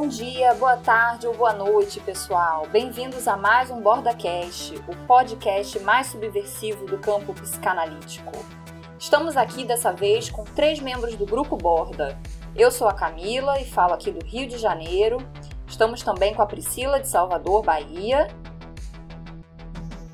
Bom 0.00 0.06
dia, 0.06 0.54
boa 0.54 0.76
tarde 0.76 1.26
ou 1.26 1.34
boa 1.34 1.52
noite, 1.52 1.98
pessoal. 1.98 2.68
Bem-vindos 2.70 3.26
a 3.26 3.36
mais 3.36 3.68
um 3.68 3.80
BordaCast, 3.80 4.76
o 4.86 4.94
podcast 5.08 5.76
mais 5.80 6.06
subversivo 6.06 6.86
do 6.86 6.98
campo 6.98 7.34
psicanalítico. 7.34 8.30
Estamos 8.96 9.36
aqui 9.36 9.64
dessa 9.64 9.90
vez 9.90 10.30
com 10.30 10.44
três 10.44 10.78
membros 10.78 11.16
do 11.16 11.26
Grupo 11.26 11.56
Borda. 11.56 12.16
Eu 12.54 12.70
sou 12.70 12.86
a 12.86 12.94
Camila 12.94 13.60
e 13.60 13.64
falo 13.64 13.92
aqui 13.92 14.12
do 14.12 14.24
Rio 14.24 14.46
de 14.46 14.56
Janeiro. 14.56 15.18
Estamos 15.66 16.00
também 16.04 16.32
com 16.32 16.42
a 16.42 16.46
Priscila 16.46 17.00
de 17.00 17.08
Salvador, 17.08 17.64
Bahia. 17.64 18.28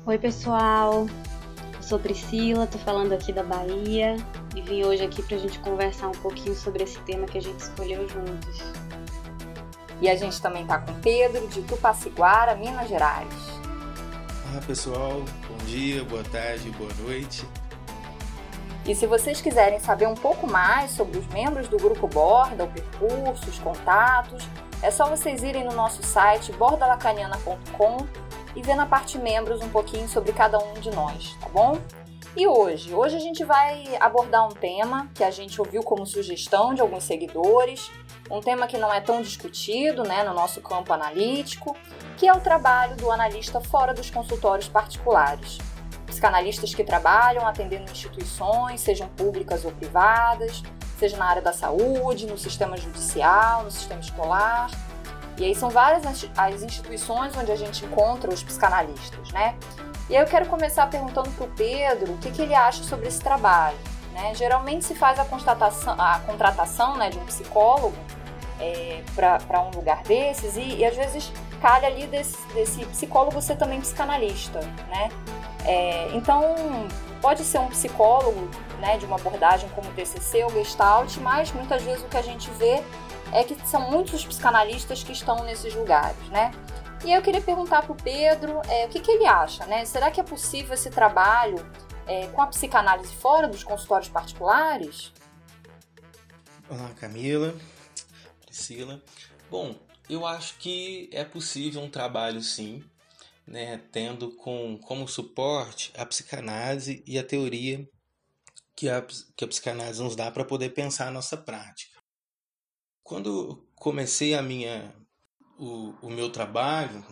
Oi, 0.03 0.17
pessoal. 0.17 1.05
Eu 1.75 1.83
sou 1.83 1.99
Priscila, 1.99 2.65
tô 2.65 2.79
falando 2.79 3.13
aqui 3.13 3.31
da 3.31 3.43
Bahia 3.43 4.15
e 4.55 4.61
vim 4.61 4.83
hoje 4.83 5.03
aqui 5.03 5.21
pra 5.21 5.37
gente 5.37 5.59
conversar 5.59 6.07
um 6.07 6.19
pouquinho 6.23 6.55
sobre 6.55 6.83
esse 6.83 6.99
tema 7.01 7.27
que 7.27 7.37
a 7.37 7.41
gente 7.41 7.59
escolheu 7.59 8.09
juntos. 8.09 8.84
E 10.01 10.09
a 10.09 10.15
gente 10.15 10.41
também 10.41 10.63
está 10.63 10.77
com 10.77 10.93
Pedro, 10.95 11.47
de 11.47 11.61
Tupaciguara, 11.61 12.55
Minas 12.55 12.89
Gerais. 12.89 13.33
Olá 14.51 14.61
pessoal, 14.65 15.21
bom 15.47 15.57
dia, 15.65 16.03
boa 16.03 16.23
tarde, 16.23 16.69
boa 16.71 16.91
noite. 17.05 17.47
E 18.85 18.93
se 18.93 19.07
vocês 19.07 19.41
quiserem 19.41 19.79
saber 19.79 20.07
um 20.07 20.13
pouco 20.13 20.45
mais 20.45 20.91
sobre 20.91 21.17
os 21.17 21.25
membros 21.27 21.67
do 21.67 21.77
Grupo 21.77 22.07
Borda, 22.07 22.65
o 22.65 22.67
percurso, 22.67 23.49
os 23.49 23.57
contatos, 23.57 24.47
é 24.81 24.91
só 24.91 25.07
vocês 25.09 25.41
irem 25.41 25.63
no 25.63 25.73
nosso 25.73 26.03
site 26.03 26.51
bordalacaniana.com 26.51 28.05
e 28.55 28.61
ver 28.61 28.75
na 28.75 28.85
parte 28.85 29.17
membros 29.17 29.61
um 29.61 29.69
pouquinho 29.69 30.07
sobre 30.07 30.31
cada 30.33 30.59
um 30.59 30.73
de 30.73 30.91
nós, 30.91 31.35
tá 31.39 31.49
bom? 31.49 31.79
E 32.37 32.45
hoje? 32.45 32.93
Hoje 32.93 33.15
a 33.15 33.19
gente 33.19 33.43
vai 33.45 33.95
abordar 33.99 34.45
um 34.45 34.53
tema 34.53 35.09
que 35.15 35.23
a 35.23 35.31
gente 35.31 35.59
ouviu 35.59 35.81
como 35.81 36.05
sugestão 36.05 36.73
de 36.73 36.81
alguns 36.81 37.05
seguidores 37.05 37.89
um 38.29 38.41
tema 38.41 38.67
que 38.67 38.77
não 38.77 38.93
é 38.93 38.99
tão 38.99 39.21
discutido 39.21 40.03
né, 40.03 40.23
no 40.23 40.33
nosso 40.33 40.61
campo 40.61 40.91
analítico, 40.91 41.75
que 42.17 42.27
é 42.27 42.33
o 42.33 42.39
trabalho 42.39 42.95
do 42.95 43.11
analista 43.11 43.61
fora 43.61 43.93
dos 43.93 44.09
consultórios 44.09 44.67
particulares. 44.67 45.59
Psicanalistas 46.07 46.73
que 46.73 46.83
trabalham 46.83 47.45
atendendo 47.45 47.91
instituições, 47.91 48.81
sejam 48.81 49.07
públicas 49.09 49.65
ou 49.65 49.71
privadas, 49.71 50.63
seja 50.97 51.17
na 51.17 51.25
área 51.25 51.41
da 51.41 51.53
saúde, 51.53 52.25
no 52.25 52.37
sistema 52.37 52.77
judicial, 52.77 53.63
no 53.63 53.71
sistema 53.71 53.99
escolar. 53.99 54.71
E 55.37 55.43
aí 55.43 55.53
são 55.53 55.69
várias 55.69 56.05
as 56.37 56.63
instituições 56.63 57.35
onde 57.35 57.51
a 57.51 57.55
gente 57.55 57.83
encontra 57.83 58.33
os 58.33 58.41
psicanalistas, 58.41 59.31
né? 59.31 59.57
E 60.09 60.15
aí 60.15 60.23
eu 60.23 60.27
quero 60.27 60.45
começar 60.45 60.87
perguntando 60.87 61.29
para 61.31 61.45
o 61.45 61.49
Pedro 61.49 62.13
o 62.13 62.17
que, 62.19 62.31
que 62.31 62.41
ele 62.41 62.55
acha 62.55 62.83
sobre 62.83 63.07
esse 63.07 63.19
trabalho. 63.19 63.77
Né? 64.15 64.33
Geralmente 64.33 64.85
se 64.85 64.95
faz 64.95 65.19
a, 65.19 65.25
constatação, 65.25 65.93
a 65.99 66.19
contratação 66.19 66.95
né, 66.95 67.09
de 67.09 67.19
um 67.19 67.25
psicólogo 67.25 67.97
é, 68.61 69.03
para 69.13 69.61
um 69.61 69.71
lugar 69.71 70.01
desses 70.03 70.55
e, 70.55 70.77
e, 70.77 70.85
às 70.85 70.95
vezes 70.95 71.31
calha 71.61 71.87
ali 71.87 72.07
desse, 72.07 72.37
desse 72.53 72.85
psicólogo 72.85 73.41
ser 73.41 73.57
também 73.57 73.81
psicanalista, 73.81 74.59
né? 74.87 75.09
É, 75.65 76.09
então 76.13 76.55
pode 77.21 77.43
ser 77.43 77.59
um 77.59 77.67
psicólogo 77.67 78.49
né, 78.79 78.97
de 78.97 79.05
uma 79.05 79.17
abordagem 79.17 79.67
como 79.69 79.91
TCC 79.91 80.43
ou 80.43 80.51
Gestalt, 80.51 81.17
mas 81.17 81.51
muitas 81.51 81.83
vezes 81.83 82.03
o 82.03 82.07
que 82.07 82.17
a 82.17 82.21
gente 82.21 82.49
vê 82.51 82.81
é 83.33 83.43
que 83.43 83.57
são 83.67 83.91
muitos 83.91 84.23
psicanalistas 84.23 85.03
que 85.03 85.11
estão 85.11 85.43
nesses 85.43 85.73
lugares, 85.73 86.29
né? 86.29 86.51
E 87.03 87.11
eu 87.11 87.21
queria 87.21 87.41
perguntar 87.41 87.81
para 87.81 87.91
o 87.91 87.95
Pedro 87.95 88.61
é, 88.69 88.85
o 88.85 88.89
que, 88.89 88.99
que 88.99 89.11
ele 89.11 89.25
acha, 89.25 89.65
né? 89.65 89.83
Será 89.83 90.09
que 90.09 90.21
é 90.21 90.23
possível 90.23 90.73
esse 90.73 90.89
trabalho 90.89 91.65
é, 92.07 92.27
com 92.27 92.41
a 92.41 92.47
psicanálise 92.47 93.13
fora 93.15 93.47
dos 93.47 93.63
consultórios 93.63 94.09
particulares? 94.09 95.11
Olá, 96.69 96.93
Camila. 96.99 97.55
Priscila. 98.45 99.01
Bom, 99.49 99.75
eu 100.09 100.25
acho 100.25 100.57
que 100.57 101.09
é 101.11 101.23
possível 101.23 101.81
um 101.81 101.89
trabalho 101.89 102.41
sim, 102.41 102.83
né, 103.45 103.81
tendo 103.91 104.35
com, 104.35 104.77
como 104.79 105.07
suporte 105.07 105.91
a 105.97 106.05
psicanálise 106.05 107.03
e 107.05 107.19
a 107.19 107.23
teoria 107.23 107.87
que 108.75 108.89
a, 108.89 109.05
que 109.35 109.45
a 109.45 109.47
psicanálise 109.47 110.01
nos 110.01 110.15
dá 110.15 110.29
para 110.31 110.45
poder 110.45 110.69
pensar 110.71 111.07
a 111.07 111.11
nossa 111.11 111.37
prática. 111.37 111.99
Quando 113.03 113.67
comecei 113.75 114.33
a 114.33 114.41
minha, 114.41 114.93
o, 115.59 115.93
o 116.01 116.09
meu 116.09 116.31
trabalho, 116.31 117.05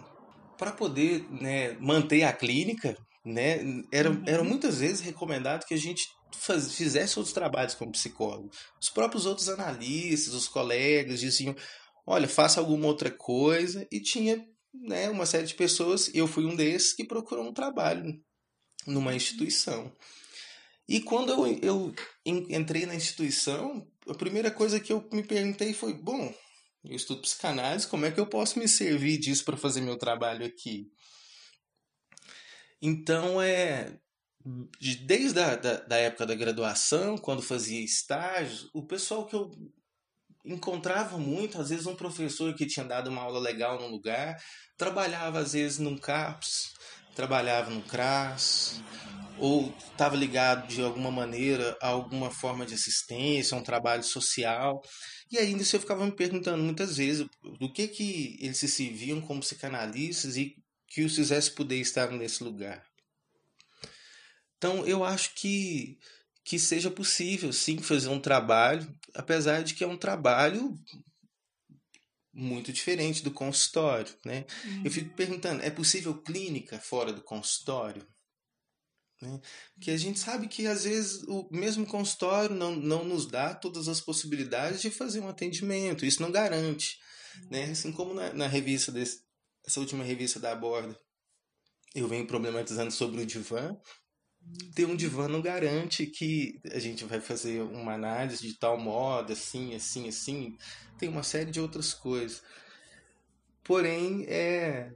para 0.58 0.72
poder 0.72 1.28
né, 1.32 1.74
manter 1.74 2.24
a 2.24 2.34
clínica, 2.34 2.98
né, 3.26 3.60
era, 3.92 4.10
uhum. 4.10 4.24
era 4.26 4.44
muitas 4.44 4.80
vezes 4.80 5.00
recomendado 5.00 5.66
que 5.66 5.74
a 5.74 5.78
gente 5.78 6.08
faz, 6.32 6.74
fizesse 6.74 7.18
outros 7.18 7.34
trabalhos 7.34 7.74
como 7.74 7.92
psicólogo. 7.92 8.52
Os 8.82 8.90
próprios 8.90 9.26
outros 9.26 9.50
analistas, 9.50 10.34
os 10.34 10.48
colegas 10.48 11.20
diziam: 11.20 11.56
olha, 12.06 12.28
faça 12.28 12.60
alguma 12.60 12.88
outra 12.88 13.10
coisa. 13.10 13.88
E 13.92 14.02
tinha 14.02 14.46
né, 14.74 15.10
uma 15.10 15.26
série 15.26 15.48
de 15.48 15.54
pessoas, 15.54 16.10
eu 16.14 16.28
fui 16.28 16.46
um 16.46 16.56
desses, 16.56 16.94
que 16.94 17.06
procurou 17.06 17.48
um 17.48 17.54
trabalho 17.54 18.20
numa 18.86 19.16
instituição. 19.16 19.92
E 20.88 21.00
quando 21.00 21.32
eu, 21.32 21.60
eu 21.62 21.96
entrei 22.26 22.86
na 22.86 22.96
instituição, 22.96 23.88
a 24.08 24.14
primeira 24.14 24.52
coisa 24.52 24.80
que 24.80 24.92
eu 24.92 25.08
me 25.14 25.24
perguntei 25.24 25.74
foi: 25.74 25.94
bom, 25.94 26.34
eu 26.84 26.96
estudo 26.96 27.22
psicanálise, 27.22 27.88
como 27.88 28.06
é 28.06 28.12
que 28.12 28.20
eu 28.20 28.28
posso 28.28 28.60
me 28.60 28.68
servir 28.68 29.18
disso 29.18 29.46
para 29.46 29.56
fazer 29.56 29.80
meu 29.80 29.98
trabalho 29.98 30.46
aqui? 30.46 30.92
Então, 32.86 33.42
é, 33.42 33.98
desde 35.06 35.40
a 35.40 35.56
da, 35.56 35.76
da 35.78 35.96
época 35.96 36.26
da 36.26 36.36
graduação, 36.36 37.18
quando 37.18 37.42
fazia 37.42 37.80
estágios, 37.80 38.70
o 38.74 38.86
pessoal 38.86 39.26
que 39.26 39.34
eu 39.34 39.50
encontrava 40.44 41.18
muito, 41.18 41.62
às 41.62 41.70
vezes 41.70 41.88
um 41.88 41.96
professor 41.96 42.54
que 42.54 42.68
tinha 42.68 42.86
dado 42.86 43.10
uma 43.10 43.22
aula 43.22 43.40
legal 43.40 43.80
num 43.80 43.88
lugar, 43.88 44.38
trabalhava 44.78 45.40
às 45.40 45.54
vezes 45.54 45.80
num 45.80 45.98
CAPS, 45.98 46.74
trabalhava 47.16 47.72
no 47.72 47.82
CRAS, 47.84 48.82
ou 49.40 49.74
estava 49.92 50.18
ligado 50.18 50.68
de 50.68 50.82
alguma 50.82 51.10
maneira 51.10 51.78
a 51.82 51.88
alguma 51.88 52.30
forma 52.30 52.66
de 52.66 52.74
assistência, 52.74 53.56
um 53.56 53.64
trabalho 53.64 54.04
social. 54.04 54.82
E 55.32 55.38
ainda 55.38 55.64
isso 55.64 55.78
eu 55.78 55.80
ficava 55.80 56.06
me 56.06 56.12
perguntando 56.12 56.62
muitas 56.62 56.98
vezes 56.98 57.26
do 57.60 57.72
que 57.72 57.88
que 57.88 58.38
eles 58.42 58.58
se 58.58 58.68
serviam 58.68 59.22
como 59.22 59.40
psicanalistas 59.40 60.36
e 60.36 60.54
que 60.94 61.02
os 61.02 61.16
fizesse 61.16 61.50
poder 61.50 61.80
estar 61.80 62.12
nesse 62.12 62.44
lugar. 62.44 62.86
Então 64.58 64.86
eu 64.86 65.04
acho 65.04 65.34
que 65.34 65.98
que 66.46 66.60
seja 66.60 66.92
possível 66.92 67.52
sim 67.54 67.78
fazer 67.78 68.10
um 68.10 68.20
trabalho, 68.20 68.94
apesar 69.14 69.64
de 69.64 69.74
que 69.74 69.84
é 69.84 69.88
um 69.88 69.98
trabalho 69.98 70.78
muito 72.34 72.72
diferente 72.72 73.24
do 73.24 73.32
consultório, 73.32 74.14
né? 74.26 74.46
Uhum. 74.66 74.82
Eu 74.84 74.92
fico 74.92 75.10
uhum. 75.10 75.16
perguntando, 75.16 75.64
é 75.64 75.70
possível 75.70 76.22
clínica 76.22 76.78
fora 76.80 77.14
do 77.14 77.22
consultório? 77.22 78.06
Né? 79.22 79.40
Porque 79.74 79.90
a 79.90 79.98
gente 79.98 80.20
sabe 80.20 80.48
que 80.48 80.68
às 80.68 80.84
vezes 80.84 81.24
o 81.24 81.48
mesmo 81.50 81.86
consultório 81.88 82.56
não, 82.56 82.76
não 82.76 83.06
nos 83.06 83.26
dá 83.26 83.56
todas 83.56 83.88
as 83.88 84.02
possibilidades 84.02 84.82
de 84.82 84.92
fazer 84.92 85.22
um 85.22 85.30
atendimento, 85.30 86.06
isso 86.06 86.22
não 86.22 86.32
garante, 86.32 87.00
né? 87.50 87.72
Assim 87.72 87.92
como 87.92 88.14
na, 88.14 88.34
na 88.34 88.48
revista 88.48 88.92
desse, 88.92 89.24
essa 89.66 89.80
última 89.80 90.04
revista 90.04 90.40
da 90.40 90.56
Borda, 90.56 90.98
eu 91.96 92.08
venho 92.08 92.28
problematizando 92.28 92.92
sobre 92.92 93.22
o 93.22 93.26
divã, 93.26 93.76
ter 94.76 94.86
um 94.86 94.96
divã 94.96 95.28
não 95.28 95.42
garante 95.42 96.06
que 96.06 96.60
a 96.72 96.80
gente 96.80 97.06
vai 97.06 97.22
fazer 97.22 97.62
uma 97.62 97.94
análise 97.94 98.46
de 98.46 98.58
tal 98.58 98.78
modo, 98.78 99.32
assim, 99.32 99.74
assim, 99.76 100.08
assim. 100.08 100.58
Tem 100.98 101.08
uma 101.08 101.24
série 101.24 101.52
de 101.52 101.62
outras 101.62 101.94
coisas. 101.94 102.42
Porém, 103.64 104.26
é. 104.28 104.92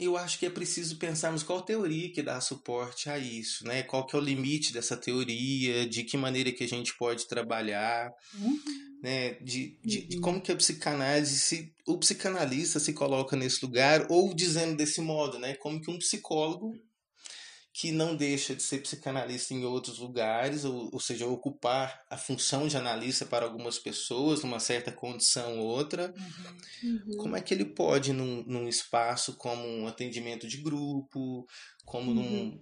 Eu 0.00 0.16
acho 0.16 0.38
que 0.38 0.46
é 0.46 0.50
preciso 0.50 0.96
pensarmos 0.96 1.42
qual 1.42 1.62
teoria 1.62 2.12
que 2.12 2.22
dá 2.22 2.40
suporte 2.40 3.10
a 3.10 3.18
isso, 3.18 3.66
né? 3.66 3.82
Qual 3.82 4.06
que 4.06 4.14
é 4.14 4.18
o 4.18 4.22
limite 4.22 4.72
dessa 4.72 4.96
teoria, 4.96 5.88
de 5.88 6.04
que 6.04 6.16
maneira 6.16 6.52
que 6.52 6.64
a 6.64 6.68
gente 6.68 6.96
pode 6.96 7.26
trabalhar, 7.26 8.12
uhum. 8.34 8.60
né? 9.02 9.34
De, 9.40 9.78
de, 9.84 10.06
de, 10.06 10.16
uhum. 10.16 10.22
como 10.22 10.40
que 10.40 10.52
a 10.52 10.56
psicanálise, 10.56 11.38
se 11.38 11.72
o 11.86 11.98
psicanalista 11.98 12.78
se 12.78 12.92
coloca 12.92 13.36
nesse 13.36 13.64
lugar, 13.64 14.06
ou 14.08 14.32
dizendo 14.34 14.76
desse 14.76 15.00
modo, 15.00 15.38
né? 15.38 15.54
Como 15.54 15.80
que 15.80 15.90
um 15.90 15.98
psicólogo 15.98 16.74
que 17.78 17.92
não 17.92 18.16
deixa 18.16 18.56
de 18.56 18.62
ser 18.64 18.78
psicanalista 18.78 19.54
em 19.54 19.64
outros 19.64 20.00
lugares, 20.00 20.64
ou, 20.64 20.90
ou 20.92 20.98
seja, 20.98 21.28
ocupar 21.28 22.04
a 22.10 22.16
função 22.16 22.66
de 22.66 22.76
analista 22.76 23.24
para 23.24 23.46
algumas 23.46 23.78
pessoas, 23.78 24.42
numa 24.42 24.58
certa 24.58 24.90
condição 24.90 25.60
ou 25.60 25.66
outra. 25.68 26.12
Uhum. 26.82 26.98
Uhum. 27.06 27.16
Como 27.18 27.36
é 27.36 27.40
que 27.40 27.54
ele 27.54 27.64
pode, 27.64 28.12
num, 28.12 28.42
num 28.48 28.68
espaço 28.68 29.34
como 29.34 29.64
um 29.64 29.86
atendimento 29.86 30.48
de 30.48 30.56
grupo, 30.56 31.46
como 31.84 32.10
uhum. 32.10 32.16
num, 32.16 32.60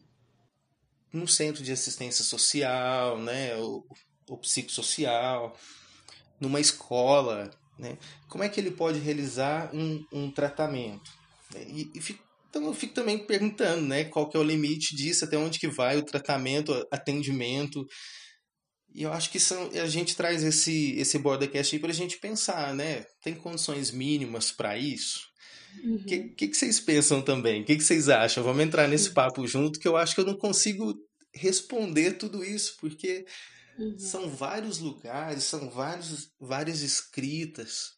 num 1.20 1.26
centro 1.26 1.64
de 1.64 1.72
assistência 1.72 2.22
social, 2.22 3.18
né, 3.18 3.56
ou, 3.56 3.86
ou 4.28 4.36
psicossocial, 4.36 5.56
numa 6.38 6.60
escola, 6.60 7.50
né, 7.78 7.96
como 8.28 8.44
é 8.44 8.50
que 8.50 8.60
ele 8.60 8.70
pode 8.70 8.98
realizar 8.98 9.74
um, 9.74 10.04
um 10.12 10.30
tratamento? 10.30 11.10
E, 11.56 11.90
e 11.94 12.00
fico 12.02 12.25
então 12.56 12.68
eu 12.68 12.74
fico 12.74 12.94
também 12.94 13.18
perguntando, 13.18 13.86
né, 13.86 14.04
qual 14.04 14.28
que 14.28 14.36
é 14.36 14.40
o 14.40 14.44
limite 14.44 14.96
disso, 14.96 15.24
até 15.24 15.36
onde 15.36 15.58
que 15.58 15.68
vai 15.68 15.98
o 15.98 16.04
tratamento, 16.04 16.72
atendimento. 16.90 17.84
E 18.94 19.02
eu 19.02 19.12
acho 19.12 19.30
que 19.30 19.38
são, 19.38 19.70
a 19.72 19.86
gente 19.86 20.16
traz 20.16 20.42
esse, 20.42 20.92
esse 20.98 21.18
Bordercast 21.18 21.74
aí 21.74 21.80
para 21.80 21.90
a 21.90 21.94
gente 21.94 22.18
pensar, 22.18 22.74
né? 22.74 23.04
Tem 23.22 23.34
condições 23.34 23.90
mínimas 23.90 24.50
para 24.50 24.78
isso? 24.78 25.20
O 25.84 25.88
uhum. 25.88 26.04
que, 26.04 26.28
que, 26.30 26.48
que, 26.48 26.56
vocês 26.56 26.80
pensam 26.80 27.20
também? 27.20 27.60
O 27.60 27.64
que, 27.66 27.76
que 27.76 27.84
vocês 27.84 28.08
acham? 28.08 28.42
Vamos 28.42 28.64
entrar 28.64 28.88
nesse 28.88 29.12
papo 29.12 29.46
junto, 29.46 29.78
que 29.78 29.86
eu 29.86 29.96
acho 29.96 30.14
que 30.14 30.22
eu 30.22 30.26
não 30.26 30.38
consigo 30.38 30.94
responder 31.34 32.12
tudo 32.12 32.42
isso, 32.42 32.74
porque 32.80 33.26
uhum. 33.78 33.98
são 33.98 34.30
vários 34.30 34.78
lugares, 34.78 35.44
são 35.44 35.68
vários, 35.68 36.30
várias 36.40 36.80
escritas, 36.80 37.90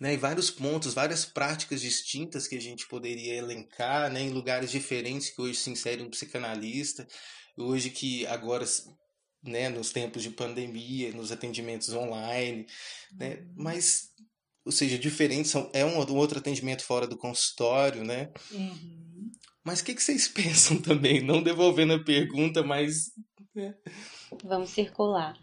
né, 0.00 0.14
e 0.14 0.16
vários 0.16 0.50
pontos, 0.50 0.94
várias 0.94 1.26
práticas 1.26 1.82
distintas 1.82 2.48
que 2.48 2.56
a 2.56 2.60
gente 2.60 2.88
poderia 2.88 3.34
elencar, 3.34 4.10
né, 4.10 4.22
em 4.22 4.30
lugares 4.30 4.70
diferentes 4.70 5.28
que 5.28 5.42
hoje 5.42 5.56
se 5.56 5.70
insere 5.70 6.02
um 6.02 6.08
psicanalista, 6.08 7.06
hoje 7.54 7.90
que 7.90 8.26
agora, 8.26 8.64
né, 9.42 9.68
nos 9.68 9.92
tempos 9.92 10.22
de 10.22 10.30
pandemia, 10.30 11.12
nos 11.12 11.30
atendimentos 11.30 11.90
online, 11.90 12.66
né, 13.12 13.34
uhum. 13.34 13.54
mas, 13.56 14.08
ou 14.64 14.72
seja, 14.72 14.98
diferentes, 14.98 15.50
são, 15.50 15.70
é 15.74 15.84
um, 15.84 15.98
um 15.98 16.16
outro 16.16 16.38
atendimento 16.38 16.82
fora 16.82 17.06
do 17.06 17.18
consultório, 17.18 18.02
né, 18.02 18.32
uhum. 18.52 19.30
mas 19.62 19.80
o 19.80 19.84
que, 19.84 19.94
que 19.94 20.02
vocês 20.02 20.26
pensam 20.32 20.80
também, 20.80 21.22
não 21.22 21.42
devolvendo 21.42 21.92
a 21.92 22.02
pergunta, 22.02 22.62
mas... 22.62 23.12
Né? 23.54 23.74
Vamos 24.44 24.70
circular. 24.70 25.36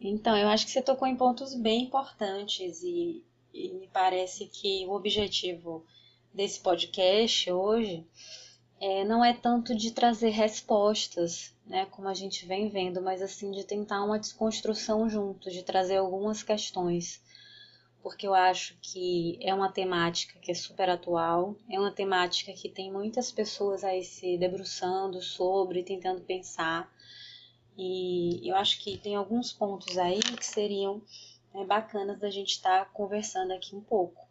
Então, 0.00 0.36
eu 0.36 0.48
acho 0.48 0.66
que 0.66 0.72
você 0.72 0.82
tocou 0.82 1.06
em 1.06 1.14
pontos 1.14 1.54
bem 1.54 1.84
importantes 1.84 2.82
e 2.82 3.24
e 3.54 3.72
me 3.72 3.86
parece 3.86 4.46
que 4.46 4.84
o 4.86 4.92
objetivo 4.92 5.86
desse 6.32 6.58
podcast 6.58 7.50
hoje 7.52 8.04
é, 8.80 9.04
não 9.04 9.24
é 9.24 9.32
tanto 9.32 9.74
de 9.76 9.92
trazer 9.92 10.30
respostas, 10.30 11.54
né, 11.64 11.86
como 11.86 12.08
a 12.08 12.14
gente 12.14 12.44
vem 12.44 12.68
vendo, 12.68 13.00
mas 13.00 13.22
assim 13.22 13.52
de 13.52 13.62
tentar 13.62 14.04
uma 14.04 14.18
desconstrução 14.18 15.08
junto, 15.08 15.50
de 15.50 15.62
trazer 15.62 15.98
algumas 15.98 16.42
questões, 16.42 17.22
porque 18.02 18.26
eu 18.26 18.34
acho 18.34 18.76
que 18.82 19.38
é 19.40 19.54
uma 19.54 19.70
temática 19.70 20.38
que 20.40 20.50
é 20.50 20.54
super 20.54 20.90
atual, 20.90 21.56
é 21.70 21.78
uma 21.78 21.92
temática 21.92 22.52
que 22.52 22.68
tem 22.68 22.92
muitas 22.92 23.30
pessoas 23.30 23.84
aí 23.84 24.02
se 24.02 24.36
debruçando 24.36 25.22
sobre, 25.22 25.84
tentando 25.84 26.20
pensar, 26.22 26.92
e 27.78 28.48
eu 28.48 28.56
acho 28.56 28.80
que 28.80 28.98
tem 28.98 29.14
alguns 29.14 29.52
pontos 29.52 29.96
aí 29.96 30.20
que 30.20 30.44
seriam 30.44 31.00
né, 31.54 31.64
bacanas 31.64 32.18
da 32.18 32.28
gente 32.28 32.50
estar 32.50 32.84
tá 32.84 32.90
conversando 32.92 33.52
aqui 33.52 33.76
um 33.76 33.80
pouco. 33.80 34.26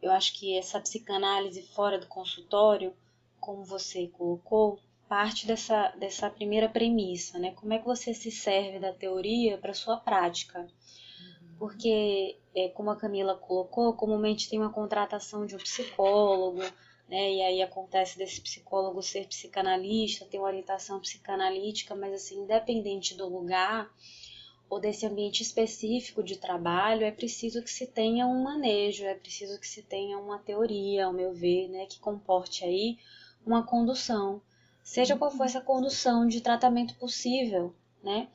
Eu 0.00 0.10
acho 0.10 0.32
que 0.34 0.56
essa 0.56 0.80
psicanálise 0.80 1.62
fora 1.62 1.98
do 1.98 2.06
consultório, 2.06 2.92
como 3.38 3.64
você 3.64 4.08
colocou, 4.08 4.80
parte 5.08 5.46
dessa, 5.46 5.88
dessa 5.90 6.30
primeira 6.30 6.68
premissa, 6.70 7.38
né? 7.38 7.52
Como 7.52 7.72
é 7.72 7.78
que 7.78 7.84
você 7.84 8.14
se 8.14 8.30
serve 8.30 8.78
da 8.78 8.94
teoria 8.94 9.58
para 9.58 9.74
sua 9.74 9.98
prática? 9.98 10.60
Uhum. 10.60 11.56
Porque, 11.58 12.38
é, 12.56 12.70
como 12.70 12.90
a 12.90 12.96
Camila 12.96 13.36
colocou, 13.36 13.92
comumente 13.92 14.48
tem 14.48 14.58
uma 14.58 14.72
contratação 14.72 15.44
de 15.44 15.54
um 15.54 15.58
psicólogo, 15.58 16.62
né? 17.06 17.30
E 17.30 17.42
aí 17.42 17.62
acontece 17.62 18.16
desse 18.16 18.40
psicólogo 18.40 19.02
ser 19.02 19.28
psicanalista, 19.28 20.24
ter 20.24 20.38
uma 20.38 20.48
orientação 20.48 20.98
psicanalítica, 20.98 21.94
mas 21.94 22.14
assim, 22.14 22.40
independente 22.40 23.14
do 23.14 23.28
lugar, 23.28 23.90
ou 24.72 24.80
desse 24.80 25.04
ambiente 25.04 25.42
específico 25.42 26.22
de 26.22 26.38
trabalho, 26.38 27.04
é 27.04 27.10
preciso 27.10 27.62
que 27.62 27.70
se 27.70 27.86
tenha 27.86 28.26
um 28.26 28.42
manejo, 28.42 29.04
é 29.04 29.14
preciso 29.14 29.60
que 29.60 29.68
se 29.68 29.82
tenha 29.82 30.16
uma 30.16 30.38
teoria, 30.38 31.04
ao 31.04 31.12
meu 31.12 31.30
ver, 31.34 31.68
né, 31.68 31.84
que 31.84 32.00
comporte 32.00 32.64
aí 32.64 32.96
uma 33.44 33.62
condução, 33.66 34.40
seja 34.82 35.14
qual 35.14 35.30
for 35.30 35.44
essa 35.44 35.60
condução 35.60 36.26
de 36.26 36.40
tratamento 36.40 36.94
possível, 36.94 37.74
né, 38.02 38.30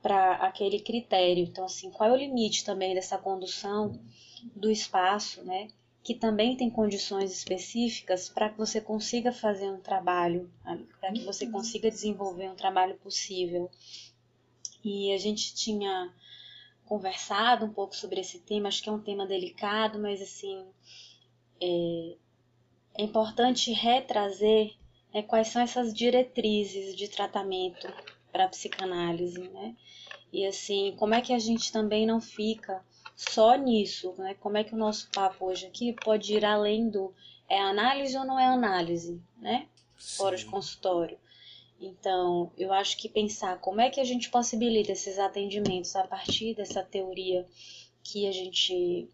para 0.00 0.36
aquele 0.36 0.80
critério. 0.80 1.44
Então, 1.44 1.66
assim, 1.66 1.90
qual 1.90 2.08
é 2.08 2.12
o 2.14 2.16
limite 2.16 2.64
também 2.64 2.94
dessa 2.94 3.18
condução 3.18 4.00
do 4.56 4.70
espaço, 4.70 5.44
né, 5.44 5.68
que 6.02 6.14
também 6.14 6.56
tem 6.56 6.70
condições 6.70 7.30
específicas 7.30 8.30
para 8.30 8.48
que 8.48 8.56
você 8.56 8.80
consiga 8.80 9.30
fazer 9.30 9.70
um 9.70 9.78
trabalho, 9.78 10.50
para 10.98 11.12
que 11.12 11.20
você 11.20 11.46
consiga 11.46 11.90
desenvolver 11.90 12.48
um 12.48 12.56
trabalho 12.56 12.94
possível 12.94 13.70
e 14.84 15.12
a 15.12 15.18
gente 15.18 15.54
tinha 15.54 16.12
conversado 16.84 17.64
um 17.64 17.72
pouco 17.72 17.96
sobre 17.96 18.20
esse 18.20 18.40
tema. 18.40 18.68
Acho 18.68 18.82
que 18.82 18.88
é 18.88 18.92
um 18.92 19.00
tema 19.00 19.26
delicado, 19.26 19.98
mas 19.98 20.20
assim 20.20 20.64
é, 21.60 22.16
é 22.94 23.02
importante 23.02 23.72
retrazer 23.72 24.74
né, 25.12 25.22
quais 25.22 25.48
são 25.48 25.62
essas 25.62 25.94
diretrizes 25.94 26.96
de 26.96 27.08
tratamento 27.08 27.88
para 28.30 28.44
a 28.44 28.48
psicanálise, 28.48 29.48
né? 29.48 29.76
E 30.32 30.46
assim, 30.46 30.94
como 30.98 31.14
é 31.14 31.20
que 31.20 31.32
a 31.32 31.38
gente 31.38 31.70
também 31.70 32.06
não 32.06 32.20
fica 32.20 32.82
só 33.14 33.54
nisso, 33.54 34.14
né? 34.16 34.34
Como 34.40 34.56
é 34.56 34.64
que 34.64 34.74
o 34.74 34.78
nosso 34.78 35.10
papo 35.10 35.46
hoje 35.46 35.66
aqui 35.66 35.92
pode 35.92 36.34
ir 36.34 36.44
além 36.44 36.88
do 36.88 37.14
é 37.48 37.60
análise 37.60 38.16
ou 38.16 38.24
não 38.24 38.38
é 38.38 38.46
análise, 38.46 39.20
né? 39.36 39.68
Fora 39.96 40.36
de 40.36 40.46
consultório. 40.46 41.18
Então, 41.82 42.52
eu 42.56 42.72
acho 42.72 42.96
que 42.96 43.08
pensar 43.08 43.60
como 43.60 43.80
é 43.80 43.90
que 43.90 44.00
a 44.00 44.04
gente 44.04 44.30
possibilita 44.30 44.92
esses 44.92 45.18
atendimentos 45.18 45.96
a 45.96 46.06
partir 46.06 46.54
dessa 46.54 46.80
teoria 46.80 47.44
que 48.04 48.28
a 48.28 48.32
gente 48.32 49.08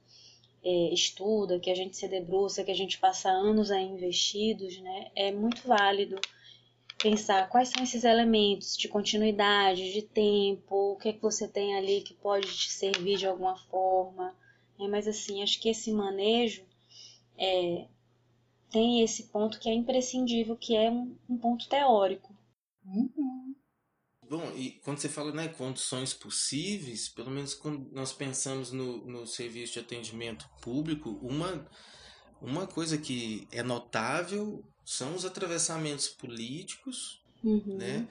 é, 0.63 0.93
estuda, 0.93 1.59
que 1.59 1.71
a 1.71 1.75
gente 1.75 1.97
se 1.97 2.07
debruça, 2.07 2.63
que 2.63 2.71
a 2.71 2.75
gente 2.75 2.99
passa 2.99 3.31
anos 3.31 3.71
aí 3.71 3.85
investidos, 3.85 4.79
né, 4.81 5.11
é 5.15 5.33
muito 5.33 5.67
válido 5.67 6.21
pensar 6.99 7.49
quais 7.49 7.71
são 7.71 7.83
esses 7.83 8.05
elementos 8.05 8.77
de 8.77 8.89
continuidade, 8.89 9.93
de 9.93 10.03
tempo, 10.03 10.93
o 10.93 10.97
que 10.97 11.09
é 11.09 11.13
que 11.13 11.23
você 11.23 11.49
tem 11.49 11.75
ali 11.77 12.03
que 12.03 12.13
pode 12.13 12.49
te 12.49 12.71
servir 12.71 13.17
de 13.17 13.27
alguma 13.27 13.57
forma. 13.57 14.35
É, 14.79 14.87
mas 14.89 15.09
assim, 15.09 15.43
acho 15.43 15.59
que 15.61 15.71
esse 15.71 15.91
manejo 15.93 16.65
é, 17.39 17.87
tem 18.71 19.03
esse 19.03 19.25
ponto 19.25 19.59
que 19.59 19.69
é 19.69 19.73
imprescindível, 19.73 20.57
que 20.57 20.77
é 20.77 20.91
um, 20.91 21.17
um 21.31 21.39
ponto 21.39 21.69
teórico. 21.69 22.37
Uhum. 22.89 23.55
Bom, 24.29 24.53
e 24.55 24.73
quando 24.85 24.99
você 24.99 25.09
fala 25.09 25.33
né, 25.33 25.49
condições 25.49 26.13
possíveis, 26.13 27.09
pelo 27.09 27.31
menos 27.31 27.55
quando 27.55 27.91
nós 27.93 28.13
pensamos 28.13 28.71
no, 28.71 29.07
no 29.07 29.27
serviço 29.27 29.75
de 29.75 29.79
atendimento 29.79 30.47
público, 30.61 31.19
uma, 31.23 31.67
uma 32.41 32.67
coisa 32.67 32.99
que 32.99 33.49
é 33.51 33.63
notável 33.63 34.63
são 34.85 35.15
os 35.15 35.25
atravessamentos 35.25 36.09
políticos, 36.09 37.23
uhum. 37.43 37.77
né? 37.79 38.09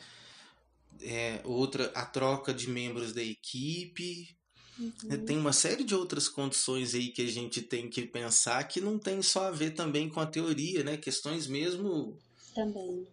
É, 1.01 1.41
outra, 1.43 1.91
a 1.93 2.03
troca 2.03 2.51
de 2.51 2.67
membros 2.67 3.13
da 3.13 3.21
equipe. 3.21 4.35
Uhum. 4.79 5.25
Tem 5.25 5.37
uma 5.37 5.53
série 5.53 5.83
de 5.83 5.93
outras 5.93 6.27
condições 6.27 6.95
aí 6.95 7.09
que 7.09 7.21
a 7.21 7.27
gente 7.27 7.61
tem 7.61 7.87
que 7.87 8.03
pensar 8.03 8.63
que 8.63 8.81
não 8.81 8.97
tem 8.97 9.21
só 9.21 9.47
a 9.47 9.51
ver 9.51 9.71
também 9.71 10.09
com 10.09 10.19
a 10.19 10.25
teoria, 10.25 10.83
né? 10.83 10.97
Questões 10.97 11.45
mesmo. 11.45 12.17
Também 12.55 13.07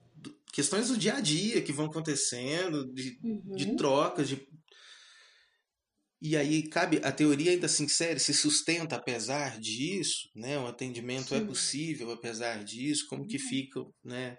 questões 0.54 0.86
do 0.86 0.96
dia 0.96 1.14
a 1.14 1.20
dia 1.20 1.60
que 1.60 1.72
vão 1.72 1.86
acontecendo, 1.86 2.86
de, 2.92 3.18
uhum. 3.24 3.56
de 3.56 3.76
trocas, 3.76 4.28
de. 4.28 4.40
E 6.22 6.36
aí 6.36 6.62
cabe 6.68 7.00
a 7.02 7.10
teoria 7.10 7.50
ainda 7.50 7.66
assim 7.66 7.88
sério, 7.88 8.20
se 8.20 8.32
sustenta 8.32 8.94
apesar 8.94 9.58
disso, 9.58 10.30
né? 10.32 10.56
O 10.56 10.68
atendimento 10.68 11.34
é 11.34 11.38
Sim. 11.38 11.44
é 11.44 11.46
possível 11.46 12.10
apesar 12.12 12.62
disso, 12.62 13.06
como 13.10 13.26
que 13.26 13.36
uhum. 13.36 13.48
fica, 13.48 13.80
né? 14.04 14.38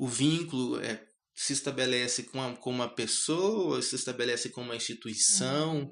O 0.00 0.08
vínculo 0.08 0.80
é, 0.80 1.06
se 1.32 1.52
estabelece 1.52 2.24
com, 2.24 2.42
a, 2.42 2.56
com 2.56 2.70
uma 2.70 2.92
pessoa, 2.92 3.80
se 3.80 3.94
estabelece 3.94 4.48
com 4.48 4.62
uma 4.62 4.74
instituição. 4.74 5.88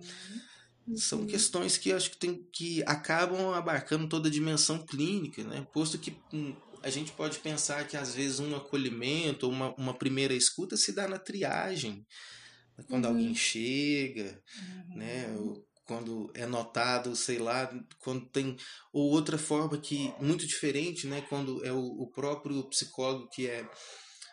Uhum. 0.88 0.96
São 0.96 1.20
uhum. 1.20 1.26
questões 1.28 1.78
que 1.78 1.92
acho 1.92 2.10
que, 2.10 2.18
tem, 2.18 2.44
que 2.52 2.82
acabam 2.86 3.54
abarcando 3.54 4.08
toda 4.08 4.28
a 4.28 4.32
dimensão 4.32 4.84
clínica, 4.84 5.44
né? 5.44 5.64
Posto 5.72 5.96
que 5.96 6.14
hum, 6.32 6.56
a 6.84 6.90
gente 6.90 7.12
pode 7.12 7.38
pensar 7.38 7.88
que 7.88 7.96
às 7.96 8.14
vezes 8.14 8.40
um 8.40 8.54
acolhimento, 8.54 9.48
uma, 9.48 9.74
uma 9.76 9.94
primeira 9.94 10.34
escuta 10.34 10.76
se 10.76 10.92
dá 10.92 11.08
na 11.08 11.18
triagem, 11.18 12.06
quando 12.88 13.06
uhum. 13.06 13.12
alguém 13.12 13.34
chega, 13.34 14.42
uhum. 14.58 14.96
né? 14.96 15.26
Quando 15.86 16.30
é 16.34 16.46
notado, 16.46 17.16
sei 17.16 17.38
lá, 17.38 17.70
quando 17.98 18.26
tem. 18.26 18.56
Ou 18.92 19.10
outra 19.10 19.38
forma 19.38 19.78
que, 19.78 20.12
muito 20.20 20.46
diferente, 20.46 21.06
né? 21.06 21.22
Quando 21.22 21.64
é 21.64 21.72
o, 21.72 21.78
o 21.78 22.10
próprio 22.10 22.62
psicólogo 22.68 23.28
que 23.30 23.46
é 23.46 23.66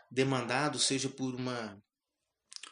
demandado, 0.09 0.77
seja 0.77 1.07
por 1.07 1.33
uma 1.33 1.81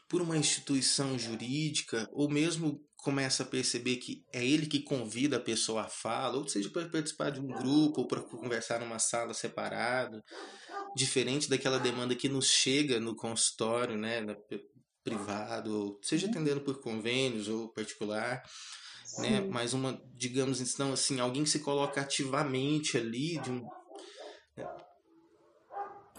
por 0.09 0.21
uma 0.21 0.35
instituição 0.35 1.19
jurídica 1.19 2.09
ou 2.11 2.27
mesmo 2.27 2.83
começa 3.01 3.43
a 3.43 3.45
perceber 3.45 3.97
que 3.97 4.23
é 4.33 4.45
ele 4.45 4.65
que 4.65 4.81
convida 4.81 5.37
a 5.37 5.41
pessoa 5.41 5.83
à 5.83 5.89
fala, 5.89 6.37
ou 6.37 6.47
seja, 6.47 6.69
para 6.69 6.87
participar 6.89 7.31
de 7.31 7.39
um 7.39 7.47
grupo, 7.47 8.01
ou 8.01 8.07
para 8.07 8.21
conversar 8.21 8.79
numa 8.79 8.99
sala 8.99 9.33
separada, 9.33 10.23
diferente 10.95 11.49
daquela 11.49 11.79
demanda 11.79 12.15
que 12.15 12.27
nos 12.27 12.47
chega 12.47 12.99
no 12.99 13.15
consultório, 13.15 13.97
né, 13.97 14.21
privado, 15.03 15.97
seja 16.01 16.25
uhum. 16.25 16.31
atendendo 16.31 16.61
por 16.61 16.81
convênios 16.81 17.47
ou 17.47 17.69
particular, 17.69 18.43
né, 19.19 19.41
mas 19.41 19.73
uma, 19.73 19.99
digamos 20.13 20.59
então 20.59 20.91
assim, 20.91 21.19
alguém 21.19 21.43
que 21.43 21.49
se 21.49 21.59
coloca 21.59 22.01
ativamente 22.01 22.97
ali 22.97 23.37
de 23.39 23.51
um 23.51 23.67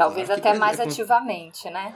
Talvez 0.00 0.28
claro 0.28 0.40
até 0.40 0.58
mais 0.58 0.80
ativamente, 0.80 1.68
né? 1.68 1.94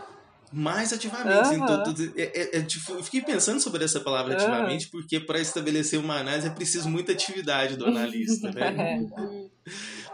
Mais 0.53 0.93
ativamente. 0.93 1.49
Uhum. 1.49 1.65
Então, 1.65 1.95
é, 2.17 2.23
é, 2.23 2.59
é, 2.59 2.63
tipo, 2.63 2.93
eu 2.93 3.03
fiquei 3.03 3.23
pensando 3.23 3.61
sobre 3.61 3.85
essa 3.85 4.01
palavra 4.01 4.35
ativamente, 4.35 4.87
uhum. 4.87 4.91
porque 4.93 5.19
para 5.21 5.41
estabelecer 5.41 5.99
uma 5.99 6.19
análise 6.19 6.47
é 6.47 6.51
preciso 6.51 6.89
muita 6.89 7.13
atividade 7.13 7.77
do 7.77 7.87
analista, 7.87 8.51
né? 8.51 9.07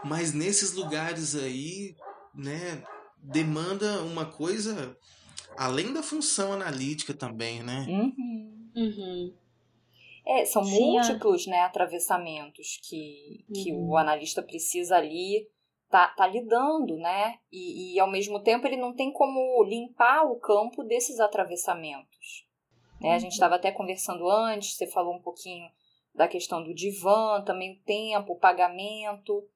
Mas 0.03 0.33
nesses 0.33 0.73
lugares 0.73 1.35
aí, 1.35 1.95
né, 2.33 2.83
demanda 3.21 4.01
uma 4.01 4.25
coisa 4.25 4.97
além 5.57 5.93
da 5.93 6.01
função 6.01 6.53
analítica 6.53 7.13
também, 7.13 7.61
né? 7.61 7.85
Uhum. 7.87 8.71
Uhum. 8.75 9.33
É, 10.25 10.45
são 10.45 10.63
Sim, 10.63 10.71
múltiplos 10.71 11.47
né, 11.47 11.61
atravessamentos 11.61 12.79
que, 12.83 13.43
que 13.53 13.71
uhum. 13.71 13.89
o 13.89 13.97
analista 13.97 14.41
precisa 14.41 14.95
ali 14.95 15.47
tá, 15.91 16.07
tá 16.07 16.25
lidando, 16.25 16.95
né? 16.97 17.37
E, 17.51 17.93
e 17.93 17.99
ao 17.99 18.09
mesmo 18.09 18.41
tempo 18.41 18.65
ele 18.65 18.77
não 18.77 18.95
tem 18.95 19.11
como 19.11 19.63
limpar 19.63 20.23
o 20.23 20.39
campo 20.39 20.83
desses 20.83 21.19
atravessamentos. 21.19 22.47
Né? 22.99 23.13
A 23.13 23.19
gente 23.19 23.33
estava 23.33 23.55
até 23.55 23.71
conversando 23.71 24.29
antes, 24.29 24.75
você 24.75 24.87
falou 24.87 25.13
um 25.13 25.21
pouquinho 25.21 25.69
da 26.15 26.27
questão 26.27 26.63
do 26.63 26.73
divã, 26.73 27.43
também 27.43 27.73
o 27.73 27.83
tempo, 27.83 28.33
o 28.33 28.39
pagamento. 28.39 29.47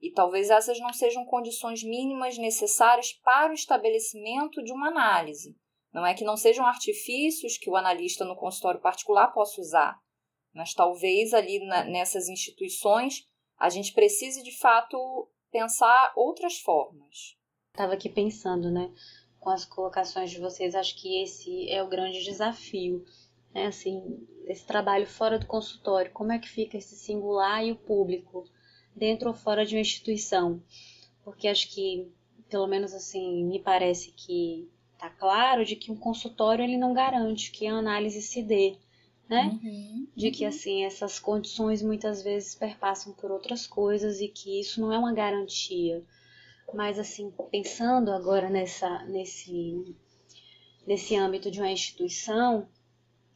E 0.00 0.10
talvez 0.10 0.50
essas 0.50 0.78
não 0.80 0.92
sejam 0.92 1.24
condições 1.24 1.82
mínimas 1.82 2.36
necessárias 2.36 3.12
para 3.12 3.52
o 3.52 3.54
estabelecimento 3.54 4.62
de 4.62 4.72
uma 4.72 4.88
análise. 4.88 5.56
Não 5.92 6.04
é 6.04 6.14
que 6.14 6.24
não 6.24 6.36
sejam 6.36 6.66
artifícios 6.66 7.56
que 7.56 7.70
o 7.70 7.76
analista 7.76 8.24
no 8.24 8.36
consultório 8.36 8.80
particular 8.80 9.28
possa 9.28 9.60
usar, 9.60 9.98
mas 10.52 10.74
talvez 10.74 11.32
ali 11.32 11.64
na, 11.64 11.84
nessas 11.84 12.28
instituições 12.28 13.26
a 13.58 13.70
gente 13.70 13.94
precise 13.94 14.42
de 14.42 14.54
fato 14.58 15.30
pensar 15.56 16.12
outras 16.14 16.58
formas. 16.58 17.34
Estava 17.72 17.94
aqui 17.94 18.10
pensando, 18.10 18.70
né, 18.70 18.92
com 19.40 19.48
as 19.48 19.64
colocações 19.64 20.30
de 20.30 20.38
vocês, 20.38 20.74
acho 20.74 20.94
que 21.00 21.22
esse 21.22 21.70
é 21.70 21.82
o 21.82 21.88
grande 21.88 22.22
desafio, 22.22 23.02
né, 23.54 23.66
assim, 23.66 24.26
esse 24.44 24.66
trabalho 24.66 25.06
fora 25.06 25.38
do 25.38 25.46
consultório, 25.46 26.12
como 26.12 26.30
é 26.30 26.38
que 26.38 26.48
fica 26.48 26.76
esse 26.76 26.94
singular 26.94 27.64
e 27.64 27.72
o 27.72 27.76
público, 27.76 28.44
dentro 28.94 29.28
ou 29.28 29.34
fora 29.34 29.64
de 29.64 29.74
uma 29.74 29.80
instituição? 29.80 30.62
Porque 31.24 31.48
acho 31.48 31.74
que, 31.74 32.06
pelo 32.50 32.66
menos 32.66 32.92
assim, 32.92 33.42
me 33.44 33.58
parece 33.58 34.12
que 34.12 34.70
tá 34.98 35.08
claro 35.08 35.64
de 35.64 35.74
que 35.74 35.90
um 35.90 35.96
consultório 35.96 36.62
ele 36.62 36.76
não 36.76 36.92
garante 36.92 37.50
que 37.50 37.66
a 37.66 37.74
análise 37.74 38.20
se 38.20 38.42
dê, 38.42 38.76
né? 39.28 39.58
Uhum, 39.62 40.06
de 40.14 40.30
que 40.30 40.44
assim 40.44 40.84
essas 40.84 41.18
condições 41.18 41.82
muitas 41.82 42.22
vezes 42.22 42.54
perpassam 42.54 43.12
por 43.12 43.30
outras 43.30 43.66
coisas 43.66 44.20
e 44.20 44.28
que 44.28 44.60
isso 44.60 44.80
não 44.80 44.92
é 44.92 44.98
uma 44.98 45.12
garantia. 45.12 46.04
Mas 46.74 46.98
assim, 46.98 47.32
pensando 47.50 48.10
agora 48.12 48.50
nessa 48.50 49.04
nesse 49.04 49.94
nesse 50.86 51.16
âmbito 51.16 51.50
de 51.50 51.60
uma 51.60 51.70
instituição, 51.70 52.68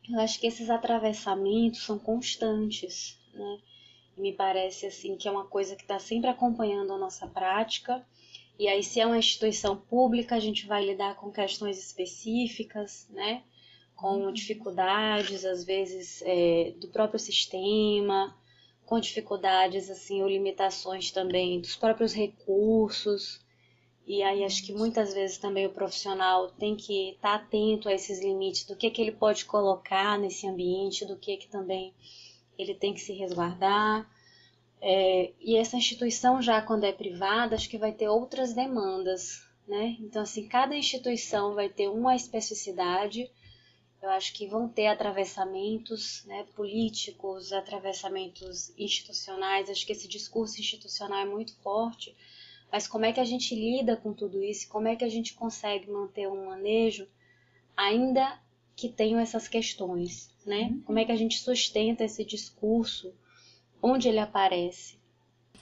eu 0.08 0.20
acho 0.20 0.40
que 0.40 0.46
esses 0.46 0.70
atravessamentos 0.70 1.82
são 1.84 1.98
constantes, 1.98 3.18
né? 3.34 3.58
E 4.16 4.20
me 4.20 4.32
parece 4.32 4.86
assim 4.86 5.16
que 5.16 5.28
é 5.28 5.30
uma 5.30 5.46
coisa 5.46 5.76
que 5.76 5.82
está 5.82 5.98
sempre 5.98 6.30
acompanhando 6.30 6.92
a 6.92 6.98
nossa 6.98 7.26
prática. 7.26 8.04
E 8.58 8.68
aí, 8.68 8.82
se 8.82 9.00
é 9.00 9.06
uma 9.06 9.18
instituição 9.18 9.76
pública, 9.76 10.34
a 10.34 10.40
gente 10.40 10.66
vai 10.66 10.84
lidar 10.84 11.16
com 11.16 11.30
questões 11.32 11.78
específicas, 11.78 13.08
né? 13.10 13.42
Com 14.00 14.32
dificuldades, 14.32 15.44
às 15.44 15.62
vezes, 15.62 16.22
é, 16.24 16.72
do 16.80 16.88
próprio 16.88 17.18
sistema, 17.18 18.34
com 18.86 18.98
dificuldades, 18.98 19.90
assim, 19.90 20.22
ou 20.22 20.28
limitações 20.28 21.10
também 21.10 21.60
dos 21.60 21.76
próprios 21.76 22.14
recursos. 22.14 23.44
E 24.06 24.22
aí 24.22 24.42
acho 24.42 24.64
que 24.64 24.72
muitas 24.72 25.12
vezes 25.12 25.36
também 25.36 25.66
o 25.66 25.72
profissional 25.72 26.48
tem 26.52 26.74
que 26.74 27.10
estar 27.10 27.38
tá 27.38 27.44
atento 27.44 27.90
a 27.90 27.92
esses 27.92 28.20
limites, 28.20 28.64
do 28.64 28.74
que, 28.74 28.90
que 28.90 29.02
ele 29.02 29.12
pode 29.12 29.44
colocar 29.44 30.18
nesse 30.18 30.48
ambiente, 30.48 31.04
do 31.04 31.16
que, 31.16 31.36
que 31.36 31.48
também 31.48 31.92
ele 32.58 32.74
tem 32.74 32.94
que 32.94 33.00
se 33.00 33.12
resguardar. 33.12 34.10
É, 34.80 35.30
e 35.40 35.56
essa 35.56 35.76
instituição 35.76 36.40
já 36.40 36.62
quando 36.62 36.84
é 36.84 36.92
privada, 36.92 37.54
acho 37.54 37.68
que 37.68 37.76
vai 37.76 37.92
ter 37.92 38.08
outras 38.08 38.54
demandas, 38.54 39.46
né? 39.68 39.98
Então 40.00 40.22
assim, 40.22 40.48
cada 40.48 40.74
instituição 40.74 41.54
vai 41.54 41.68
ter 41.68 41.88
uma 41.88 42.16
especificidade 42.16 43.30
eu 44.02 44.08
acho 44.10 44.32
que 44.32 44.46
vão 44.46 44.66
ter 44.66 44.86
atravessamentos 44.86 46.24
né, 46.24 46.46
políticos, 46.56 47.52
atravessamentos 47.52 48.72
institucionais. 48.78 49.68
Acho 49.68 49.84
que 49.84 49.92
esse 49.92 50.08
discurso 50.08 50.58
institucional 50.58 51.18
é 51.18 51.26
muito 51.26 51.54
forte. 51.56 52.16
Mas 52.72 52.86
como 52.86 53.04
é 53.04 53.12
que 53.12 53.20
a 53.20 53.24
gente 53.24 53.54
lida 53.54 53.96
com 53.96 54.12
tudo 54.12 54.42
isso? 54.42 54.68
Como 54.68 54.88
é 54.88 54.96
que 54.96 55.04
a 55.04 55.08
gente 55.08 55.34
consegue 55.34 55.90
manter 55.90 56.28
um 56.28 56.46
manejo 56.46 57.06
ainda 57.76 58.38
que 58.74 58.88
tenham 58.88 59.20
essas 59.20 59.46
questões, 59.46 60.30
né? 60.46 60.70
Uhum. 60.70 60.82
Como 60.86 60.98
é 60.98 61.04
que 61.04 61.12
a 61.12 61.16
gente 61.16 61.38
sustenta 61.38 62.04
esse 62.04 62.24
discurso 62.24 63.12
onde 63.82 64.08
ele 64.08 64.18
aparece? 64.18 64.98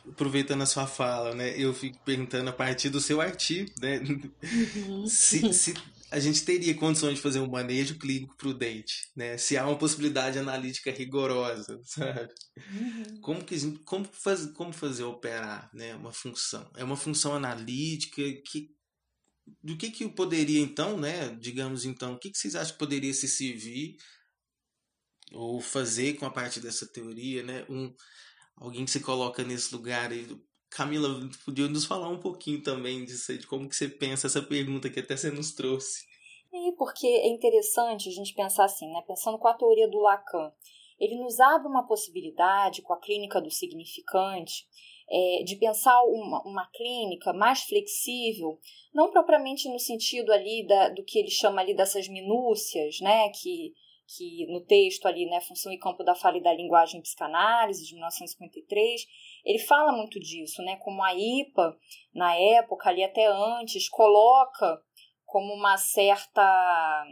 Aproveitando 0.08 0.62
a 0.62 0.66
sua 0.66 0.86
fala, 0.86 1.34
né? 1.34 1.58
Eu 1.58 1.74
fico 1.74 1.98
perguntando 2.04 2.50
a 2.50 2.52
partir 2.52 2.88
do 2.88 3.00
seu 3.00 3.20
artigo, 3.20 3.72
né? 3.80 3.98
Uhum. 3.98 5.06
Se, 5.08 5.52
se 5.52 5.74
a 6.10 6.18
gente 6.18 6.44
teria 6.44 6.74
condições 6.74 7.16
de 7.16 7.20
fazer 7.20 7.40
um 7.40 7.50
manejo 7.50 7.98
clínico 7.98 8.36
prudente, 8.36 9.10
né? 9.14 9.36
Se 9.36 9.56
há 9.56 9.66
uma 9.66 9.78
possibilidade 9.78 10.38
analítica 10.38 10.90
rigorosa, 10.90 11.78
sabe? 11.84 12.32
Uhum. 12.56 13.20
Como 13.20 13.44
que 13.44 13.78
como 13.84 14.04
faz, 14.04 14.46
como 14.52 14.72
fazer 14.72 15.04
operar, 15.04 15.70
né, 15.74 15.94
uma 15.94 16.12
função? 16.12 16.70
É 16.76 16.84
uma 16.84 16.96
função 16.96 17.34
analítica 17.34 18.22
que 18.46 18.70
do 19.62 19.76
que 19.76 19.90
que 19.90 20.08
poderia 20.08 20.60
então, 20.60 20.98
né, 20.98 21.34
digamos 21.40 21.86
então, 21.86 22.14
o 22.14 22.18
que 22.18 22.30
que 22.30 22.36
vocês 22.36 22.54
acham 22.54 22.72
que 22.72 22.78
poderia 22.78 23.14
se 23.14 23.26
servir 23.26 23.96
ou 25.32 25.60
fazer 25.60 26.14
com 26.14 26.26
a 26.26 26.30
parte 26.30 26.60
dessa 26.60 26.86
teoria, 26.90 27.42
né? 27.42 27.66
Um 27.68 27.94
alguém 28.56 28.84
que 28.84 28.90
se 28.90 29.00
coloca 29.00 29.44
nesse 29.44 29.72
lugar 29.74 30.12
e 30.12 30.26
Camila, 30.70 31.08
podia 31.44 31.66
nos 31.68 31.84
falar 31.84 32.08
um 32.08 32.20
pouquinho 32.20 32.62
também 32.62 33.04
disso 33.04 33.36
de 33.36 33.46
como 33.46 33.68
que 33.68 33.76
você 33.76 33.88
pensa 33.88 34.26
essa 34.26 34.42
pergunta 34.42 34.90
que 34.90 35.00
até 35.00 35.16
você 35.16 35.30
nos 35.30 35.52
trouxe. 35.52 36.06
E 36.52 36.72
porque 36.72 37.06
é 37.06 37.28
interessante 37.28 38.08
a 38.08 38.12
gente 38.12 38.34
pensar 38.34 38.64
assim, 38.64 38.90
né? 38.92 39.02
Pensando 39.06 39.38
com 39.38 39.48
a 39.48 39.54
teoria 39.54 39.88
do 39.88 39.98
Lacan, 39.98 40.52
ele 40.98 41.16
nos 41.16 41.38
abre 41.40 41.68
uma 41.68 41.86
possibilidade 41.86 42.82
com 42.82 42.92
a 42.92 43.00
clínica 43.00 43.40
do 43.40 43.50
significante 43.50 44.66
é, 45.10 45.42
de 45.42 45.56
pensar 45.56 46.02
uma, 46.04 46.42
uma 46.42 46.66
clínica 46.66 47.32
mais 47.32 47.62
flexível, 47.62 48.58
não 48.92 49.10
propriamente 49.10 49.68
no 49.68 49.78
sentido 49.78 50.32
ali 50.32 50.66
da, 50.66 50.90
do 50.90 51.02
que 51.02 51.18
ele 51.18 51.30
chama 51.30 51.60
ali 51.60 51.74
dessas 51.74 52.08
minúcias, 52.08 53.00
né? 53.00 53.28
Que 53.30 53.74
que 54.16 54.46
no 54.46 54.64
texto 54.64 55.06
ali, 55.06 55.26
né, 55.26 55.40
Função 55.40 55.70
e 55.70 55.78
Campo 55.78 56.02
da 56.02 56.14
Fala 56.14 56.38
e 56.38 56.42
da 56.42 56.52
Linguagem 56.52 57.02
Psicanálise, 57.02 57.86
de 57.86 57.92
1953, 57.94 59.02
ele 59.44 59.58
fala 59.58 59.92
muito 59.92 60.18
disso, 60.18 60.62
né, 60.62 60.76
como 60.76 61.02
a 61.02 61.14
IPA, 61.14 61.76
na 62.14 62.34
época, 62.34 62.88
ali 62.88 63.04
até 63.04 63.26
antes, 63.26 63.88
coloca 63.88 64.80
como 65.26 65.52
uma 65.52 65.76
certa 65.76 67.04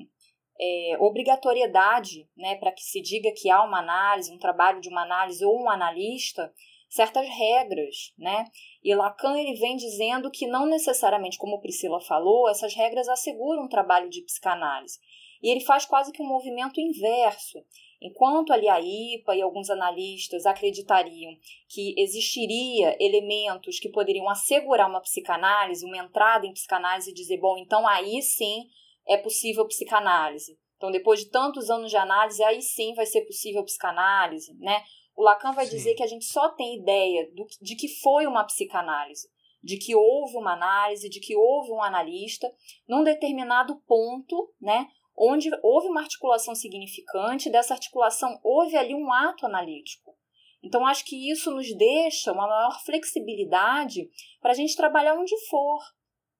é, 0.58 0.96
obrigatoriedade, 0.98 2.26
né, 2.34 2.56
para 2.56 2.72
que 2.72 2.82
se 2.82 3.02
diga 3.02 3.30
que 3.36 3.50
há 3.50 3.62
uma 3.62 3.80
análise, 3.80 4.32
um 4.32 4.38
trabalho 4.38 4.80
de 4.80 4.88
uma 4.88 5.02
análise 5.02 5.44
ou 5.44 5.62
um 5.62 5.68
analista, 5.68 6.50
certas 6.88 7.28
regras, 7.28 8.12
né? 8.16 8.44
E 8.82 8.94
Lacan 8.94 9.36
ele 9.36 9.58
vem 9.58 9.76
dizendo 9.76 10.30
que 10.30 10.46
não 10.46 10.66
necessariamente, 10.66 11.36
como 11.36 11.60
Priscila 11.60 12.00
falou, 12.00 12.48
essas 12.48 12.74
regras 12.74 13.08
asseguram 13.08 13.64
um 13.64 13.68
trabalho 13.68 14.08
de 14.08 14.22
psicanálise. 14.22 14.98
E 15.42 15.50
ele 15.50 15.60
faz 15.60 15.84
quase 15.84 16.12
que 16.12 16.22
um 16.22 16.26
movimento 16.26 16.80
inverso. 16.80 17.58
Enquanto 18.00 18.52
ali 18.52 18.68
a 18.68 18.80
IPA 18.80 19.36
e 19.36 19.42
alguns 19.42 19.70
analistas 19.70 20.44
acreditariam 20.44 21.32
que 21.68 21.94
existiria 21.96 22.96
elementos 23.00 23.78
que 23.78 23.88
poderiam 23.88 24.28
assegurar 24.28 24.88
uma 24.88 25.00
psicanálise, 25.00 25.84
uma 25.84 25.98
entrada 25.98 26.46
em 26.46 26.52
psicanálise 26.52 27.10
e 27.10 27.14
dizer, 27.14 27.38
bom, 27.38 27.56
então 27.56 27.86
aí 27.86 28.20
sim 28.22 28.68
é 29.06 29.16
possível 29.16 29.66
psicanálise. 29.66 30.58
Então, 30.76 30.90
depois 30.90 31.20
de 31.20 31.30
tantos 31.30 31.70
anos 31.70 31.90
de 31.90 31.96
análise, 31.96 32.42
aí 32.42 32.60
sim 32.60 32.94
vai 32.94 33.06
ser 33.06 33.22
possível 33.22 33.64
psicanálise, 33.64 34.54
né? 34.58 34.82
O 35.16 35.22
Lacan 35.22 35.52
vai 35.52 35.64
sim. 35.64 35.76
dizer 35.76 35.94
que 35.94 36.02
a 36.02 36.06
gente 36.06 36.26
só 36.26 36.50
tem 36.50 36.78
ideia 36.78 37.30
do, 37.32 37.46
de 37.62 37.74
que 37.74 37.88
foi 37.88 38.26
uma 38.26 38.44
psicanálise, 38.44 39.28
de 39.62 39.78
que 39.78 39.96
houve 39.96 40.36
uma 40.36 40.52
análise, 40.52 41.08
de 41.08 41.18
que 41.18 41.34
houve 41.34 41.72
um 41.72 41.82
analista, 41.82 42.52
num 42.86 43.02
determinado 43.02 43.80
ponto, 43.86 44.52
né? 44.60 44.86
Onde 45.16 45.50
houve 45.62 45.88
uma 45.88 46.02
articulação 46.02 46.54
significante, 46.54 47.50
dessa 47.50 47.74
articulação 47.74 48.38
houve 48.42 48.76
ali 48.76 48.94
um 48.94 49.12
ato 49.12 49.46
analítico. 49.46 50.14
Então, 50.62 50.86
acho 50.86 51.04
que 51.04 51.30
isso 51.30 51.50
nos 51.50 51.74
deixa 51.76 52.32
uma 52.32 52.46
maior 52.46 52.84
flexibilidade 52.84 54.10
para 54.40 54.50
a 54.50 54.54
gente 54.54 54.76
trabalhar 54.76 55.14
onde 55.14 55.36
for, 55.48 55.80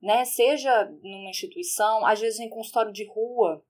né? 0.03 0.25
seja 0.25 0.85
numa 1.03 1.31
instituição, 1.31 2.05
às 2.05 2.21
vezes 2.21 2.41
em 2.41 2.49
consultório 2.49 2.93
de 2.93 3.07
rua, 3.07 3.65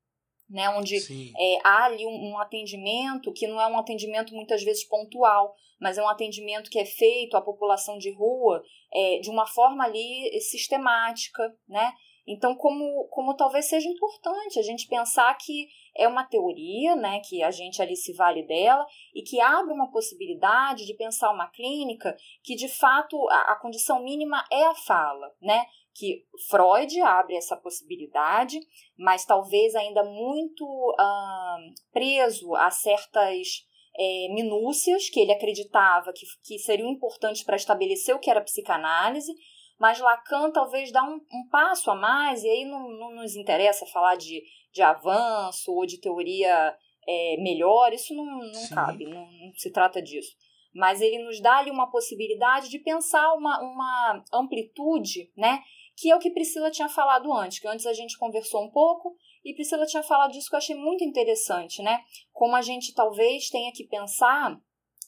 né? 0.49 0.69
onde 0.71 0.97
é, 0.97 1.59
há 1.63 1.85
ali 1.85 2.07
um, 2.07 2.31
um, 2.31 2.39
atendimento 2.39 3.33
que 3.33 3.47
não 3.47 3.61
é 3.61 3.67
um 3.67 3.79
atendimento 3.79 4.35
muitas 4.35 4.63
vezes 4.63 4.85
pontual, 4.85 5.55
mas 5.79 5.99
é 5.99 6.03
um 6.03 6.09
atendimento 6.09 6.71
que 6.71 6.79
é 6.79 6.87
feito 6.87 7.37
à 7.37 7.43
população 7.43 7.99
de 7.99 8.11
rua 8.11 8.63
é, 8.95 9.19
de 9.19 9.29
uma 9.29 9.47
forma 9.47 9.85
ali 9.85 10.41
sistemática, 10.41 11.55
né? 11.69 11.93
Então, 12.27 12.57
como, 12.57 13.07
como 13.09 13.37
talvez 13.37 13.67
seja 13.67 13.89
importante 13.89 14.59
a 14.59 14.63
gente 14.63 14.89
pensar 14.89 15.33
que 15.35 15.69
é 15.97 16.09
uma 16.09 16.25
teoria, 16.25 16.97
né, 16.97 17.21
que 17.21 17.43
a 17.43 17.51
gente 17.51 17.81
ali 17.81 17.97
se 17.97 18.13
vale 18.13 18.43
dela 18.43 18.85
e 19.15 19.23
que 19.23 19.41
abre 19.41 19.73
uma 19.73 19.91
possibilidade 19.91 20.85
de 20.85 20.95
pensar 20.95 21.33
uma 21.33 21.49
clínica 21.51 22.15
que 22.43 22.55
de 22.55 22.69
fato 22.69 23.17
a, 23.31 23.53
a 23.53 23.61
condição 23.61 24.03
mínima 24.03 24.45
é 24.51 24.65
a 24.67 24.75
fala, 24.75 25.33
né? 25.41 25.65
Que 25.95 26.27
Freud 26.49 27.01
abre 27.01 27.37
essa 27.37 27.57
possibilidade, 27.57 28.59
mas 28.99 29.25
talvez 29.25 29.75
ainda 29.75 30.05
muito 30.05 30.65
uh, 30.65 31.73
preso 31.91 32.55
a 32.55 32.71
certas 32.71 33.65
é, 33.99 34.29
minúcias 34.29 35.09
que 35.09 35.21
ele 35.21 35.33
acreditava 35.33 36.13
que, 36.13 36.27
que 36.45 36.59
seriam 36.59 36.91
importantes 36.91 37.43
para 37.43 37.57
estabelecer 37.57 38.15
o 38.15 38.19
que 38.19 38.31
era 38.31 38.43
psicanálise, 38.43 39.33
mas 39.79 40.01
Lacan 40.01 40.51
talvez 40.51 40.91
dá 40.91 41.03
um, 41.05 41.21
um 41.33 41.49
passo 41.51 41.91
a 41.91 41.95
mais, 41.95 42.43
e 42.43 42.49
aí 42.49 42.65
não, 42.65 42.89
não 42.89 43.15
nos 43.15 43.37
interessa 43.37 43.87
falar 43.87 44.17
de, 44.17 44.43
de 44.73 44.83
avanço 44.83 45.73
ou 45.73 45.85
de 45.85 46.01
teoria 46.01 46.77
é, 47.07 47.37
melhor, 47.39 47.93
isso 47.93 48.15
não, 48.15 48.25
não 48.25 48.69
cabe, 48.75 49.05
não, 49.05 49.31
não 49.31 49.53
se 49.55 49.71
trata 49.71 50.03
disso. 50.03 50.35
Mas 50.75 51.01
ele 51.01 51.23
nos 51.23 51.41
dá 51.41 51.59
ali 51.59 51.71
uma 51.71 51.91
possibilidade 51.91 52.69
de 52.69 52.79
pensar 52.79 53.33
uma, 53.35 53.61
uma 53.61 54.25
amplitude, 54.33 55.31
né? 55.37 55.63
Que 55.97 56.11
é 56.11 56.17
o 56.17 56.19
que 56.19 56.31
Priscila 56.31 56.71
tinha 56.71 56.89
falado 56.89 57.33
antes, 57.33 57.59
que 57.59 57.69
antes 57.69 57.87
a 57.87 57.95
gente 57.95 58.19
conversou 58.19 58.63
um 58.63 58.71
pouco, 58.71 59.17
e 59.45 59.55
Priscila 59.55 59.87
tinha 59.87 60.03
falado 60.03 60.33
disso 60.33 60.51
que 60.51 60.55
eu 60.55 60.59
achei 60.59 60.77
muito 60.77 61.05
interessante, 61.05 61.83
né? 61.83 62.03
Como 62.33 62.55
a 62.57 62.63
gente 62.63 62.95
talvez 62.95 63.49
tenha 63.49 63.73
que 63.73 63.85
pensar 63.85 64.61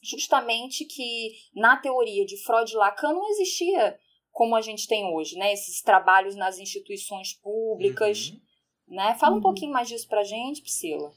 justamente 0.02 0.84
que 0.84 1.32
na 1.54 1.76
teoria 1.76 2.24
de 2.24 2.36
Freud 2.44 2.72
e 2.72 2.76
Lacan 2.76 3.12
não 3.12 3.28
existia 3.30 3.98
como 4.38 4.54
a 4.54 4.60
gente 4.60 4.86
tem 4.86 5.04
hoje, 5.12 5.36
né? 5.36 5.52
Esses 5.52 5.82
trabalhos 5.82 6.36
nas 6.36 6.60
instituições 6.60 7.34
públicas, 7.34 8.30
uhum. 8.30 8.94
né? 8.94 9.16
Fala 9.18 9.32
uhum. 9.32 9.40
um 9.40 9.42
pouquinho 9.42 9.72
mais 9.72 9.88
disso 9.88 10.06
pra 10.06 10.22
gente, 10.22 10.62
Priscila. 10.62 11.12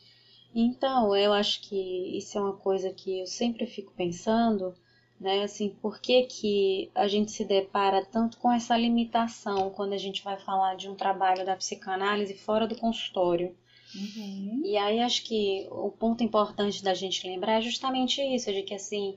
Então, 0.56 1.16
eu 1.16 1.32
acho 1.32 1.62
que 1.62 2.18
isso 2.18 2.36
é 2.36 2.42
uma 2.42 2.58
coisa 2.58 2.92
que 2.92 3.20
eu 3.20 3.28
sempre 3.28 3.68
fico 3.68 3.94
pensando, 3.94 4.74
né? 5.20 5.44
Assim, 5.44 5.70
por 5.70 6.02
que, 6.02 6.24
que 6.24 6.90
a 6.96 7.08
gente 7.08 7.32
se 7.32 7.46
depara 7.46 8.04
tanto 8.04 8.40
com 8.40 8.52
essa 8.52 8.76
limitação 8.76 9.70
quando 9.70 9.94
a 9.94 10.00
gente 10.00 10.24
vai 10.24 10.40
falar 10.40 10.74
de 10.74 10.90
um 10.90 10.96
trabalho 10.96 11.46
da 11.46 11.56
psicanálise 11.56 12.34
fora 12.34 12.66
do 12.66 12.76
consultório? 12.76 13.56
Uhum. 13.94 14.64
E 14.66 14.76
aí 14.78 15.00
acho 15.00 15.24
que 15.26 15.68
o 15.70 15.92
ponto 15.92 16.24
importante 16.24 16.84
da 16.84 16.96
gente 16.96 17.28
lembrar 17.28 17.60
é 17.60 17.62
justamente 17.62 18.20
isso, 18.20 18.52
de 18.52 18.64
que 18.64 18.74
assim, 18.74 19.16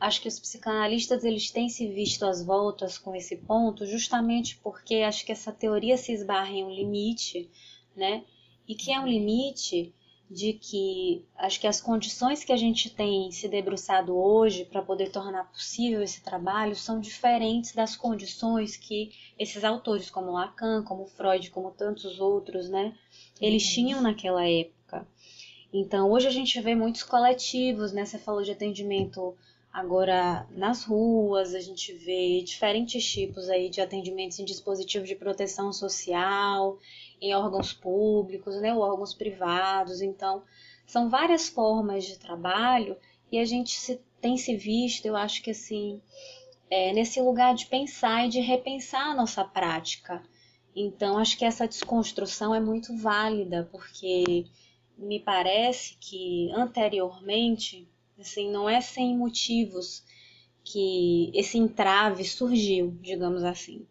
acho 0.00 0.20
que 0.20 0.28
os 0.28 0.38
psicanalistas 0.38 1.24
eles 1.24 1.50
têm 1.50 1.68
se 1.68 1.86
visto 1.88 2.24
às 2.24 2.44
voltas 2.44 2.98
com 2.98 3.14
esse 3.14 3.36
ponto 3.36 3.86
justamente 3.86 4.56
porque 4.62 4.96
acho 4.96 5.24
que 5.24 5.32
essa 5.32 5.52
teoria 5.52 5.96
se 5.96 6.12
esbarra 6.12 6.50
em 6.50 6.64
um 6.64 6.70
limite, 6.70 7.50
né? 7.94 8.24
E 8.68 8.74
que 8.74 8.92
é 8.92 9.00
um 9.00 9.06
limite 9.06 9.94
de 10.28 10.54
que 10.54 11.24
acho 11.36 11.60
que 11.60 11.68
as 11.68 11.80
condições 11.80 12.42
que 12.42 12.52
a 12.52 12.56
gente 12.56 12.90
tem 12.90 13.30
se 13.30 13.46
debruçado 13.46 14.16
hoje 14.16 14.64
para 14.64 14.82
poder 14.82 15.10
tornar 15.10 15.44
possível 15.52 16.02
esse 16.02 16.20
trabalho 16.20 16.74
são 16.74 17.00
diferentes 17.00 17.72
das 17.72 17.96
condições 17.96 18.76
que 18.76 19.12
esses 19.38 19.62
autores 19.62 20.10
como 20.10 20.32
Lacan, 20.32 20.82
como 20.82 21.06
Freud, 21.06 21.48
como 21.50 21.70
tantos 21.70 22.18
outros, 22.18 22.68
né, 22.68 22.92
eles 23.40 23.64
uhum. 23.64 23.72
tinham 23.72 24.00
naquela 24.02 24.44
época. 24.48 25.06
Então, 25.72 26.10
hoje 26.10 26.26
a 26.26 26.30
gente 26.30 26.60
vê 26.60 26.74
muitos 26.74 27.02
coletivos, 27.02 27.92
né? 27.92 28.04
Você 28.04 28.18
falou 28.18 28.42
de 28.42 28.52
atendimento 28.52 29.36
Agora, 29.76 30.48
nas 30.52 30.84
ruas, 30.84 31.54
a 31.54 31.60
gente 31.60 31.92
vê 31.92 32.40
diferentes 32.40 33.04
tipos 33.04 33.50
aí 33.50 33.68
de 33.68 33.78
atendimentos 33.78 34.38
em 34.38 34.44
dispositivos 34.46 35.06
de 35.06 35.14
proteção 35.14 35.70
social, 35.70 36.78
em 37.20 37.34
órgãos 37.34 37.74
públicos, 37.74 38.58
né, 38.58 38.74
órgãos 38.74 39.12
privados. 39.12 40.00
Então, 40.00 40.42
são 40.86 41.10
várias 41.10 41.50
formas 41.50 42.06
de 42.06 42.18
trabalho 42.18 42.96
e 43.30 43.38
a 43.38 43.44
gente 43.44 43.78
se, 43.78 44.00
tem 44.18 44.38
se 44.38 44.56
visto, 44.56 45.04
eu 45.04 45.14
acho 45.14 45.42
que 45.42 45.50
assim, 45.50 46.00
é, 46.70 46.94
nesse 46.94 47.20
lugar 47.20 47.54
de 47.54 47.66
pensar 47.66 48.24
e 48.24 48.30
de 48.30 48.40
repensar 48.40 49.10
a 49.10 49.14
nossa 49.14 49.44
prática. 49.44 50.22
Então, 50.74 51.18
acho 51.18 51.36
que 51.36 51.44
essa 51.44 51.68
desconstrução 51.68 52.54
é 52.54 52.60
muito 52.60 52.96
válida, 52.96 53.68
porque 53.70 54.46
me 54.96 55.20
parece 55.20 55.98
que 56.00 56.50
anteriormente 56.52 57.86
Assim, 58.18 58.50
não 58.50 58.68
é 58.68 58.80
sem 58.80 59.16
motivos 59.16 60.02
que 60.64 61.30
esse 61.34 61.58
entrave 61.58 62.24
surgiu, 62.24 62.96
digamos 63.00 63.44
assim. 63.44 63.86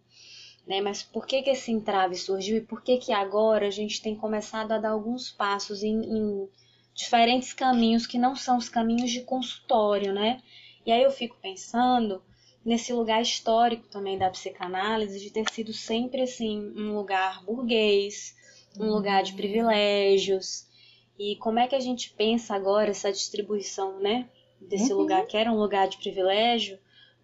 Né? 0.68 0.82
Mas 0.82 1.04
por 1.04 1.26
que, 1.26 1.42
que 1.42 1.52
esse 1.52 1.72
entrave 1.72 2.16
surgiu 2.16 2.58
e 2.58 2.62
por 2.62 2.82
que, 2.82 2.98
que 2.98 3.14
agora 3.14 3.68
a 3.68 3.72
gente 3.72 4.02
tem 4.02 4.16
começado 4.16 4.72
a 4.72 4.78
dar 4.80 4.90
alguns 4.90 5.32
passos 5.32 5.84
em, 5.84 6.02
em 6.04 6.50
diferentes 6.94 7.54
caminhos 7.54 8.08
que 8.08 8.18
não 8.18 8.36
são 8.36 8.58
os 8.58 8.68
caminhos 8.68 9.12
de 9.12 9.22
consultório, 9.22 10.14
né? 10.14 10.42
E 10.86 10.92
aí 10.92 11.04
eu 11.04 11.12
fico 11.12 11.38
pensando 11.42 12.24
nesse 12.64 12.92
lugar 12.92 13.22
histórico 13.22 13.88
também 13.88 14.18
da 14.18 14.30
psicanálise 14.30 15.20
de 15.20 15.30
ter 15.30 15.48
sido 15.52 15.72
sempre 15.72 16.22
assim 16.22 16.74
um 16.76 16.96
lugar 16.96 17.44
burguês, 17.46 18.36
um 18.80 18.88
lugar 18.88 19.24
de 19.24 19.34
privilégios, 19.34 20.65
e 21.18 21.36
como 21.38 21.60
é 21.60 21.68
que 21.68 21.76
a 21.76 21.80
gente 21.80 22.12
pensa 22.12 22.56
agora 22.56 22.92
essa 22.92 23.12
distribuição, 23.12 24.00
né, 24.00 24.30
desse 24.60 24.92
uhum. 24.92 25.00
lugar 25.00 25.26
que 25.26 25.38
era 25.38 25.52
um 25.52 25.58
lugar 25.58 25.88
de 25.88 25.98
privilégio, 25.98 26.78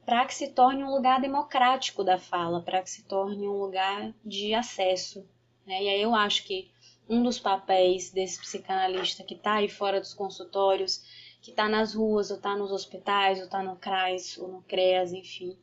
para 0.05 0.25
que 0.25 0.33
se 0.33 0.49
torne 0.49 0.83
um 0.83 0.91
lugar 0.91 1.21
democrático 1.21 2.03
da 2.03 2.17
fala, 2.17 2.61
para 2.61 2.81
que 2.81 2.89
se 2.89 3.03
torne 3.03 3.47
um 3.47 3.59
lugar 3.59 4.13
de 4.25 4.53
acesso. 4.53 5.27
Né? 5.65 5.83
E 5.83 5.89
aí 5.89 6.01
eu 6.01 6.15
acho 6.15 6.43
que 6.45 6.71
um 7.07 7.21
dos 7.21 7.37
papéis 7.37 8.11
desse 8.11 8.39
psicanalista 8.39 9.23
que 9.23 9.35
está 9.35 9.55
aí 9.55 9.67
fora 9.67 9.99
dos 9.99 10.13
consultórios, 10.13 11.03
que 11.41 11.51
está 11.51 11.67
nas 11.67 11.93
ruas, 11.93 12.31
ou 12.31 12.37
está 12.37 12.55
nos 12.55 12.71
hospitais, 12.71 13.39
ou 13.39 13.45
está 13.45 13.61
no 13.61 13.75
CRAS, 13.75 14.37
ou 14.37 14.47
no 14.47 14.61
CREAS, 14.63 15.11
enfim, 15.11 15.57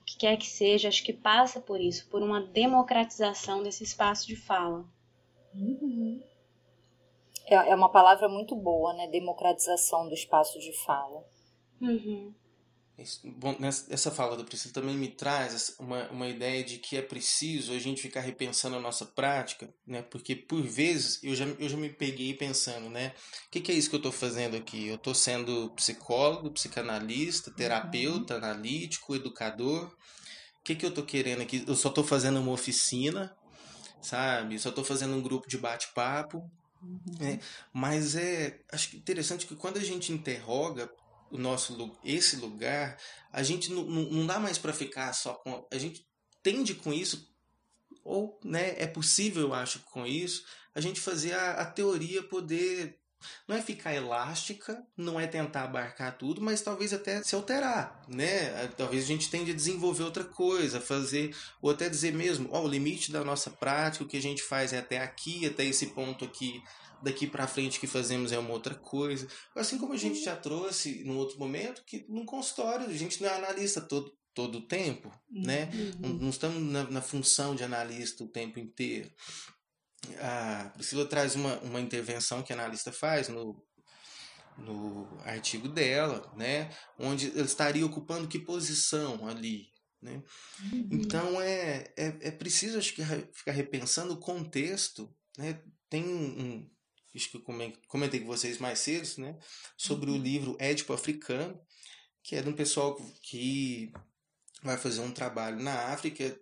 o 0.00 0.04
que 0.04 0.16
quer 0.16 0.36
que 0.36 0.46
seja, 0.46 0.88
acho 0.88 1.02
que 1.02 1.12
passa 1.12 1.60
por 1.60 1.80
isso, 1.80 2.06
por 2.08 2.22
uma 2.22 2.40
democratização 2.40 3.62
desse 3.62 3.82
espaço 3.82 4.26
de 4.26 4.36
fala. 4.36 4.84
Uhum 5.54 6.22
é, 7.52 7.70
é 7.70 7.74
uma 7.74 7.90
palavra 7.90 8.28
muito 8.28 8.56
boa, 8.56 8.92
né? 8.94 9.06
Democratização 9.08 10.08
do 10.08 10.14
espaço 10.14 10.58
de 10.58 10.72
fala. 10.84 11.24
Uhum. 11.80 12.32
Bom, 13.38 13.56
essa 13.90 14.10
fala 14.10 14.36
da 14.36 14.44
Priscila 14.44 14.74
também 14.74 14.94
me 14.94 15.08
traz 15.08 15.74
uma, 15.78 16.08
uma 16.10 16.28
ideia 16.28 16.62
de 16.62 16.78
que 16.78 16.96
é 16.96 17.02
preciso 17.02 17.72
a 17.72 17.78
gente 17.78 18.02
ficar 18.02 18.20
repensando 18.20 18.76
a 18.76 18.80
nossa 18.80 19.06
prática, 19.06 19.72
né? 19.86 20.02
Porque 20.02 20.36
por 20.36 20.62
vezes 20.62 21.18
eu 21.22 21.34
já, 21.34 21.46
eu 21.46 21.68
já 21.68 21.76
me 21.76 21.88
peguei 21.88 22.34
pensando, 22.34 22.88
né? 22.90 23.14
O 23.46 23.50
que, 23.50 23.60
que 23.60 23.72
é 23.72 23.74
isso 23.74 23.88
que 23.88 23.96
eu 23.96 23.98
estou 23.98 24.12
fazendo 24.12 24.56
aqui? 24.56 24.86
Eu 24.86 24.96
estou 24.96 25.14
sendo 25.14 25.70
psicólogo, 25.70 26.52
psicanalista, 26.52 27.50
terapeuta, 27.50 28.34
uhum. 28.34 28.44
analítico, 28.44 29.14
educador. 29.14 29.86
O 30.60 30.62
que, 30.62 30.76
que 30.76 30.84
eu 30.84 30.90
estou 30.90 31.04
querendo 31.04 31.40
aqui? 31.40 31.64
Eu 31.66 31.74
só 31.74 31.88
estou 31.88 32.04
fazendo 32.04 32.40
uma 32.40 32.52
oficina, 32.52 33.34
sabe? 34.00 34.58
Só 34.58 34.68
estou 34.68 34.84
fazendo 34.84 35.16
um 35.16 35.22
grupo 35.22 35.48
de 35.48 35.58
bate-papo. 35.58 36.48
Uhum. 36.82 37.00
É, 37.20 37.38
mas 37.72 38.16
é 38.16 38.60
acho 38.72 38.96
interessante 38.96 39.46
que 39.46 39.54
quando 39.54 39.76
a 39.76 39.84
gente 39.84 40.12
interroga 40.12 40.90
o 41.30 41.38
nosso 41.38 41.96
esse 42.04 42.36
lugar, 42.36 42.98
a 43.32 43.42
gente 43.42 43.70
não, 43.70 43.84
não 43.84 44.26
dá 44.26 44.38
mais 44.38 44.58
para 44.58 44.72
ficar 44.72 45.12
só 45.12 45.34
com 45.34 45.66
a 45.70 45.78
gente 45.78 46.06
tende 46.42 46.74
com 46.74 46.92
isso 46.92 47.30
ou 48.04 48.38
né, 48.44 48.74
é 48.78 48.86
possível, 48.86 49.42
eu 49.42 49.54
acho, 49.54 49.78
com 49.80 50.04
isso, 50.04 50.44
a 50.74 50.80
gente 50.80 51.00
fazer 51.00 51.34
a, 51.34 51.52
a 51.52 51.64
teoria 51.64 52.22
poder 52.22 52.98
não 53.48 53.56
é 53.56 53.62
ficar 53.62 53.94
elástica, 53.94 54.82
não 54.96 55.18
é 55.18 55.26
tentar 55.26 55.64
abarcar 55.64 56.16
tudo, 56.16 56.40
mas 56.40 56.60
talvez 56.60 56.92
até 56.92 57.22
se 57.22 57.34
alterar, 57.34 58.02
né? 58.08 58.68
Talvez 58.76 59.04
a 59.04 59.06
gente 59.06 59.30
tende 59.30 59.50
a 59.50 59.54
desenvolver 59.54 60.02
outra 60.02 60.24
coisa, 60.24 60.80
fazer, 60.80 61.34
ou 61.60 61.70
até 61.70 61.88
dizer 61.88 62.12
mesmo, 62.12 62.48
ó, 62.52 62.60
oh, 62.60 62.64
o 62.64 62.68
limite 62.68 63.12
da 63.12 63.24
nossa 63.24 63.50
prática, 63.50 64.04
o 64.04 64.08
que 64.08 64.16
a 64.16 64.22
gente 64.22 64.42
faz 64.42 64.72
é 64.72 64.78
até 64.78 64.98
aqui, 64.98 65.46
até 65.46 65.64
esse 65.64 65.86
ponto 65.88 66.24
aqui, 66.24 66.62
daqui 67.02 67.26
para 67.26 67.46
frente 67.46 67.80
que 67.80 67.86
fazemos 67.86 68.32
é 68.32 68.38
uma 68.38 68.52
outra 68.52 68.74
coisa. 68.74 69.26
Assim 69.54 69.78
como 69.78 69.92
a 69.92 69.98
gente 69.98 70.22
já 70.22 70.36
trouxe 70.36 71.02
num 71.04 71.16
outro 71.16 71.38
momento, 71.38 71.82
que 71.84 72.06
num 72.08 72.24
consultório 72.24 72.86
a 72.86 72.92
gente 72.92 73.20
não 73.20 73.28
é 73.28 73.34
analista 73.34 73.80
todo, 73.80 74.12
todo 74.34 74.58
o 74.58 74.66
tempo, 74.66 75.12
né? 75.30 75.68
Uhum. 75.72 75.92
Não, 76.00 76.08
não, 76.14 76.30
estamos 76.30 76.62
na, 76.62 76.84
na 76.84 77.02
função 77.02 77.54
de 77.54 77.64
analista 77.64 78.24
o 78.24 78.28
tempo 78.28 78.58
inteiro 78.58 79.10
a 80.20 80.70
Priscila 80.74 81.06
traz 81.06 81.34
uma, 81.34 81.58
uma 81.60 81.80
intervenção 81.80 82.42
que 82.42 82.52
a 82.52 82.56
analista 82.56 82.92
faz 82.92 83.28
no, 83.28 83.62
no 84.58 85.06
artigo 85.24 85.68
dela, 85.68 86.32
né, 86.36 86.70
onde 86.98 87.28
ele 87.28 87.42
estaria 87.42 87.86
ocupando 87.86 88.28
que 88.28 88.38
posição 88.38 89.26
ali. 89.26 89.70
Né? 90.00 90.22
Uhum. 90.72 90.88
Então 90.90 91.40
é, 91.40 91.92
é, 91.96 92.06
é 92.20 92.30
preciso 92.32 92.78
acho 92.78 92.92
que 92.94 93.04
ficar 93.32 93.52
repensando 93.52 94.14
o 94.14 94.20
contexto. 94.20 95.14
Né? 95.38 95.62
Tem 95.88 96.02
um, 96.02 96.68
acho 97.14 97.30
que 97.30 97.36
eu 97.36 97.44
comentei 97.86 98.20
com 98.20 98.26
vocês 98.26 98.58
mais 98.58 98.80
cedo 98.80 99.20
né, 99.20 99.38
sobre 99.76 100.10
uhum. 100.10 100.16
o 100.16 100.20
livro 100.20 100.56
Édipo 100.58 100.92
Africano, 100.92 101.60
que 102.22 102.34
é 102.34 102.42
de 102.42 102.48
um 102.48 102.54
pessoal 102.54 102.96
que 103.22 103.92
vai 104.62 104.76
fazer 104.76 105.00
um 105.00 105.12
trabalho 105.12 105.60
na 105.62 105.92
África 105.92 106.36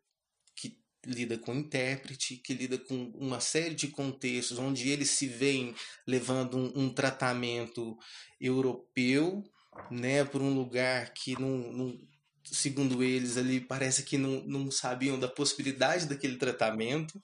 lida 1.07 1.39
com 1.39 1.55
intérprete, 1.55 2.37
que 2.37 2.53
lida 2.53 2.79
com 2.79 3.11
uma 3.15 3.41
série 3.41 3.75
de 3.75 3.89
contextos 3.89 4.59
onde 4.59 4.89
eles 4.89 5.11
se 5.11 5.27
veem 5.27 5.75
levando 6.07 6.57
um, 6.57 6.85
um 6.85 6.93
tratamento 6.93 7.97
europeu, 8.41 9.43
né, 9.91 10.25
por 10.25 10.43
um 10.43 10.55
lugar 10.55 11.13
que 11.15 11.41
não, 11.41 11.73
não, 11.73 12.01
segundo 12.45 13.03
eles 13.03 13.37
ali 13.37 13.61
parece 13.61 14.03
que 14.03 14.19
não, 14.19 14.43
não 14.43 14.71
sabiam 14.71 15.19
da 15.19 15.29
possibilidade 15.29 16.07
daquele 16.07 16.37
tratamento. 16.37 17.21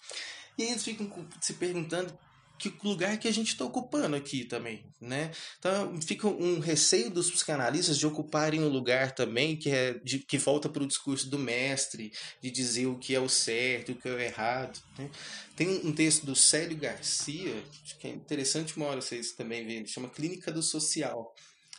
E 0.58 0.62
eles 0.62 0.82
ficam 0.82 1.10
se 1.40 1.54
perguntando 1.54 2.16
que 2.58 2.72
lugar 2.82 3.18
que 3.18 3.28
a 3.28 3.32
gente 3.32 3.48
está 3.48 3.64
ocupando 3.64 4.16
aqui 4.16 4.44
também, 4.44 4.84
né? 5.00 5.30
Então 5.58 6.00
fica 6.00 6.26
um 6.26 6.58
receio 6.58 7.10
dos 7.10 7.30
psicanalistas 7.30 7.98
de 7.98 8.06
ocuparem 8.06 8.60
um 8.60 8.68
lugar 8.68 9.12
também 9.12 9.56
que 9.56 9.70
é 9.70 9.94
de, 10.02 10.18
que 10.20 10.38
volta 10.38 10.68
para 10.68 10.82
o 10.82 10.86
discurso 10.86 11.28
do 11.28 11.38
mestre, 11.38 12.12
de 12.40 12.50
dizer 12.50 12.86
o 12.86 12.98
que 12.98 13.14
é 13.14 13.20
o 13.20 13.28
certo, 13.28 13.92
o 13.92 13.94
que 13.96 14.08
é 14.08 14.12
o 14.12 14.18
errado. 14.18 14.80
Né? 14.98 15.10
Tem 15.54 15.68
um 15.68 15.92
texto 15.92 16.24
do 16.24 16.34
Célio 16.34 16.76
Garcia 16.76 17.62
que 17.98 18.08
é 18.08 18.10
interessante, 18.10 18.76
uma 18.76 18.86
hora 18.86 19.00
vocês 19.00 19.32
também 19.32 19.66
verem, 19.66 19.86
chama 19.86 20.08
Clínica 20.08 20.50
do 20.50 20.62
Social. 20.62 21.34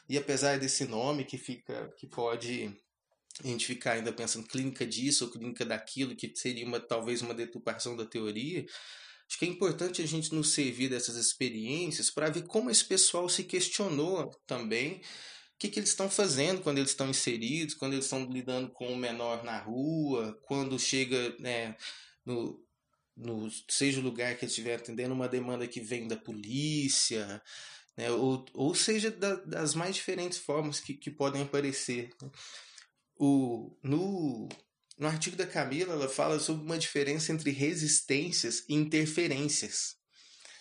E 0.10 0.18
apesar 0.18 0.58
desse 0.58 0.86
nome 0.86 1.26
que 1.26 1.38
fica, 1.38 1.94
que 1.98 2.08
pode 2.08 2.74
a 3.44 3.48
gente 3.48 3.66
ficar 3.66 3.94
ainda 3.94 4.12
pensando 4.12 4.48
clínica 4.48 4.86
disso 4.86 5.26
ou 5.26 5.32
clínica 5.32 5.66
daquilo, 5.66 6.16
que 6.16 6.32
seria 6.36 6.66
uma 6.66 6.80
talvez 6.80 7.22
uma 7.22 7.34
deturpação 7.34 7.96
da 7.96 8.06
teoria, 8.06 8.66
Acho 9.28 9.40
que 9.40 9.46
é 9.46 9.50
importante 9.50 10.02
a 10.02 10.06
gente 10.06 10.34
nos 10.34 10.54
servir 10.54 10.90
dessas 10.90 11.16
experiências 11.18 12.10
para 12.10 12.30
ver 12.30 12.44
como 12.44 12.70
esse 12.70 12.86
pessoal 12.86 13.28
se 13.28 13.44
questionou 13.44 14.32
também 14.46 15.02
o 15.58 15.60
que, 15.60 15.70
que 15.70 15.80
eles 15.80 15.90
estão 15.90 16.10
fazendo 16.10 16.62
quando 16.62 16.78
eles 16.78 16.92
estão 16.92 17.10
inseridos, 17.10 17.74
quando 17.74 17.94
eles 17.94 18.06
estão 18.06 18.24
lidando 18.26 18.70
com 18.70 18.94
o 18.94 18.98
menor 18.98 19.44
na 19.44 19.58
rua, 19.58 20.40
quando 20.44 20.80
chega 20.80 21.36
né, 21.40 21.76
no, 22.24 22.64
no 23.16 23.50
seja 23.68 24.00
o 24.00 24.04
lugar 24.04 24.36
que 24.38 24.46
eles 24.46 24.52
estiver 24.52 24.76
atendendo 24.76 25.14
uma 25.14 25.28
demanda 25.28 25.68
que 25.68 25.82
vem 25.82 26.08
da 26.08 26.16
polícia, 26.16 27.42
né, 27.98 28.12
ou, 28.12 28.46
ou 28.54 28.76
seja 28.76 29.10
da, 29.10 29.36
das 29.36 29.74
mais 29.74 29.96
diferentes 29.96 30.38
formas 30.38 30.80
que, 30.80 30.94
que 30.94 31.10
podem 31.10 31.42
aparecer. 31.42 32.12
O, 33.20 33.76
no, 33.82 34.48
no 34.98 35.08
artigo 35.08 35.36
da 35.36 35.46
Camila, 35.46 35.94
ela 35.94 36.10
fala 36.10 36.40
sobre 36.40 36.66
uma 36.66 36.78
diferença 36.78 37.32
entre 37.32 37.52
resistências 37.52 38.64
e 38.68 38.74
interferências. 38.74 39.96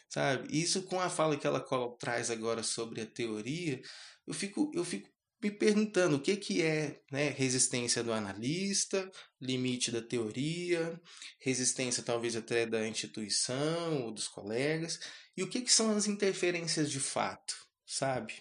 Sabe? 0.08 0.48
Isso 0.56 0.82
com 0.82 1.00
a 1.00 1.08
fala 1.08 1.36
que 1.36 1.46
ela 1.46 1.64
traz 1.98 2.30
agora 2.30 2.62
sobre 2.62 3.00
a 3.00 3.06
teoria, 3.06 3.80
eu 4.26 4.34
fico, 4.34 4.70
eu 4.74 4.84
fico 4.84 5.08
me 5.42 5.50
perguntando 5.50 6.16
o 6.16 6.20
que, 6.20 6.36
que 6.36 6.62
é 6.62 7.00
né, 7.10 7.28
resistência 7.30 8.02
do 8.02 8.12
analista, 8.12 9.10
limite 9.40 9.90
da 9.90 10.00
teoria, 10.00 11.00
resistência 11.40 12.02
talvez 12.02 12.34
até 12.34 12.66
da 12.66 12.86
instituição 12.86 14.04
ou 14.04 14.12
dos 14.12 14.28
colegas, 14.28 14.98
e 15.36 15.42
o 15.42 15.48
que, 15.48 15.60
que 15.60 15.72
são 15.72 15.94
as 15.94 16.06
interferências 16.06 16.90
de 16.90 17.00
fato, 17.00 17.54
sabe? 17.84 18.34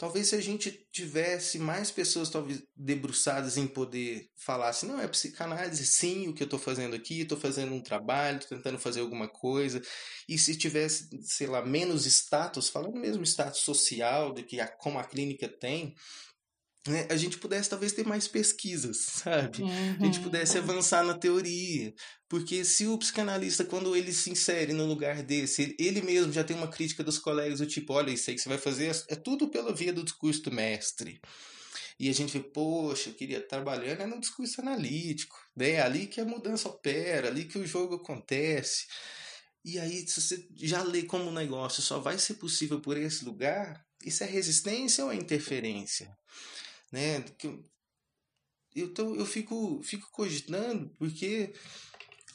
Talvez 0.00 0.28
se 0.28 0.34
a 0.34 0.40
gente 0.40 0.70
tivesse 0.90 1.58
mais 1.58 1.90
pessoas 1.90 2.30
talvez 2.30 2.62
debruçadas 2.74 3.58
em 3.58 3.66
poder 3.66 4.30
falar 4.34 4.70
assim, 4.70 4.86
não, 4.86 4.98
é 4.98 5.06
psicanálise, 5.06 5.84
sim, 5.84 6.26
o 6.26 6.32
que 6.32 6.42
eu 6.42 6.46
estou 6.46 6.58
fazendo 6.58 6.96
aqui, 6.96 7.20
estou 7.20 7.36
fazendo 7.36 7.74
um 7.74 7.82
trabalho, 7.82 8.38
estou 8.38 8.56
tentando 8.56 8.78
fazer 8.78 9.00
alguma 9.00 9.28
coisa. 9.28 9.82
E 10.26 10.38
se 10.38 10.56
tivesse, 10.56 11.06
sei 11.20 11.46
lá, 11.48 11.62
menos 11.62 12.06
status, 12.06 12.70
falando 12.70 12.96
mesmo 12.96 13.22
status 13.24 13.60
social, 13.60 14.32
de 14.32 14.42
que 14.42 14.58
a, 14.58 14.66
como 14.66 14.98
a 14.98 15.04
clínica 15.04 15.46
tem, 15.46 15.94
né, 16.88 17.06
a 17.10 17.16
gente 17.16 17.38
pudesse 17.38 17.68
talvez 17.68 17.92
ter 17.92 18.06
mais 18.06 18.26
pesquisas, 18.26 18.96
sabe? 18.98 19.62
Uhum. 19.62 19.96
A 20.00 20.04
gente 20.04 20.18
uhum. 20.18 20.24
pudesse 20.24 20.58
avançar 20.58 21.04
na 21.04 21.14
teoria. 21.14 21.92
Porque 22.28 22.64
se 22.64 22.86
o 22.86 22.96
psicanalista, 22.96 23.64
quando 23.64 23.94
ele 23.94 24.12
se 24.12 24.30
insere 24.30 24.72
no 24.72 24.86
lugar 24.86 25.22
desse, 25.22 25.74
ele 25.78 26.00
mesmo 26.00 26.32
já 26.32 26.44
tem 26.44 26.56
uma 26.56 26.68
crítica 26.68 27.02
dos 27.02 27.18
colegas 27.18 27.58
do 27.58 27.66
tipo, 27.66 27.92
olha, 27.92 28.10
isso 28.10 28.30
aí 28.30 28.36
que 28.36 28.42
você 28.42 28.48
vai 28.48 28.58
fazer 28.58 28.96
é 29.08 29.16
tudo 29.16 29.48
pela 29.48 29.74
via 29.74 29.92
do 29.92 30.04
discurso 30.04 30.42
do 30.42 30.52
mestre. 30.52 31.20
E 31.98 32.08
a 32.08 32.14
gente 32.14 32.32
vê, 32.32 32.42
poxa, 32.42 33.10
eu 33.10 33.14
queria 33.14 33.46
trabalhar 33.46 33.96
né, 33.96 34.06
no 34.06 34.18
discurso 34.18 34.60
analítico. 34.62 35.36
Né? 35.54 35.72
É 35.72 35.82
ali 35.82 36.06
que 36.06 36.20
a 36.20 36.24
mudança 36.24 36.68
opera, 36.68 37.28
ali 37.28 37.44
que 37.44 37.58
o 37.58 37.66
jogo 37.66 37.96
acontece. 37.96 38.86
E 39.62 39.78
aí, 39.78 40.08
se 40.08 40.20
você 40.20 40.48
já 40.56 40.82
lê 40.82 41.02
como 41.02 41.28
o 41.28 41.34
negócio 41.34 41.82
só 41.82 41.98
vai 41.98 42.18
ser 42.18 42.34
possível 42.34 42.80
por 42.80 42.96
esse 42.96 43.22
lugar, 43.24 43.84
isso 44.02 44.24
é 44.24 44.26
resistência 44.26 45.04
ou 45.04 45.12
é 45.12 45.16
interferência? 45.16 46.16
Né? 46.90 47.20
Tô, 48.94 49.14
eu 49.16 49.26
fico, 49.26 49.82
fico 49.82 50.08
cogitando 50.12 50.90
porque 50.96 51.52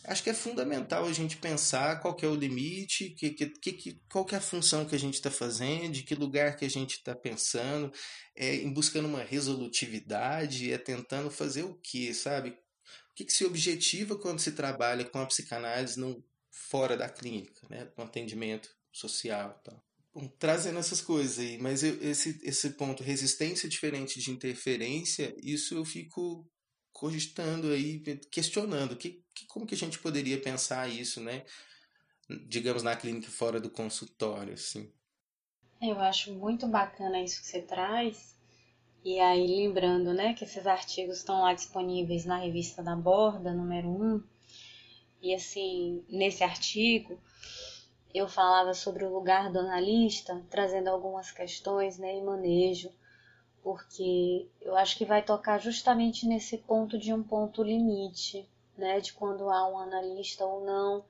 acho 0.03 0.23
que 0.23 0.29
é 0.29 0.33
fundamental 0.33 1.05
a 1.05 1.13
gente 1.13 1.37
pensar 1.37 1.99
qual 2.01 2.15
é 2.21 2.27
o 2.27 2.35
limite, 2.35 3.11
que, 3.11 3.31
que, 3.31 3.47
que, 3.47 4.01
qual 4.09 4.25
é 4.31 4.35
a 4.35 4.41
função 4.41 4.85
que 4.85 4.95
a 4.95 4.99
gente 4.99 5.15
está 5.15 5.31
fazendo, 5.31 5.93
de 5.93 6.03
que 6.03 6.13
lugar 6.13 6.57
que 6.57 6.65
a 6.65 6.69
gente 6.69 6.97
está 6.97 7.15
pensando, 7.15 7.91
é, 8.35 8.55
em 8.55 8.71
buscando 8.71 9.07
uma 9.07 9.23
resolutividade, 9.23 10.71
é 10.71 10.77
tentando 10.77 11.31
fazer 11.31 11.63
o 11.63 11.75
que, 11.75 12.13
sabe? 12.13 12.49
O 12.49 13.15
que, 13.15 13.25
que 13.25 13.33
se 13.33 13.45
objetiva 13.45 14.17
quando 14.17 14.39
se 14.39 14.51
trabalha 14.51 15.05
com 15.05 15.19
a 15.19 15.25
psicanálise 15.25 15.99
no, 15.99 16.23
fora 16.51 16.97
da 16.97 17.09
clínica, 17.09 17.67
né? 17.69 17.89
no 17.97 18.03
atendimento 18.03 18.69
social 18.91 19.61
e 19.61 19.63
tal 20.15 20.29
trazendo 20.39 20.79
essas 20.79 21.01
coisas 21.01 21.39
aí, 21.39 21.57
mas 21.57 21.83
eu, 21.83 22.01
esse, 22.01 22.39
esse 22.43 22.71
ponto, 22.71 23.03
resistência 23.03 23.67
diferente 23.67 24.19
de 24.19 24.31
interferência, 24.31 25.35
isso 25.43 25.75
eu 25.75 25.83
fico 25.83 26.49
cogitando 26.93 27.67
aí, 27.71 27.99
questionando, 28.31 28.95
que, 28.95 29.21
que, 29.33 29.45
como 29.47 29.65
que 29.65 29.75
a 29.75 29.77
gente 29.77 29.99
poderia 29.99 30.39
pensar 30.39 30.87
isso, 30.87 31.19
né? 31.19 31.43
Digamos, 32.47 32.81
na 32.81 32.95
clínica 32.95 33.29
fora 33.29 33.59
do 33.59 33.69
consultório, 33.69 34.53
assim. 34.53 34.89
Eu 35.81 35.99
acho 35.99 36.33
muito 36.33 36.65
bacana 36.67 37.21
isso 37.21 37.41
que 37.41 37.47
você 37.47 37.61
traz, 37.61 38.35
e 39.03 39.19
aí 39.19 39.45
lembrando, 39.45 40.13
né, 40.13 40.33
que 40.33 40.45
esses 40.45 40.65
artigos 40.65 41.17
estão 41.17 41.41
lá 41.41 41.53
disponíveis 41.53 42.25
na 42.25 42.39
revista 42.39 42.81
da 42.81 42.95
Borda, 42.95 43.53
número 43.53 43.89
1, 43.89 44.23
e 45.21 45.35
assim, 45.35 46.03
nesse 46.07 46.43
artigo 46.43 47.19
eu 48.17 48.27
falava 48.27 48.73
sobre 48.73 49.03
o 49.03 49.13
lugar 49.13 49.51
do 49.51 49.59
analista, 49.59 50.41
trazendo 50.49 50.89
algumas 50.89 51.31
questões 51.31 51.97
né, 51.97 52.17
e 52.17 52.21
manejo, 52.21 52.89
porque 53.61 54.47
eu 54.61 54.75
acho 54.75 54.97
que 54.97 55.03
vai 55.03 55.21
tocar 55.21 55.59
justamente 55.59 56.25
nesse 56.25 56.57
ponto 56.57 56.97
de 56.97 57.13
um 57.13 57.21
ponto 57.21 57.61
limite, 57.61 58.47
né, 58.77 58.99
de 58.99 59.11
quando 59.11 59.49
há 59.49 59.67
um 59.69 59.79
analista 59.79 60.45
ou 60.45 60.63
não, 60.63 61.03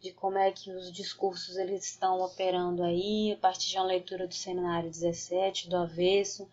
de 0.00 0.12
como 0.12 0.38
é 0.38 0.50
que 0.50 0.70
os 0.70 0.92
discursos 0.92 1.56
eles 1.56 1.84
estão 1.84 2.20
operando 2.20 2.82
aí, 2.82 3.32
a 3.32 3.36
partir 3.36 3.68
de 3.68 3.76
uma 3.76 3.86
leitura 3.86 4.26
do 4.26 4.34
seminário 4.34 4.90
17, 4.90 5.68
do 5.68 5.76
avesso, 5.76 6.48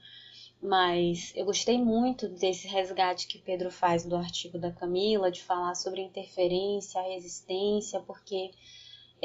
mas 0.61 1.31
eu 1.35 1.45
gostei 1.45 1.77
muito 1.77 2.27
desse 2.27 2.67
resgate 2.67 3.27
que 3.27 3.39
Pedro 3.39 3.71
faz 3.71 4.03
do 4.03 4.15
artigo 4.15 4.57
da 4.57 4.71
Camila, 4.71 5.31
de 5.31 5.43
falar 5.43 5.75
sobre 5.75 6.01
interferência, 6.01 7.01
resistência, 7.01 7.99
porque 8.01 8.51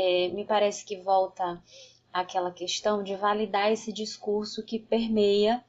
é, 0.00 0.28
me 0.28 0.46
parece 0.46 0.84
que 0.84 0.96
volta 0.96 1.62
àquela 2.10 2.50
questão 2.50 3.04
de 3.04 3.14
validar 3.16 3.70
esse 3.70 3.92
discurso 3.92 4.64
que 4.64 4.78
permeia 4.78 5.62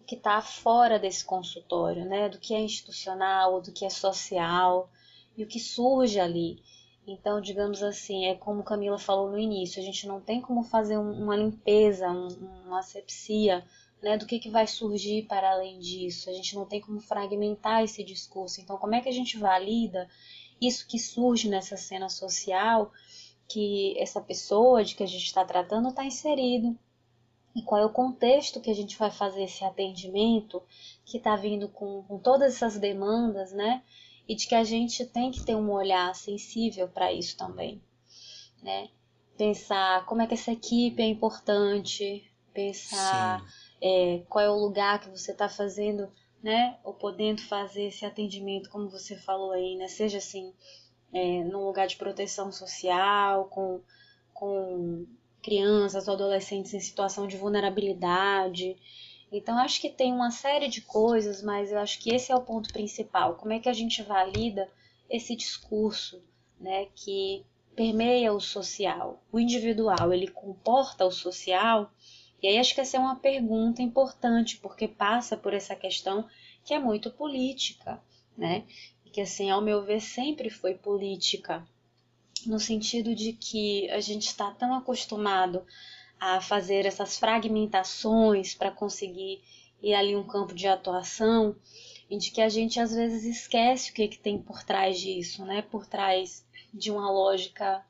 o 0.00 0.04
que 0.04 0.14
está 0.14 0.40
fora 0.40 1.00
desse 1.00 1.24
consultório, 1.24 2.04
né? 2.04 2.28
do 2.28 2.38
que 2.38 2.54
é 2.54 2.60
institucional, 2.60 3.60
do 3.60 3.72
que 3.72 3.84
é 3.84 3.90
social 3.90 4.88
e 5.36 5.42
o 5.42 5.46
que 5.48 5.58
surge 5.58 6.20
ali. 6.20 6.62
Então, 7.04 7.40
digamos 7.40 7.82
assim, 7.82 8.26
é 8.26 8.36
como 8.36 8.62
Camila 8.62 8.98
falou 8.98 9.28
no 9.28 9.38
início, 9.38 9.82
a 9.82 9.84
gente 9.84 10.06
não 10.06 10.20
tem 10.20 10.40
como 10.40 10.62
fazer 10.62 10.96
uma 10.96 11.36
limpeza, 11.36 12.08
uma 12.08 12.78
asepsia 12.78 13.64
né, 14.00 14.16
do 14.16 14.26
que, 14.26 14.38
que 14.38 14.48
vai 14.48 14.68
surgir 14.68 15.24
para 15.26 15.50
além 15.50 15.80
disso. 15.80 16.30
A 16.30 16.32
gente 16.32 16.54
não 16.54 16.64
tem 16.64 16.80
como 16.80 17.00
fragmentar 17.00 17.82
esse 17.82 18.04
discurso. 18.04 18.60
Então, 18.60 18.76
como 18.76 18.94
é 18.94 19.00
que 19.00 19.08
a 19.08 19.12
gente 19.12 19.36
valida 19.36 20.08
isso 20.60 20.86
que 20.86 20.98
surge 20.98 21.48
nessa 21.48 21.76
cena 21.76 22.08
social 22.08 22.92
que 23.48 23.94
essa 23.98 24.20
pessoa 24.20 24.84
de 24.84 24.94
que 24.94 25.02
a 25.02 25.06
gente 25.06 25.24
está 25.24 25.44
tratando 25.44 25.88
está 25.88 26.04
inserido 26.04 26.76
e 27.54 27.62
qual 27.62 27.80
é 27.80 27.84
o 27.84 27.90
contexto 27.90 28.60
que 28.60 28.70
a 28.70 28.74
gente 28.74 28.96
vai 28.98 29.10
fazer 29.10 29.44
esse 29.44 29.64
atendimento 29.64 30.62
que 31.04 31.18
está 31.18 31.36
vindo 31.36 31.68
com, 31.68 32.02
com 32.04 32.18
todas 32.18 32.54
essas 32.54 32.78
demandas, 32.78 33.52
né? 33.52 33.82
E 34.28 34.34
de 34.34 34.46
que 34.46 34.54
a 34.54 34.64
gente 34.64 35.04
tem 35.04 35.30
que 35.30 35.44
ter 35.44 35.54
um 35.54 35.70
olhar 35.70 36.14
sensível 36.14 36.88
para 36.88 37.12
isso 37.12 37.36
também, 37.36 37.82
né? 38.62 38.88
Pensar 39.36 40.06
como 40.06 40.22
é 40.22 40.26
que 40.26 40.34
essa 40.34 40.52
equipe 40.52 41.02
é 41.02 41.06
importante, 41.06 42.24
pensar 42.54 43.44
é, 43.80 44.22
qual 44.28 44.44
é 44.44 44.50
o 44.50 44.58
lugar 44.58 45.00
que 45.00 45.10
você 45.10 45.32
está 45.32 45.48
fazendo, 45.48 46.08
né? 46.42 46.78
Ou 46.84 46.94
podendo 46.94 47.42
fazer 47.42 47.84
esse 47.84 48.06
atendimento, 48.06 48.70
como 48.70 48.88
você 48.88 49.16
falou 49.16 49.52
aí, 49.52 49.76
né? 49.76 49.88
Seja 49.88 50.18
assim, 50.18 50.54
é, 51.12 51.44
num 51.44 51.64
lugar 51.66 51.86
de 51.86 51.96
proteção 51.96 52.50
social, 52.50 53.46
com, 53.46 53.80
com 54.32 55.06
crianças 55.42 56.08
ou 56.08 56.14
adolescentes 56.14 56.72
em 56.72 56.80
situação 56.80 57.26
de 57.26 57.36
vulnerabilidade. 57.36 58.76
Então, 59.30 59.58
acho 59.58 59.80
que 59.80 59.90
tem 59.90 60.12
uma 60.12 60.30
série 60.30 60.68
de 60.68 60.80
coisas, 60.82 61.42
mas 61.42 61.72
eu 61.72 61.78
acho 61.78 61.98
que 61.98 62.14
esse 62.14 62.30
é 62.30 62.36
o 62.36 62.42
ponto 62.42 62.72
principal. 62.72 63.34
Como 63.34 63.52
é 63.52 63.58
que 63.58 63.68
a 63.68 63.72
gente 63.72 64.02
valida 64.02 64.68
esse 65.08 65.34
discurso, 65.36 66.22
né, 66.60 66.86
que 66.94 67.44
permeia 67.74 68.32
o 68.32 68.40
social, 68.40 69.22
o 69.32 69.38
individual, 69.38 70.12
ele 70.12 70.28
comporta 70.28 71.04
o 71.04 71.10
social. 71.10 71.90
E 72.42 72.48
aí 72.48 72.58
acho 72.58 72.74
que 72.74 72.80
essa 72.80 72.96
é 72.96 73.00
uma 73.00 73.16
pergunta 73.16 73.82
importante, 73.82 74.58
porque 74.58 74.86
passa 74.86 75.36
por 75.36 75.54
essa 75.54 75.74
questão 75.74 76.26
que 76.64 76.74
é 76.74 76.78
muito 76.78 77.10
política, 77.10 78.02
né? 78.36 78.64
Que 79.12 79.20
assim, 79.20 79.50
ao 79.50 79.60
meu 79.60 79.84
ver, 79.84 80.00
sempre 80.00 80.50
foi 80.50 80.74
política, 80.74 81.66
no 82.46 82.58
sentido 82.58 83.14
de 83.14 83.32
que 83.32 83.90
a 83.90 84.00
gente 84.00 84.26
está 84.26 84.50
tão 84.50 84.74
acostumado 84.74 85.64
a 86.18 86.40
fazer 86.40 86.86
essas 86.86 87.18
fragmentações 87.18 88.54
para 88.54 88.70
conseguir 88.70 89.42
ir 89.82 89.94
ali 89.94 90.16
um 90.16 90.26
campo 90.26 90.54
de 90.54 90.66
atuação, 90.66 91.54
e 92.12 92.16
de 92.18 92.30
que 92.30 92.42
a 92.42 92.48
gente 92.48 92.78
às 92.78 92.94
vezes 92.94 93.24
esquece 93.24 93.90
o 93.90 93.94
que, 93.94 94.06
que 94.06 94.18
tem 94.18 94.38
por 94.38 94.62
trás 94.62 95.00
disso, 95.00 95.46
né? 95.46 95.62
Por 95.62 95.86
trás 95.86 96.44
de 96.72 96.90
uma 96.90 97.10
lógica, 97.10 97.82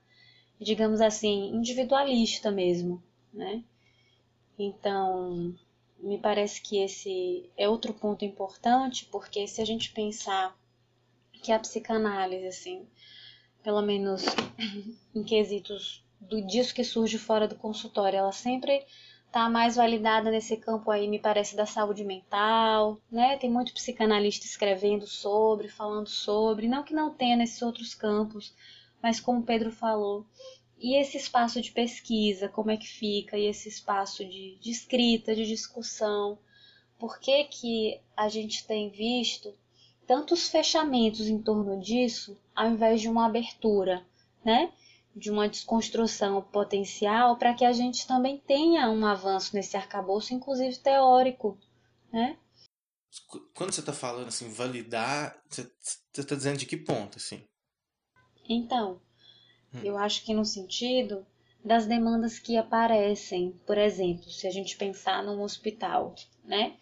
digamos 0.60 1.00
assim, 1.00 1.48
individualista 1.52 2.48
mesmo, 2.48 3.02
né? 3.32 3.64
Então, 4.56 5.52
me 5.98 6.18
parece 6.18 6.62
que 6.62 6.78
esse 6.78 7.50
é 7.56 7.68
outro 7.68 7.92
ponto 7.92 8.24
importante, 8.24 9.06
porque 9.06 9.46
se 9.48 9.60
a 9.60 9.64
gente 9.64 9.90
pensar 9.90 10.56
que 11.42 11.52
a 11.52 11.58
psicanálise, 11.58 12.46
assim, 12.46 12.86
pelo 13.62 13.82
menos 13.82 14.24
em 15.14 15.22
quesitos 15.22 16.04
do 16.20 16.40
disso 16.46 16.74
que 16.74 16.84
surge 16.84 17.18
fora 17.18 17.48
do 17.48 17.56
consultório, 17.56 18.18
ela 18.18 18.32
sempre 18.32 18.86
está 19.26 19.48
mais 19.48 19.76
validada 19.76 20.30
nesse 20.30 20.56
campo 20.56 20.90
aí, 20.90 21.08
me 21.08 21.18
parece, 21.18 21.56
da 21.56 21.66
saúde 21.66 22.04
mental, 22.04 23.00
né? 23.10 23.36
Tem 23.38 23.50
muito 23.50 23.72
psicanalista 23.72 24.46
escrevendo 24.46 25.06
sobre, 25.06 25.68
falando 25.68 26.08
sobre, 26.08 26.68
não 26.68 26.82
que 26.82 26.94
não 26.94 27.12
tenha 27.12 27.36
nesses 27.36 27.60
outros 27.62 27.94
campos, 27.94 28.54
mas 29.02 29.18
como 29.18 29.42
Pedro 29.42 29.72
falou, 29.72 30.26
e 30.78 30.96
esse 30.96 31.16
espaço 31.16 31.62
de 31.62 31.72
pesquisa, 31.72 32.48
como 32.48 32.70
é 32.70 32.76
que 32.76 32.86
fica, 32.86 33.38
e 33.38 33.46
esse 33.46 33.68
espaço 33.68 34.24
de, 34.24 34.56
de 34.56 34.70
escrita, 34.70 35.34
de 35.34 35.46
discussão, 35.46 36.38
por 36.98 37.18
que 37.18 37.44
que 37.44 38.00
a 38.16 38.28
gente 38.28 38.66
tem 38.66 38.90
visto 38.90 39.54
tantos 40.06 40.48
fechamentos 40.48 41.28
em 41.28 41.40
torno 41.40 41.80
disso, 41.80 42.38
ao 42.54 42.70
invés 42.70 43.00
de 43.00 43.08
uma 43.08 43.26
abertura, 43.26 44.04
né? 44.44 44.72
de 45.14 45.30
uma 45.30 45.48
desconstrução 45.48 46.42
potencial 46.42 47.36
para 47.36 47.54
que 47.54 47.64
a 47.64 47.72
gente 47.72 48.06
também 48.06 48.38
tenha 48.38 48.90
um 48.90 49.04
avanço 49.04 49.54
nesse 49.54 49.76
arcabouço, 49.76 50.32
inclusive 50.32 50.76
teórico, 50.78 51.58
né? 52.10 52.38
Quando 53.54 53.72
você 53.72 53.80
está 53.80 53.92
falando 53.92 54.28
assim, 54.28 54.48
validar, 54.48 55.38
você 55.48 55.70
está 56.16 56.34
dizendo 56.34 56.56
de 56.56 56.64
que 56.64 56.78
ponto, 56.78 57.18
assim? 57.18 57.46
Então, 58.48 59.02
hum. 59.74 59.80
eu 59.84 59.98
acho 59.98 60.24
que 60.24 60.32
no 60.32 60.46
sentido 60.46 61.26
das 61.62 61.86
demandas 61.86 62.38
que 62.38 62.56
aparecem, 62.56 63.52
por 63.66 63.76
exemplo, 63.76 64.30
se 64.30 64.46
a 64.46 64.50
gente 64.50 64.78
pensar 64.78 65.22
num 65.22 65.42
hospital, 65.42 66.14
né? 66.42 66.76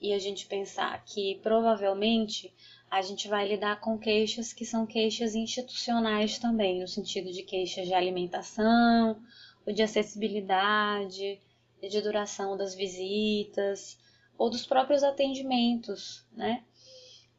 E 0.00 0.12
a 0.12 0.18
gente 0.18 0.46
pensar 0.46 1.04
que 1.04 1.38
provavelmente 1.42 2.52
a 2.90 3.02
gente 3.02 3.28
vai 3.28 3.46
lidar 3.46 3.80
com 3.80 3.98
queixas 3.98 4.52
que 4.52 4.64
são 4.64 4.86
queixas 4.86 5.34
institucionais 5.34 6.38
também, 6.38 6.80
no 6.80 6.88
sentido 6.88 7.30
de 7.30 7.42
queixas 7.42 7.86
de 7.86 7.94
alimentação, 7.94 9.22
ou 9.66 9.72
de 9.72 9.82
acessibilidade, 9.82 11.40
de 11.82 12.00
duração 12.00 12.56
das 12.56 12.74
visitas, 12.74 13.98
ou 14.36 14.50
dos 14.50 14.66
próprios 14.66 15.02
atendimentos, 15.02 16.26
né? 16.32 16.64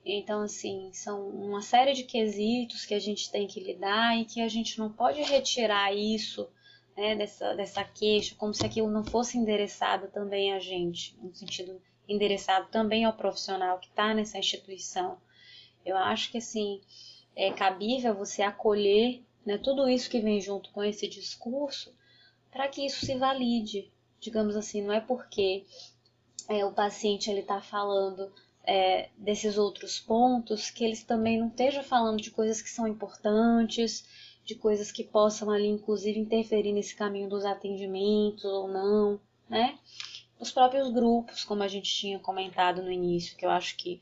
Então, 0.06 0.42
assim, 0.42 0.92
são 0.94 1.28
uma 1.30 1.62
série 1.62 1.94
de 1.94 2.04
quesitos 2.04 2.86
que 2.86 2.94
a 2.94 3.00
gente 3.00 3.32
tem 3.32 3.48
que 3.48 3.60
lidar 3.60 4.18
e 4.18 4.26
que 4.26 4.42
a 4.42 4.48
gente 4.48 4.80
não 4.80 4.92
pode 4.92 5.22
retirar 5.22 5.94
isso 5.94 6.50
né, 6.98 7.16
dessa, 7.16 7.54
dessa 7.54 7.84
queixa, 7.84 8.36
como 8.36 8.54
se 8.54 8.66
aquilo 8.66 8.90
não 8.90 9.04
fosse 9.04 9.38
endereçado 9.38 10.08
também 10.08 10.54
a 10.54 10.60
gente, 10.60 11.16
no 11.22 11.34
sentido 11.36 11.80
endereçado 12.08 12.68
também 12.70 13.06
ao 13.06 13.14
profissional 13.14 13.80
que 13.80 13.88
está 13.88 14.14
nessa 14.14 14.38
instituição. 14.38 15.18
Eu 15.86 15.98
acho 15.98 16.32
que 16.32 16.38
assim 16.38 16.82
é 17.36 17.52
cabível 17.52 18.14
você 18.14 18.42
acolher 18.42 19.22
né, 19.46 19.58
tudo 19.58 19.90
isso 19.90 20.10
que 20.10 20.20
vem 20.20 20.40
junto 20.40 20.70
com 20.72 20.84
esse 20.84 21.08
discurso 21.08 21.94
para 22.52 22.68
que 22.68 22.86
isso 22.86 23.06
se 23.06 23.16
valide. 23.18 23.92
Digamos 24.20 24.56
assim, 24.56 24.82
não 24.82 24.94
é 24.94 25.00
porque 25.00 25.66
é, 26.48 26.66
o 26.66 26.72
paciente 26.72 27.30
ele 27.30 27.40
está 27.40 27.62
falando 27.62 28.32
é, 28.64 29.10
desses 29.18 29.58
outros 29.58 30.00
pontos 30.00 30.70
que 30.70 30.84
eles 30.84 31.04
também 31.04 31.40
não 31.40 31.48
estejam 31.48 31.84
falando 31.84 32.22
de 32.22 32.30
coisas 32.30 32.62
que 32.62 32.70
são 32.70 32.88
importantes, 32.88 34.06
de 34.44 34.56
coisas 34.56 34.92
que 34.92 35.04
possam 35.04 35.50
ali 35.50 35.68
inclusive 35.68 36.20
interferir 36.20 36.74
nesse 36.74 36.96
caminho 36.96 37.30
dos 37.30 37.46
atendimentos 37.46 38.46
ou 38.46 38.68
não, 38.68 39.20
né? 39.50 39.78
Os 40.42 40.52
próprios 40.52 40.90
grupos, 40.90 41.44
como 41.44 41.62
a 41.62 41.68
gente 41.68 41.94
tinha 41.94 42.18
comentado 42.18 42.82
no 42.82 42.92
início, 42.92 43.38
que 43.38 43.46
eu 43.46 43.52
acho 43.52 43.78
que 43.78 44.02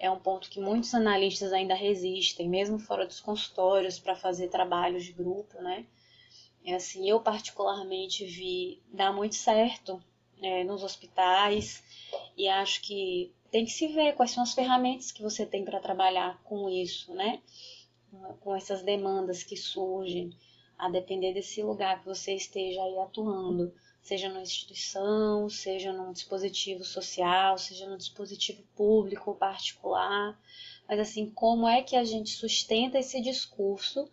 é 0.00 0.10
um 0.10 0.18
ponto 0.18 0.50
que 0.50 0.58
muitos 0.58 0.92
analistas 0.92 1.52
ainda 1.52 1.76
resistem, 1.76 2.48
mesmo 2.48 2.76
fora 2.76 3.06
dos 3.06 3.20
consultórios, 3.20 3.96
para 3.96 4.16
fazer 4.16 4.48
trabalhos 4.48 5.04
de 5.04 5.12
grupo, 5.12 5.62
né? 5.62 5.86
É 6.64 6.74
assim, 6.74 7.08
eu 7.08 7.20
particularmente 7.20 8.24
vi 8.24 8.82
dar 8.92 9.12
muito 9.12 9.36
certo 9.36 10.02
é, 10.42 10.64
nos 10.64 10.82
hospitais 10.82 11.84
e 12.36 12.48
acho 12.48 12.82
que 12.82 13.32
tem 13.52 13.64
que 13.64 13.70
se 13.70 13.86
ver 13.86 14.16
quais 14.16 14.32
são 14.32 14.42
as 14.42 14.54
ferramentas 14.54 15.12
que 15.12 15.22
você 15.22 15.46
tem 15.46 15.64
para 15.64 15.78
trabalhar 15.78 16.42
com 16.42 16.68
isso, 16.68 17.14
né? 17.14 17.40
Com 18.40 18.56
essas 18.56 18.82
demandas 18.82 19.44
que 19.44 19.56
surgem, 19.56 20.36
a 20.76 20.90
depender 20.90 21.32
desse 21.32 21.62
lugar 21.62 22.00
que 22.00 22.06
você 22.06 22.34
esteja 22.34 22.82
aí 22.82 22.98
atuando 22.98 23.72
seja 24.06 24.28
numa 24.28 24.42
instituição, 24.42 25.50
seja 25.50 25.92
num 25.92 26.12
dispositivo 26.12 26.84
social, 26.84 27.58
seja 27.58 27.88
num 27.88 27.96
dispositivo 27.96 28.62
público 28.76 29.30
ou 29.30 29.36
particular. 29.36 30.40
Mas 30.88 31.00
assim, 31.00 31.28
como 31.28 31.66
é 31.66 31.82
que 31.82 31.96
a 31.96 32.04
gente 32.04 32.30
sustenta 32.30 33.00
esse 33.00 33.20
discurso, 33.20 34.08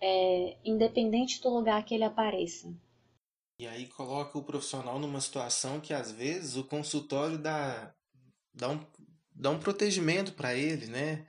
é, 0.00 0.56
independente 0.64 1.42
do 1.42 1.50
lugar 1.50 1.84
que 1.84 1.94
ele 1.94 2.04
apareça? 2.04 2.74
E 3.60 3.66
aí 3.66 3.86
coloca 3.88 4.38
o 4.38 4.44
profissional 4.44 4.98
numa 4.98 5.20
situação 5.20 5.78
que 5.78 5.92
às 5.92 6.10
vezes 6.10 6.56
o 6.56 6.64
consultório 6.64 7.36
dá, 7.36 7.94
dá, 8.54 8.70
um, 8.70 8.86
dá 9.34 9.50
um 9.50 9.60
protegimento 9.60 10.32
para 10.32 10.54
ele, 10.54 10.86
né? 10.86 11.26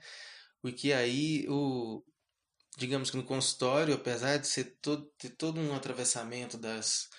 Porque 0.62 0.90
aí 0.94 1.46
o, 1.50 2.02
digamos 2.78 3.10
que 3.10 3.18
no 3.18 3.24
consultório, 3.24 3.92
apesar 3.92 4.38
de 4.38 4.46
ser 4.46 4.78
todo, 4.80 5.04
ter 5.18 5.30
todo 5.30 5.60
um 5.60 5.74
atravessamento 5.74 6.56
das, 6.56 7.10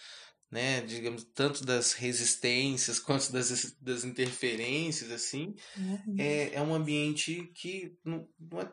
né, 0.51 0.81
digamos, 0.81 1.23
tanto 1.33 1.65
das 1.65 1.93
resistências 1.93 2.99
quanto 2.99 3.31
das, 3.31 3.75
das 3.79 4.03
interferências, 4.03 5.09
assim, 5.09 5.55
uhum. 5.77 6.15
é, 6.19 6.53
é 6.53 6.61
um 6.61 6.73
ambiente 6.73 7.49
que 7.55 7.95
não, 8.03 8.27
não, 8.37 8.59
é, 8.59 8.71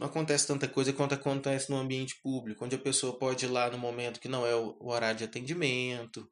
não, 0.00 0.06
acontece 0.06 0.46
tanta 0.46 0.66
coisa 0.66 0.92
quanto 0.92 1.14
acontece 1.14 1.70
no 1.70 1.76
ambiente 1.76 2.18
público, 2.22 2.64
onde 2.64 2.76
a 2.76 2.80
pessoa 2.80 3.18
pode 3.18 3.44
ir 3.44 3.48
lá 3.48 3.70
no 3.70 3.76
momento 3.76 4.20
que 4.20 4.28
não 4.28 4.46
é 4.46 4.54
o, 4.54 4.76
o 4.80 4.90
horário 4.90 5.18
de 5.18 5.24
atendimento, 5.24 6.26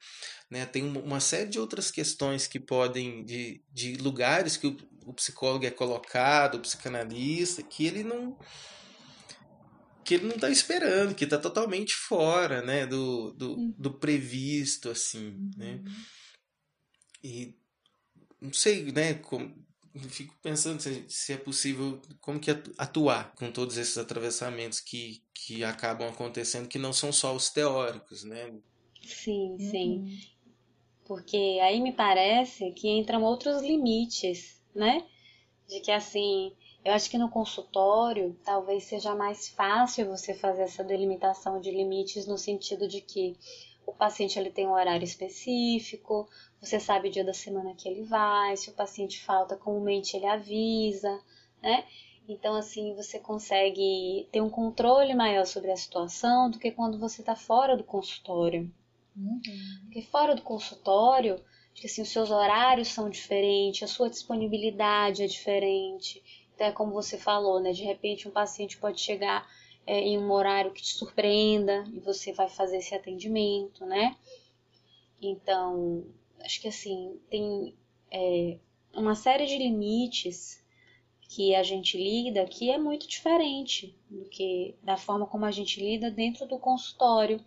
né, 0.51 0.65
tem 0.65 0.83
uma 0.85 1.21
série 1.21 1.51
de 1.51 1.61
outras 1.61 1.91
questões 1.91 2.47
que 2.47 2.59
podem, 2.59 3.23
de, 3.23 3.63
de 3.71 3.97
lugares 3.97 4.57
que 4.57 4.67
o, 4.67 4.77
o 5.05 5.13
psicólogo 5.13 5.67
é 5.67 5.71
colocado, 5.71 6.55
o 6.55 6.61
psicanalista, 6.61 7.63
que 7.63 7.87
ele 7.87 8.03
não 8.03 8.39
que 10.07 10.15
ele 10.15 10.27
não 10.29 10.37
está 10.37 10.49
esperando, 10.49 11.17
que 11.17 11.25
está 11.25 11.37
totalmente 11.37 11.93
fora, 11.95 12.63
né, 12.63 12.87
do, 12.87 13.33
do, 13.33 13.55
uhum. 13.57 13.75
do 13.77 13.93
previsto, 13.93 14.89
assim, 14.89 15.51
né? 15.57 15.73
uhum. 15.73 15.83
né? 15.83 15.93
E 17.25 17.55
não 18.41 18.53
sei, 18.53 18.93
né, 18.93 19.15
como, 19.15 19.53
fico 20.09 20.33
pensando 20.41 20.81
se, 20.81 21.05
se, 21.09 21.33
é 21.33 21.37
possível, 21.37 22.01
como 22.21 22.39
que 22.39 22.53
atuar 22.79 23.35
com 23.35 23.51
todos 23.51 23.77
esses 23.77 23.99
atravessamentos 23.99 24.79
que, 24.79 25.25
que 25.35 25.65
acabam 25.65 26.09
acontecendo, 26.09 26.69
que 26.69 26.79
não 26.79 26.93
são 26.93 27.13
só 27.13 27.35
os 27.35 27.51
teóricos, 27.51 28.23
né? 28.23 28.55
Sim, 29.03 29.57
sim. 29.59 29.91
Uhum. 29.99 30.19
Porque 31.05 31.59
aí 31.63 31.81
me 31.81 31.93
parece 31.93 32.71
que 32.73 32.89
entram 32.89 33.25
outros 33.25 33.61
limites, 33.61 34.63
né? 34.73 35.05
De 35.69 35.81
que 35.81 35.91
assim, 35.91 36.53
eu 36.87 36.93
acho 36.93 37.11
que 37.11 37.19
no 37.19 37.29
consultório 37.29 38.39
talvez 38.45 38.85
seja 38.85 39.13
mais 39.13 39.49
fácil 39.49 40.07
você 40.07 40.33
fazer 40.33 40.63
essa 40.63 40.85
delimitação 40.85 41.61
de 41.61 41.69
limites 41.73 42.29
no 42.29 42.39
sentido 42.39 42.87
de 42.87 43.01
que 43.01 43.37
o 43.85 43.93
paciente 43.93 44.39
ele 44.39 44.51
tem 44.51 44.69
um 44.69 44.73
horário 44.73 45.05
específico, 45.05 46.29
você 46.61 46.79
sabe 46.79 47.09
o 47.09 47.11
dia 47.11 47.25
da 47.25 47.35
semana 47.35 47.75
que 47.75 47.89
ele 47.89 48.05
vai, 48.05 48.57
se 48.57 48.71
o 48.71 48.73
paciente 48.73 49.21
falta, 49.21 49.57
comumente 49.57 50.17
ele 50.17 50.27
avisa, 50.27 51.21
né? 51.61 51.85
Então, 52.29 52.55
assim, 52.55 52.95
você 52.95 53.19
consegue 53.19 54.29
ter 54.31 54.41
um 54.41 54.51
controle 54.51 55.13
maior 55.13 55.45
sobre 55.45 55.73
a 55.73 55.77
situação 55.77 56.49
do 56.51 56.59
que 56.59 56.71
quando 56.71 56.99
você 56.99 57.21
está 57.21 57.35
fora 57.35 57.77
do 57.77 57.85
consultório. 57.85 58.73
Uhum. 59.17 59.41
Porque 59.83 60.03
fora 60.03 60.37
do 60.37 60.43
consultório, 60.43 61.41
assim, 61.85 62.03
os 62.03 62.09
seus 62.09 62.31
horários 62.31 62.89
são 62.89 63.11
diferentes, 63.11 63.83
a 63.83 63.93
sua 63.93 64.09
disponibilidade 64.09 65.23
é 65.23 65.27
diferente. 65.27 66.23
Até 66.57 66.73
como 66.73 66.93
você 66.93 67.19
falou, 67.19 67.61
né? 67.61 67.71
De 67.71 67.85
repente 67.85 68.27
um 68.27 68.31
paciente 68.33 68.79
pode 68.79 69.01
chegar 69.01 69.47
é, 69.87 70.01
em 70.01 70.19
um 70.19 70.33
horário 70.33 70.73
que 70.73 70.83
te 70.83 70.95
surpreenda 70.95 71.85
e 71.93 72.01
você 72.01 72.33
vai 72.33 72.49
fazer 72.49 72.79
esse 72.79 72.95
atendimento, 72.95 73.85
né? 73.85 74.17
Então, 75.21 76.05
acho 76.41 76.61
que 76.61 76.69
assim, 76.69 77.21
tem 77.31 77.75
é, 78.11 78.59
uma 78.95 79.15
série 79.15 79.47
de 79.47 79.59
limites 79.59 80.65
que 81.29 81.55
a 81.55 81.63
gente 81.63 81.99
lida 81.99 82.47
que 82.47 82.71
é 82.71 82.79
muito 82.79 83.07
diferente 83.07 83.95
do 84.09 84.25
que 84.25 84.75
da 84.83 84.97
forma 84.97 85.27
como 85.27 85.45
a 85.45 85.51
gente 85.51 85.79
lida 85.79 86.11
dentro 86.11 86.47
do 86.47 86.59
consultório. 86.59 87.45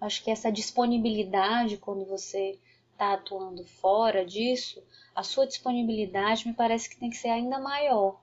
Acho 0.00 0.22
que 0.22 0.30
essa 0.30 0.52
disponibilidade 0.52 1.78
quando 1.78 2.04
você 2.04 2.58
está 2.92 3.14
atuando 3.14 3.64
fora 3.64 4.24
disso, 4.24 4.82
a 5.18 5.22
sua 5.24 5.48
disponibilidade 5.48 6.46
me 6.46 6.54
parece 6.54 6.88
que 6.88 6.96
tem 6.96 7.10
que 7.10 7.16
ser 7.16 7.28
ainda 7.28 7.58
maior. 7.58 8.22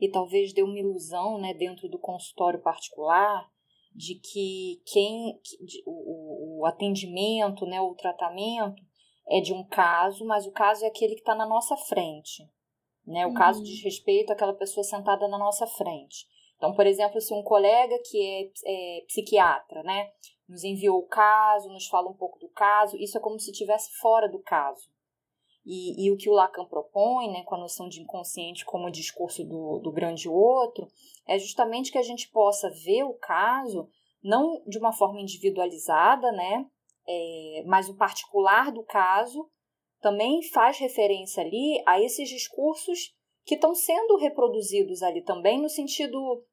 E 0.00 0.10
talvez 0.10 0.54
dê 0.54 0.62
uma 0.62 0.78
ilusão, 0.78 1.38
né, 1.38 1.52
dentro 1.52 1.86
do 1.86 1.98
consultório 1.98 2.62
particular, 2.62 3.46
de 3.94 4.14
que 4.14 4.80
quem 4.86 5.38
de, 5.42 5.82
o, 5.84 6.60
o 6.60 6.66
atendimento, 6.66 7.66
né, 7.66 7.78
o 7.78 7.94
tratamento 7.94 8.82
é 9.28 9.42
de 9.42 9.52
um 9.52 9.62
caso, 9.66 10.24
mas 10.24 10.46
o 10.46 10.52
caso 10.52 10.86
é 10.86 10.88
aquele 10.88 11.14
que 11.14 11.20
está 11.20 11.34
na 11.34 11.46
nossa 11.46 11.76
frente. 11.76 12.42
Né? 13.06 13.26
O 13.26 13.28
uhum. 13.28 13.34
caso 13.34 13.62
diz 13.62 13.84
respeito 13.84 14.32
àquela 14.32 14.54
pessoa 14.54 14.82
sentada 14.82 15.28
na 15.28 15.36
nossa 15.36 15.66
frente. 15.66 16.26
Então, 16.56 16.74
por 16.74 16.86
exemplo, 16.86 17.20
se 17.20 17.34
um 17.34 17.42
colega 17.42 17.98
que 18.02 18.18
é, 18.18 18.50
é 18.64 19.04
psiquiatra, 19.08 19.82
né, 19.82 20.10
nos 20.48 20.64
enviou 20.64 21.00
o 21.00 21.06
caso, 21.06 21.68
nos 21.68 21.86
fala 21.86 22.08
um 22.08 22.16
pouco 22.16 22.38
do 22.38 22.48
caso, 22.48 22.96
isso 22.96 23.18
é 23.18 23.20
como 23.20 23.38
se 23.38 23.50
estivesse 23.50 23.92
fora 23.98 24.26
do 24.26 24.40
caso. 24.40 24.93
E, 25.66 26.06
e, 26.06 26.12
o 26.12 26.16
que 26.16 26.28
o 26.28 26.32
Lacan 26.32 26.66
propõe, 26.66 27.30
né, 27.30 27.42
com 27.44 27.54
a 27.54 27.58
noção 27.58 27.88
de 27.88 28.00
inconsciente 28.00 28.66
como 28.66 28.90
discurso 28.90 29.42
do, 29.44 29.78
do 29.78 29.90
grande 29.90 30.28
outro, 30.28 30.86
é 31.26 31.38
justamente 31.38 31.90
que 31.90 31.96
a 31.96 32.02
gente 32.02 32.30
possa 32.30 32.70
ver 32.84 33.04
o 33.04 33.14
caso 33.14 33.88
não 34.22 34.62
de 34.66 34.78
uma 34.78 34.92
forma 34.92 35.20
individualizada, 35.20 36.30
né, 36.32 36.66
é, 37.06 37.62
mas 37.66 37.88
o 37.88 37.96
particular 37.96 38.70
do 38.72 38.82
caso 38.82 39.48
também 40.00 40.42
faz 40.42 40.78
referência 40.78 41.42
ali 41.42 41.82
a 41.86 42.00
esses 42.00 42.28
discursos 42.28 43.14
que 43.44 43.54
estão 43.54 43.74
sendo 43.74 44.16
reproduzidos 44.16 45.02
ali 45.02 45.22
também, 45.22 45.60
no 45.60 45.68
sentido 45.68 46.44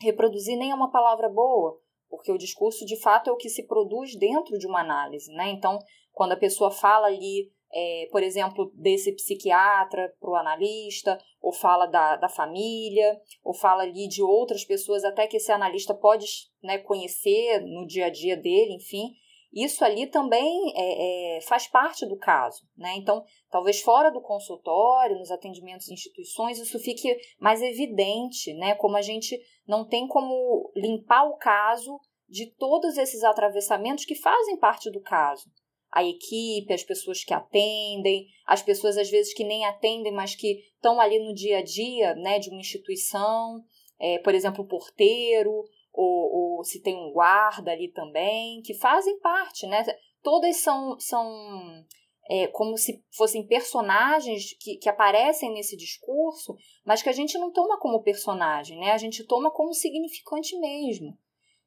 reproduzir 0.00 0.56
nem 0.56 0.70
é 0.70 0.74
uma 0.74 0.90
palavra 0.90 1.28
boa, 1.28 1.78
porque 2.08 2.32
o 2.32 2.38
discurso 2.38 2.84
de 2.84 3.00
fato 3.00 3.30
é 3.30 3.32
o 3.32 3.36
que 3.36 3.48
se 3.48 3.66
produz 3.66 4.16
dentro 4.16 4.58
de 4.58 4.66
uma 4.66 4.80
análise, 4.80 5.32
né? 5.32 5.50
Então, 5.50 5.78
quando 6.12 6.32
a 6.32 6.36
pessoa 6.36 6.70
fala 6.70 7.06
ali, 7.06 7.52
é, 7.72 8.08
por 8.10 8.22
exemplo, 8.22 8.72
desse 8.74 9.12
psiquiatra 9.12 10.14
para 10.20 10.30
o 10.30 10.34
analista, 10.34 11.18
ou 11.40 11.52
fala 11.52 11.86
da, 11.86 12.16
da 12.16 12.28
família, 12.28 13.20
ou 13.44 13.54
fala 13.54 13.82
ali 13.82 14.08
de 14.08 14.22
outras 14.22 14.64
pessoas, 14.64 15.04
até 15.04 15.26
que 15.26 15.36
esse 15.36 15.52
analista 15.52 15.94
pode 15.94 16.26
né, 16.62 16.78
conhecer 16.78 17.60
no 17.60 17.86
dia 17.86 18.06
a 18.06 18.10
dia 18.10 18.36
dele, 18.36 18.74
enfim, 18.74 19.12
isso 19.52 19.84
ali 19.84 20.06
também 20.06 20.72
é, 20.76 21.36
é, 21.36 21.40
faz 21.40 21.66
parte 21.66 22.06
do 22.06 22.16
caso, 22.16 22.64
né? 22.76 22.94
Então, 22.96 23.24
talvez 23.50 23.80
fora 23.80 24.08
do 24.10 24.20
consultório, 24.20 25.18
nos 25.18 25.30
atendimentos 25.30 25.88
em 25.88 25.94
instituições, 25.94 26.58
isso 26.58 26.78
fique 26.78 27.16
mais 27.40 27.60
evidente, 27.60 28.54
né? 28.54 28.76
Como 28.76 28.96
a 28.96 29.02
gente 29.02 29.36
não 29.66 29.84
tem 29.84 30.06
como 30.06 30.70
limpar 30.76 31.24
o 31.24 31.36
caso 31.36 31.98
de 32.28 32.46
todos 32.46 32.96
esses 32.96 33.24
atravessamentos 33.24 34.04
que 34.04 34.14
fazem 34.14 34.56
parte 34.56 34.88
do 34.88 35.00
caso. 35.00 35.50
A 35.92 36.04
equipe, 36.04 36.72
as 36.72 36.82
pessoas 36.82 37.24
que 37.24 37.34
atendem, 37.34 38.26
as 38.46 38.62
pessoas 38.62 38.96
às 38.96 39.10
vezes 39.10 39.34
que 39.34 39.44
nem 39.44 39.64
atendem, 39.64 40.12
mas 40.12 40.34
que 40.34 40.62
estão 40.74 41.00
ali 41.00 41.18
no 41.18 41.34
dia 41.34 41.58
a 41.58 41.62
dia, 41.62 42.14
né, 42.14 42.38
de 42.38 42.50
uma 42.50 42.60
instituição, 42.60 43.64
é, 43.98 44.18
por 44.18 44.34
exemplo, 44.34 44.64
o 44.64 44.68
porteiro, 44.68 45.64
ou, 45.92 46.58
ou 46.58 46.64
se 46.64 46.80
tem 46.80 46.96
um 46.96 47.12
guarda 47.12 47.72
ali 47.72 47.88
também, 47.88 48.62
que 48.62 48.74
fazem 48.74 49.18
parte, 49.18 49.66
né? 49.66 49.84
Todas 50.22 50.56
são, 50.58 50.98
são 50.98 51.84
é, 52.30 52.46
como 52.46 52.76
se 52.76 53.04
fossem 53.10 53.46
personagens 53.46 54.56
que, 54.60 54.76
que 54.76 54.88
aparecem 54.88 55.52
nesse 55.52 55.76
discurso, 55.76 56.56
mas 56.84 57.02
que 57.02 57.08
a 57.08 57.12
gente 57.12 57.36
não 57.36 57.50
toma 57.50 57.78
como 57.78 58.02
personagem, 58.02 58.78
né? 58.78 58.92
A 58.92 58.98
gente 58.98 59.24
toma 59.24 59.50
como 59.50 59.74
significante 59.74 60.56
mesmo. 60.58 61.18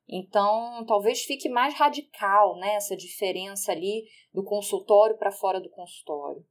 Então, 0.07 0.85
talvez 0.85 1.23
fique 1.23 1.47
mais 1.49 1.73
radical 1.75 2.57
né, 2.57 2.75
essa 2.75 2.95
diferença 2.95 3.71
ali 3.71 4.05
do 4.33 4.43
consultório 4.43 5.17
para 5.17 5.31
fora 5.31 5.61
do 5.61 5.69
consultório. 5.69 6.45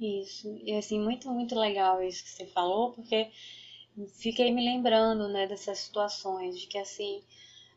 Isso, 0.00 0.48
e 0.62 0.72
assim, 0.72 1.00
muito, 1.00 1.30
muito 1.30 1.54
legal 1.54 2.02
isso 2.02 2.22
que 2.24 2.30
você 2.30 2.46
falou, 2.46 2.92
porque 2.92 3.30
fiquei 4.18 4.50
me 4.50 4.64
lembrando, 4.64 5.28
né, 5.28 5.46
dessas 5.46 5.78
situações, 5.78 6.58
de 6.58 6.66
que, 6.66 6.78
assim, 6.78 7.22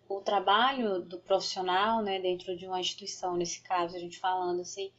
o 0.09 0.21
trabalho 0.21 1.01
do 1.01 1.19
profissional, 1.19 2.01
né, 2.01 2.19
dentro 2.19 2.55
de 2.57 2.65
uma 2.65 2.79
instituição, 2.79 3.35
nesse 3.35 3.61
caso, 3.61 3.95
a 3.95 3.99
gente 3.99 4.19
falando 4.19 4.61
assim, 4.61 4.91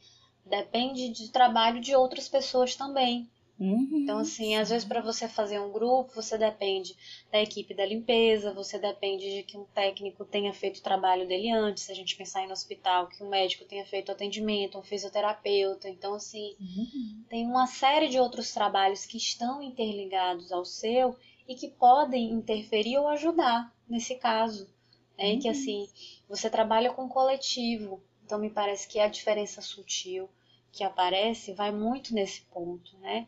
depende 0.45 1.09
de 1.09 1.31
trabalho 1.31 1.81
de 1.81 1.95
outras 1.95 2.29
pessoas 2.29 2.75
também. 2.75 3.29
Uhum. 3.59 3.89
Então, 3.91 4.19
assim, 4.19 4.55
às 4.55 4.69
vezes 4.69 4.87
para 4.87 5.01
você 5.01 5.27
fazer 5.27 5.59
um 5.59 5.71
grupo, 5.71 6.15
você 6.15 6.37
depende 6.37 6.95
da 7.29 7.41
equipe 7.41 7.73
da 7.73 7.85
limpeza, 7.85 8.53
você 8.53 8.79
depende 8.79 9.29
de 9.29 9.43
que 9.43 9.57
um 9.57 9.65
técnico 9.65 10.23
tenha 10.23 10.53
feito 10.53 10.77
o 10.77 10.83
trabalho 10.83 11.27
dele 11.27 11.51
antes, 11.51 11.83
se 11.83 11.91
a 11.91 11.95
gente 11.95 12.15
pensar 12.15 12.41
em 12.41 12.47
no 12.47 12.53
hospital, 12.53 13.07
que 13.07 13.21
um 13.21 13.29
médico 13.29 13.65
tenha 13.65 13.85
feito 13.85 14.09
o 14.09 14.11
atendimento, 14.13 14.79
um 14.79 14.83
fisioterapeuta. 14.83 15.89
Então, 15.89 16.13
assim, 16.13 16.55
uhum. 16.59 17.23
tem 17.29 17.45
uma 17.45 17.67
série 17.67 18.07
de 18.07 18.17
outros 18.17 18.53
trabalhos 18.53 19.05
que 19.05 19.17
estão 19.17 19.61
interligados 19.61 20.53
ao 20.53 20.63
seu 20.63 21.17
e 21.45 21.53
que 21.53 21.67
podem 21.67 22.31
interferir 22.31 22.97
ou 22.97 23.09
ajudar 23.09 23.75
nesse 23.89 24.15
caso. 24.15 24.69
Né? 25.17 25.33
Uhum. 25.33 25.39
Que, 25.39 25.49
assim, 25.49 25.89
você 26.29 26.49
trabalha 26.49 26.93
com 26.93 27.09
coletivo, 27.09 28.01
então 28.23 28.39
me 28.39 28.49
parece 28.49 28.87
que 28.87 28.99
a 28.99 29.09
diferença 29.09 29.61
sutil 29.61 30.29
que 30.71 30.83
aparece 30.83 31.53
vai 31.53 31.71
muito 31.71 32.13
nesse 32.13 32.41
ponto, 32.43 32.97
né? 32.99 33.27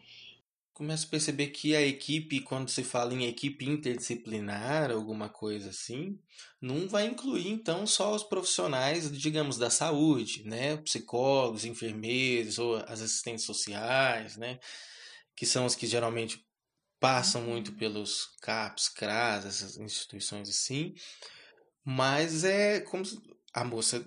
Começo 0.74 1.06
a 1.06 1.10
perceber 1.10 1.48
que 1.48 1.76
a 1.76 1.82
equipe, 1.82 2.42
quando 2.42 2.70
se 2.70 2.84
fala 2.84 3.14
em 3.14 3.26
equipe 3.26 3.70
interdisciplinar, 3.70 4.90
alguma 4.90 5.30
coisa 5.30 5.70
assim, 5.70 6.18
não 6.60 6.88
vai 6.88 7.06
incluir 7.06 7.50
então 7.50 7.86
só 7.86 8.16
os 8.16 8.24
profissionais, 8.24 9.12
digamos, 9.12 9.58
da 9.58 9.70
saúde, 9.70 10.44
né? 10.44 10.78
Psicólogos, 10.78 11.66
enfermeiros 11.66 12.58
ou 12.58 12.78
as 12.78 13.02
assistentes 13.02 13.46
sociais, 13.46 14.38
né? 14.38 14.60
Que 15.36 15.46
são 15.46 15.66
os 15.66 15.76
que 15.76 15.86
geralmente 15.86 16.44
passam 17.02 17.42
muito 17.42 17.72
uhum. 17.72 17.78
pelos 17.78 18.28
CAPs, 18.42 18.88
CRAS, 18.88 19.46
essas 19.46 19.78
instituições 19.78 20.48
assim. 20.48 20.94
Mas 21.84 22.44
é 22.44 22.80
como 22.80 23.04
a 23.54 23.64
moça 23.64 24.06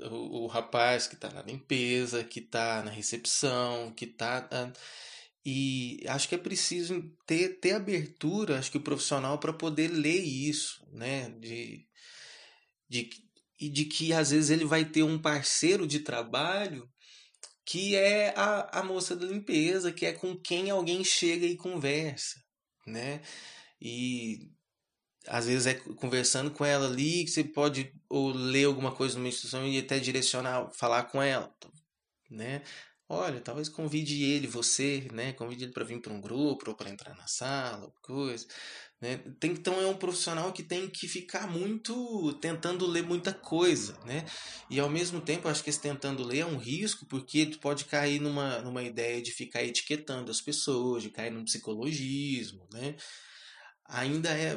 o, 0.00 0.44
o 0.44 0.46
rapaz 0.46 1.06
que 1.06 1.14
está 1.14 1.30
na 1.30 1.42
limpeza, 1.42 2.24
que 2.24 2.40
está 2.40 2.82
na 2.82 2.90
recepção, 2.90 3.92
que 3.92 4.04
está. 4.04 4.48
Ah, 4.50 4.72
e 5.44 6.04
acho 6.08 6.28
que 6.28 6.34
é 6.34 6.38
preciso 6.38 7.02
ter, 7.26 7.60
ter 7.60 7.72
abertura, 7.72 8.58
acho 8.58 8.70
que 8.70 8.76
o 8.76 8.82
profissional, 8.82 9.38
para 9.38 9.52
poder 9.52 9.88
ler 9.88 10.20
isso, 10.20 10.86
né? 10.92 11.30
De, 11.40 11.86
de, 12.88 13.10
e 13.58 13.68
de 13.68 13.84
que 13.86 14.12
às 14.12 14.30
vezes 14.30 14.50
ele 14.50 14.64
vai 14.64 14.84
ter 14.84 15.02
um 15.02 15.20
parceiro 15.20 15.86
de 15.86 16.00
trabalho 16.00 16.88
que 17.64 17.94
é 17.94 18.32
a, 18.34 18.80
a 18.80 18.82
moça 18.82 19.14
da 19.14 19.26
limpeza, 19.26 19.92
que 19.92 20.06
é 20.06 20.12
com 20.12 20.34
quem 20.34 20.70
alguém 20.70 21.04
chega 21.04 21.44
e 21.44 21.56
conversa, 21.56 22.42
né? 22.86 23.20
E 23.80 24.50
às 25.28 25.46
vezes 25.46 25.66
é 25.66 25.74
conversando 25.74 26.50
com 26.50 26.64
ela 26.64 26.86
ali 26.86 27.24
que 27.24 27.30
você 27.30 27.44
pode 27.44 27.92
ou 28.08 28.30
ler 28.30 28.64
alguma 28.64 28.92
coisa 28.92 29.16
numa 29.16 29.28
instituição 29.28 29.66
e 29.66 29.78
até 29.78 29.98
direcionar, 29.98 30.70
falar 30.72 31.04
com 31.04 31.22
ela, 31.22 31.52
né? 32.30 32.62
Olha, 33.10 33.40
talvez 33.40 33.70
convide 33.70 34.22
ele, 34.22 34.46
você, 34.46 35.08
né? 35.12 35.32
Convide 35.32 35.64
ele 35.64 35.72
para 35.72 35.84
vir 35.84 36.00
para 36.00 36.12
um 36.12 36.20
grupo 36.20 36.68
ou 36.68 36.76
para 36.76 36.90
entrar 36.90 37.14
na 37.16 37.26
sala, 37.26 37.90
coisa, 38.02 38.46
né? 39.00 39.16
Tem, 39.40 39.52
então 39.52 39.80
é 39.80 39.86
um 39.86 39.96
profissional 39.96 40.52
que 40.52 40.62
tem 40.62 40.90
que 40.90 41.08
ficar 41.08 41.46
muito 41.46 42.34
tentando 42.34 42.86
ler 42.86 43.02
muita 43.02 43.32
coisa, 43.32 43.98
né? 44.04 44.26
E 44.68 44.78
ao 44.78 44.90
mesmo 44.90 45.22
tempo, 45.22 45.48
acho 45.48 45.64
que 45.64 45.70
esse 45.70 45.80
tentando 45.80 46.22
ler 46.22 46.40
é 46.40 46.46
um 46.46 46.58
risco, 46.58 47.06
porque 47.06 47.46
tu 47.46 47.58
pode 47.60 47.86
cair 47.86 48.20
numa, 48.20 48.60
numa 48.60 48.82
ideia 48.82 49.22
de 49.22 49.32
ficar 49.32 49.62
etiquetando 49.64 50.30
as 50.30 50.42
pessoas, 50.42 51.02
de 51.02 51.08
cair 51.10 51.30
num 51.30 51.44
psicologismo, 51.44 52.68
né? 52.72 52.94
Ainda 53.88 54.28
é, 54.30 54.54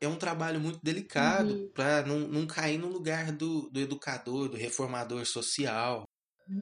é 0.00 0.08
um 0.08 0.16
trabalho 0.16 0.60
muito 0.60 0.80
delicado 0.82 1.54
uhum. 1.54 1.70
para 1.72 2.02
não, 2.04 2.18
não 2.20 2.46
cair 2.46 2.78
no 2.78 2.88
lugar 2.88 3.30
do, 3.30 3.70
do 3.70 3.80
educador, 3.80 4.48
do 4.48 4.56
reformador 4.56 5.24
social. 5.24 6.04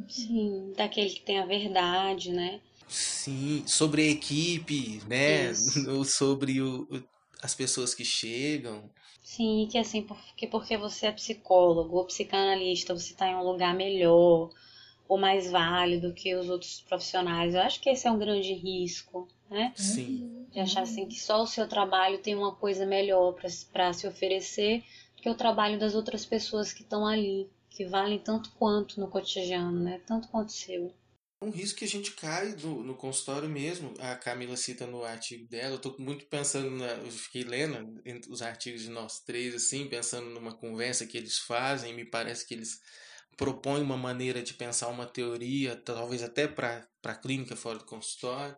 Sim, 0.07 0.73
daquele 0.77 1.11
que 1.11 1.23
tem 1.23 1.39
a 1.39 1.47
verdade, 1.47 2.31
né? 2.31 2.61
Sim, 2.87 3.65
sobre 3.67 4.03
a 4.03 4.11
equipe, 4.11 5.01
né? 5.09 5.53
Ou 5.89 6.05
sobre 6.05 6.61
o, 6.61 6.87
as 7.43 7.55
pessoas 7.55 7.95
que 7.95 8.05
chegam. 8.05 8.91
Sim, 9.23 9.69
que 9.71 9.79
assim, 9.79 10.03
porque, 10.03 10.47
porque 10.47 10.77
você 10.77 11.07
é 11.07 11.13
psicólogo 11.13 11.97
ou 11.97 12.05
psicanalista, 12.05 12.95
você 12.95 13.13
está 13.13 13.29
em 13.29 13.35
um 13.35 13.43
lugar 13.43 13.75
melhor, 13.75 14.51
ou 15.09 15.19
mais 15.19 15.51
válido 15.51 16.13
que 16.13 16.35
os 16.35 16.49
outros 16.49 16.81
profissionais. 16.81 17.55
Eu 17.55 17.63
acho 17.63 17.81
que 17.81 17.89
esse 17.91 18.07
é 18.07 18.11
um 18.11 18.19
grande 18.19 18.53
risco, 18.53 19.29
né? 19.49 19.73
Sim. 19.77 20.40
De 20.51 20.61
achar 20.61 20.83
assim 20.83 21.07
que 21.07 21.19
só 21.19 21.43
o 21.43 21.47
seu 21.47 21.69
trabalho 21.69 22.19
tem 22.19 22.35
uma 22.35 22.55
coisa 22.55 22.85
melhor 22.85 23.35
para 23.73 23.93
se 23.93 24.07
oferecer 24.07 24.83
do 25.17 25.23
que 25.23 25.31
o 25.31 25.35
trabalho 25.35 25.79
das 25.79 25.95
outras 25.95 26.25
pessoas 26.25 26.73
que 26.73 26.83
estão 26.83 27.07
ali, 27.07 27.49
que 27.69 27.85
valem 27.87 28.19
tanto 28.19 28.51
quanto 28.53 28.99
no 28.99 29.09
cotidiano, 29.09 29.79
né? 29.79 30.01
Tanto 30.07 30.29
quanto 30.29 30.53
seu. 30.53 30.93
Um 31.43 31.51
risco 31.51 31.79
que 31.79 31.87
a 31.87 31.89
gente 31.89 32.11
cai 32.13 32.55
no, 32.63 32.83
no 32.83 32.95
consultório 32.95 33.49
mesmo, 33.49 33.95
a 33.99 34.15
Camila 34.15 34.59
cita 34.59 34.87
no 34.87 35.03
artigo 35.03 35.49
dela, 35.49 35.71
eu 35.71 35.77
estou 35.77 35.97
muito 35.99 36.27
pensando, 36.27 36.71
na, 36.71 36.89
eu 36.89 37.11
fiquei 37.11 37.45
lendo 37.45 37.99
os 38.29 38.43
artigos 38.43 38.83
de 38.83 38.91
nós 38.91 39.21
três, 39.21 39.55
assim, 39.55 39.89
pensando 39.89 40.29
numa 40.29 40.55
conversa 40.55 41.07
que 41.07 41.17
eles 41.17 41.39
fazem, 41.39 41.95
me 41.95 42.05
parece 42.05 42.47
que 42.47 42.53
eles 42.53 42.83
propõem 43.39 43.81
uma 43.81 43.97
maneira 43.97 44.43
de 44.43 44.53
pensar 44.53 44.89
uma 44.89 45.07
teoria, 45.07 45.75
talvez 45.77 46.23
até 46.23 46.47
para 46.47 46.87
a 47.05 47.15
clínica 47.15 47.57
fora 47.57 47.79
do 47.79 47.87
consultório, 47.87 48.55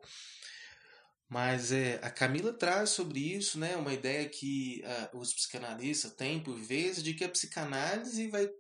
mas 1.33 1.73
é, 1.73 1.99
a 2.03 2.11
Camila 2.11 2.53
traz 2.53 2.91
sobre 2.91 3.19
isso 3.19 3.59
né, 3.59 3.75
uma 3.75 3.95
ideia 3.95 4.29
que 4.29 4.85
uh, 5.13 5.19
os 5.19 5.33
psicanalistas 5.33 6.13
têm 6.13 6.43
por 6.43 6.55
vezes 6.59 7.03
de 7.03 7.15
que 7.15 7.25
a 7.25 7.29
psicanálise 7.29 8.29
vai 8.29 8.51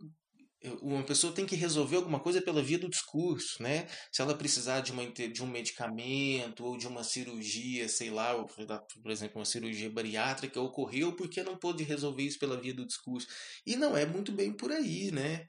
uma 0.81 1.03
pessoa 1.03 1.35
tem 1.35 1.45
que 1.45 1.57
resolver 1.57 1.97
alguma 1.97 2.20
coisa 2.20 2.41
pela 2.41 2.62
via 2.62 2.79
do 2.79 2.89
discurso, 2.89 3.61
né? 3.61 3.89
Se 4.12 4.23
ela 4.23 4.33
precisar 4.33 4.79
de, 4.79 4.93
uma, 4.93 5.05
de 5.05 5.43
um 5.43 5.47
medicamento 5.47 6.64
ou 6.64 6.79
de 6.79 6.87
uma 6.87 7.03
cirurgia, 7.03 7.89
sei 7.89 8.11
lá, 8.11 8.33
por 8.45 9.11
exemplo, 9.11 9.41
uma 9.41 9.45
cirurgia 9.45 9.91
bariátrica, 9.91 10.61
ocorreu 10.61 11.16
porque 11.16 11.43
não 11.43 11.57
pôde 11.57 11.83
resolver 11.83 12.23
isso 12.23 12.39
pela 12.39 12.61
via 12.61 12.73
do 12.73 12.87
discurso. 12.87 13.27
E 13.66 13.75
não 13.75 13.97
é 13.97 14.07
muito 14.07 14.31
bem 14.31 14.53
por 14.53 14.70
aí, 14.70 15.11
né? 15.11 15.49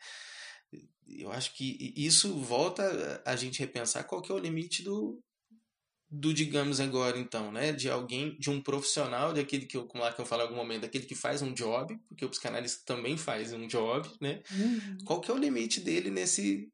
Eu 1.07 1.31
acho 1.31 1.53
que 1.53 1.93
isso 1.95 2.33
volta 2.39 3.21
a 3.23 3.35
gente 3.35 3.59
repensar 3.59 4.05
qual 4.05 4.19
que 4.19 4.31
é 4.31 4.35
o 4.35 4.39
limite 4.39 4.81
do, 4.81 5.21
do 6.15 6.31
digamos 6.31 6.79
agora 6.79 7.17
então, 7.17 7.51
né, 7.51 7.71
de 7.71 7.89
alguém, 7.89 8.37
de 8.37 8.51
um 8.51 8.61
profissional, 8.61 9.33
de 9.33 9.39
aquele 9.39 9.65
que 9.65 9.75
eu, 9.75 9.87
como 9.87 10.03
lá 10.03 10.13
que 10.13 10.21
eu 10.21 10.25
falo 10.25 10.43
em 10.43 10.45
algum 10.45 10.55
momento, 10.55 10.81
daquele 10.81 11.05
que 11.05 11.15
faz 11.15 11.41
um 11.41 11.51
job, 11.51 11.99
porque 12.07 12.23
o 12.23 12.29
psicanalista 12.29 12.83
também 12.85 13.17
faz 13.17 13.51
um 13.51 13.65
job, 13.65 14.07
né? 14.21 14.43
Uhum. 14.51 14.97
Qual 15.05 15.19
que 15.19 15.31
é 15.31 15.33
o 15.33 15.37
limite 15.37 15.81
dele 15.81 16.11
nesse 16.11 16.71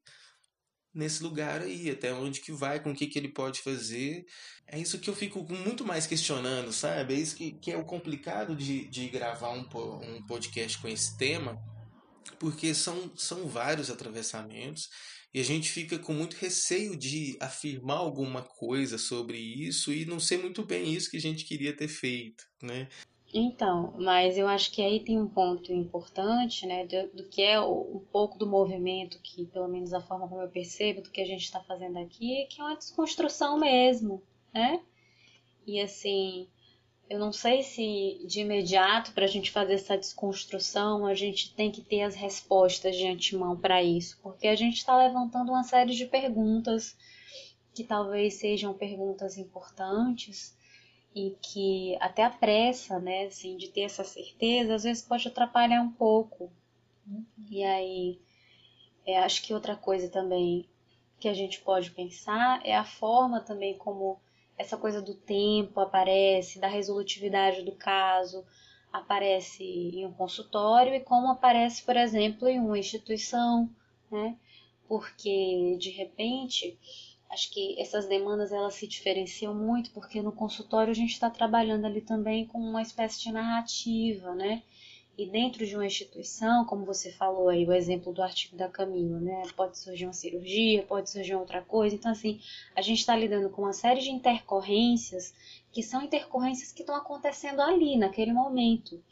nesse 0.92 1.22
lugar 1.22 1.62
aí, 1.62 1.88
até 1.88 2.12
onde 2.12 2.40
que 2.40 2.50
vai, 2.50 2.80
com 2.80 2.90
o 2.90 2.94
que 2.94 3.06
que 3.06 3.16
ele 3.16 3.28
pode 3.28 3.62
fazer. 3.62 4.26
É 4.66 4.76
isso 4.76 4.98
que 4.98 5.08
eu 5.08 5.14
fico 5.14 5.40
muito 5.48 5.84
mais 5.84 6.04
questionando, 6.04 6.72
sabe? 6.72 7.14
É 7.14 7.16
isso 7.16 7.36
que, 7.36 7.52
que 7.52 7.70
é 7.70 7.76
o 7.76 7.84
complicado 7.84 8.56
de, 8.56 8.88
de 8.88 9.08
gravar 9.08 9.50
um, 9.50 9.60
um 10.02 10.26
podcast 10.26 10.76
com 10.78 10.88
esse 10.88 11.16
tema, 11.16 11.56
porque 12.40 12.74
são, 12.74 13.12
são 13.16 13.46
vários 13.46 13.88
atravessamentos 13.88 14.90
e 15.32 15.40
a 15.40 15.44
gente 15.44 15.70
fica 15.70 15.98
com 15.98 16.12
muito 16.12 16.34
receio 16.34 16.96
de 16.96 17.36
afirmar 17.40 17.98
alguma 17.98 18.42
coisa 18.42 18.98
sobre 18.98 19.38
isso 19.38 19.92
e 19.92 20.04
não 20.04 20.18
ser 20.18 20.38
muito 20.38 20.64
bem 20.64 20.92
isso 20.92 21.10
que 21.10 21.16
a 21.16 21.20
gente 21.20 21.44
queria 21.44 21.74
ter 21.74 21.88
feito, 21.88 22.44
né? 22.62 22.88
Então, 23.32 23.94
mas 23.96 24.36
eu 24.36 24.48
acho 24.48 24.72
que 24.72 24.82
aí 24.82 25.04
tem 25.04 25.20
um 25.20 25.28
ponto 25.28 25.72
importante, 25.72 26.66
né, 26.66 26.84
do, 26.84 27.16
do 27.16 27.28
que 27.28 27.40
é 27.40 27.60
o, 27.60 27.98
um 27.98 28.04
pouco 28.10 28.36
do 28.36 28.46
movimento, 28.46 29.20
que 29.22 29.46
pelo 29.46 29.68
menos 29.68 29.92
a 29.92 30.00
forma 30.00 30.28
como 30.28 30.42
eu 30.42 30.48
percebo 30.48 31.00
do 31.00 31.10
que 31.10 31.20
a 31.20 31.26
gente 31.26 31.44
está 31.44 31.60
fazendo 31.60 31.98
aqui, 32.00 32.46
que 32.50 32.60
é 32.60 32.64
uma 32.64 32.76
desconstrução 32.76 33.56
mesmo, 33.56 34.20
né? 34.52 34.80
E 35.64 35.80
assim, 35.80 36.48
eu 37.10 37.18
não 37.18 37.32
sei 37.32 37.64
se 37.64 38.24
de 38.24 38.40
imediato, 38.40 39.10
para 39.12 39.24
a 39.24 39.28
gente 39.28 39.50
fazer 39.50 39.74
essa 39.74 39.98
desconstrução, 39.98 41.04
a 41.04 41.12
gente 41.12 41.52
tem 41.56 41.68
que 41.68 41.82
ter 41.82 42.02
as 42.02 42.14
respostas 42.14 42.96
de 42.96 43.04
antemão 43.04 43.56
para 43.56 43.82
isso, 43.82 44.16
porque 44.22 44.46
a 44.46 44.54
gente 44.54 44.76
está 44.76 44.96
levantando 44.96 45.50
uma 45.50 45.64
série 45.64 45.92
de 45.92 46.06
perguntas 46.06 46.96
que 47.74 47.82
talvez 47.82 48.34
sejam 48.34 48.72
perguntas 48.74 49.36
importantes 49.36 50.56
e 51.12 51.36
que 51.42 51.96
até 51.98 52.22
a 52.22 52.30
pressa, 52.30 53.00
né, 53.00 53.24
assim, 53.24 53.56
de 53.56 53.66
ter 53.66 53.82
essa 53.82 54.04
certeza, 54.04 54.76
às 54.76 54.84
vezes 54.84 55.02
pode 55.02 55.26
atrapalhar 55.26 55.82
um 55.82 55.90
pouco. 55.90 56.48
E 57.50 57.64
aí, 57.64 58.20
é, 59.04 59.18
acho 59.18 59.42
que 59.42 59.52
outra 59.52 59.74
coisa 59.74 60.08
também 60.08 60.64
que 61.18 61.28
a 61.28 61.34
gente 61.34 61.60
pode 61.60 61.90
pensar 61.90 62.64
é 62.64 62.76
a 62.76 62.84
forma 62.84 63.40
também 63.40 63.76
como 63.76 64.20
essa 64.60 64.76
coisa 64.76 65.00
do 65.00 65.14
tempo 65.14 65.80
aparece, 65.80 66.58
da 66.58 66.68
resolutividade 66.68 67.62
do 67.62 67.72
caso, 67.72 68.44
aparece 68.92 69.64
em 69.64 70.04
um 70.04 70.12
consultório 70.12 70.94
e 70.94 71.00
como 71.00 71.30
aparece, 71.30 71.82
por 71.82 71.96
exemplo, 71.96 72.46
em 72.46 72.60
uma 72.60 72.78
instituição, 72.78 73.70
né? 74.10 74.36
Porque 74.86 75.76
de 75.78 75.88
repente, 75.90 76.78
acho 77.30 77.50
que 77.50 77.80
essas 77.80 78.06
demandas 78.06 78.52
elas 78.52 78.74
se 78.74 78.86
diferenciam 78.86 79.54
muito, 79.54 79.92
porque 79.92 80.20
no 80.20 80.30
consultório 80.32 80.90
a 80.90 80.94
gente 80.94 81.12
está 81.12 81.30
trabalhando 81.30 81.86
ali 81.86 82.02
também 82.02 82.44
com 82.46 82.58
uma 82.58 82.82
espécie 82.82 83.18
de 83.22 83.32
narrativa, 83.32 84.34
né? 84.34 84.62
E 85.18 85.26
dentro 85.26 85.66
de 85.66 85.74
uma 85.74 85.84
instituição, 85.84 86.64
como 86.64 86.84
você 86.84 87.12
falou 87.12 87.48
aí, 87.48 87.66
o 87.66 87.72
exemplo 87.72 88.12
do 88.12 88.22
artigo 88.22 88.56
da 88.56 88.68
Camila, 88.68 89.20
né? 89.20 89.42
Pode 89.54 89.76
surgir 89.76 90.06
uma 90.06 90.12
cirurgia, 90.12 90.82
pode 90.84 91.10
surgir 91.10 91.34
outra 91.34 91.60
coisa. 91.60 91.94
Então, 91.94 92.10
assim, 92.10 92.40
a 92.74 92.80
gente 92.80 93.00
está 93.00 93.14
lidando 93.14 93.50
com 93.50 93.62
uma 93.62 93.72
série 93.72 94.00
de 94.00 94.10
intercorrências 94.10 95.34
que 95.72 95.82
são 95.82 96.02
intercorrências 96.02 96.72
que 96.72 96.82
estão 96.82 96.94
acontecendo 96.94 97.60
ali, 97.60 97.96
naquele 97.96 98.32
momento. 98.32 99.02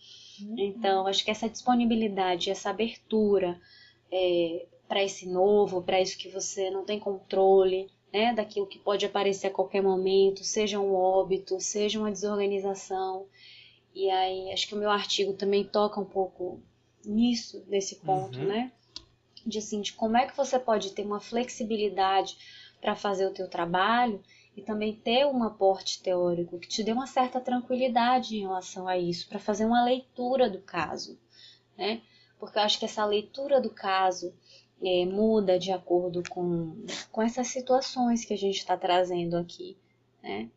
Uhum. 0.41 0.55
Então, 0.59 1.07
acho 1.07 1.25
que 1.25 1.31
essa 1.31 1.49
disponibilidade, 1.49 2.51
essa 2.51 2.71
abertura 2.71 3.61
é, 4.11 4.67
para 4.89 5.03
esse 5.03 5.29
novo, 5.29 5.83
para 5.83 6.01
isso 6.01 6.17
que 6.17 6.29
você 6.29 6.71
não 6.71 6.85
tem 6.85 6.99
controle, 6.99 7.91
né? 8.13 8.33
Daquilo 8.33 8.67
que 8.67 8.79
pode 8.79 9.05
aparecer 9.05 9.49
a 9.49 9.53
qualquer 9.53 9.83
momento, 9.83 10.43
seja 10.43 10.81
um 10.81 10.95
óbito, 10.95 11.61
seja 11.61 11.99
uma 11.99 12.11
desorganização 12.11 13.27
e 13.99 14.09
aí 14.11 14.53
acho 14.53 14.69
que 14.69 14.77
o 14.77 14.79
meu 14.79 14.91
artigo 14.91 15.33
também 15.33 15.65
toca 15.65 16.01
um 16.01 16.05
pouco 16.05 16.63
nisso, 17.05 17.65
nesse 17.67 17.97
ponto, 17.97 18.39
uhum. 18.39 18.47
né? 18.47 18.71
De 19.45 19.59
assim, 19.59 19.81
de 19.81 19.93
como 19.93 20.17
é 20.17 20.25
que 20.25 20.37
você 20.37 20.57
pode 20.57 20.93
ter 20.93 21.05
uma 21.05 21.19
flexibilidade 21.19 22.39
para 22.81 22.95
fazer 22.95 23.27
o 23.27 23.35
teu 23.35 23.51
trabalho 23.51 24.23
e 24.57 24.63
também 24.63 24.95
ter 24.95 25.27
um 25.27 25.43
aporte 25.43 26.01
teórico 26.01 26.61
que 26.61 26.69
te 26.69 26.85
dê 26.85 26.93
uma 26.93 27.09
certa 27.09 27.41
tranquilidade 27.41 28.37
em 28.37 28.43
relação 28.43 28.87
a 28.87 28.97
isso, 28.97 29.29
para 29.29 29.41
fazer 29.41 29.65
uma 29.65 29.85
leitura 29.85 30.49
do 30.49 30.61
caso, 30.61 31.19
né? 31.77 32.01
Porque 32.39 32.57
eu 32.57 32.63
acho 32.63 32.79
que 32.79 32.85
essa 32.85 33.05
leitura 33.05 33.61
do 33.61 33.71
caso 33.71 34.33
é, 34.81 35.05
muda 35.07 35.59
de 35.59 35.73
acordo 35.73 36.23
com, 36.31 36.87
com 37.11 37.21
essas 37.21 37.49
situações 37.49 38.25
que 38.25 38.35
a 38.35 38.39
gente 38.39 38.59
está 38.59 38.77
trazendo 38.77 39.37
aqui, 39.37 39.77
né? 40.23 40.49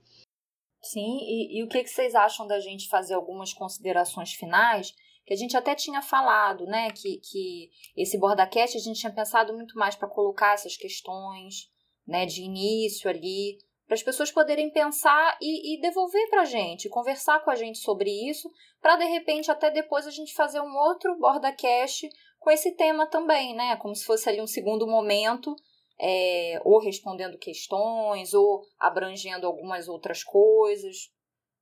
Sim, 0.82 1.20
e, 1.22 1.60
e 1.60 1.64
o 1.64 1.68
que, 1.68 1.84
que 1.84 1.90
vocês 1.90 2.16
acham 2.16 2.48
da 2.48 2.60
gente 2.60 2.90
fazer 2.90 3.14
algumas 3.14 3.54
considerações 3.54 4.34
finais? 4.34 4.94
Que 5.26 5.34
a 5.34 5.38
gente 5.38 5.56
até 5.56 5.76
tinha 5.76 6.02
falado, 6.02 6.66
né? 6.66 6.90
Que, 6.92 7.18
que 7.18 7.70
esse 7.96 8.18
BordaCast 8.18 8.78
a 8.78 8.82
gente 8.82 9.00
tinha 9.00 9.14
pensado 9.14 9.54
muito 9.54 9.78
mais 9.78 9.96
para 9.96 10.10
colocar 10.10 10.54
essas 10.54 10.76
questões 10.76 11.70
né, 12.08 12.26
de 12.26 12.42
início 12.42 13.10
ali, 13.10 13.60
para 13.86 13.96
as 13.96 14.04
pessoas 14.04 14.32
poderem 14.32 14.72
pensar 14.72 15.38
e, 15.42 15.76
e 15.76 15.82
devolver 15.82 16.30
para 16.30 16.42
a 16.42 16.46
gente, 16.46 16.90
conversar 16.90 17.44
com 17.44 17.52
a 17.52 17.56
gente 17.56 17.78
sobre 17.78 18.10
isso, 18.10 18.50
para 18.82 18.96
de 18.96 19.06
repente 19.06 19.52
até 19.52 19.70
depois 19.70 20.08
a 20.08 20.12
gente 20.12 20.34
fazer 20.34 20.62
um 20.62 20.76
outro 20.78 21.16
BordaCast 21.20 22.10
com 22.40 22.50
esse 22.50 22.72
tema 22.76 23.06
também, 23.06 23.54
né? 23.54 23.76
Como 23.76 23.96
se 23.96 24.06
fosse 24.06 24.28
ali 24.28 24.42
um 24.42 24.48
segundo 24.48 24.88
momento 24.88 25.56
é, 26.02 26.60
ou 26.66 26.80
respondendo 26.80 27.38
questões, 27.38 28.34
ou 28.34 28.64
abrangendo 28.80 29.46
algumas 29.46 29.88
outras 29.88 30.24
coisas, 30.24 31.12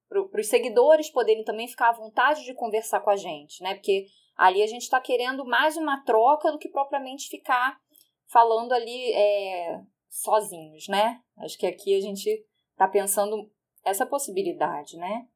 para 0.07 0.39
os 0.39 0.47
seguidores 0.47 1.09
poderem 1.09 1.43
também 1.43 1.67
ficar 1.67 1.89
à 1.89 1.93
vontade 1.93 2.45
de 2.45 2.53
conversar 2.53 3.01
com 3.01 3.09
a 3.09 3.17
gente, 3.17 3.61
né? 3.61 3.75
Porque 3.75 4.07
ali 4.35 4.63
a 4.63 4.67
gente 4.67 4.83
está 4.83 4.99
querendo 4.99 5.45
mais 5.45 5.75
uma 5.75 6.03
troca 6.03 6.51
do 6.51 6.57
que 6.57 6.69
propriamente 6.69 7.27
ficar 7.27 7.77
falando 8.27 8.71
ali 8.71 9.13
é, 9.13 9.81
sozinhos, 10.09 10.87
né? 10.87 11.21
Acho 11.37 11.57
que 11.57 11.67
aqui 11.67 11.95
a 11.95 12.01
gente 12.01 12.29
está 12.71 12.87
pensando 12.87 13.51
essa 13.83 14.05
possibilidade, 14.05 14.97
né? 14.97 15.27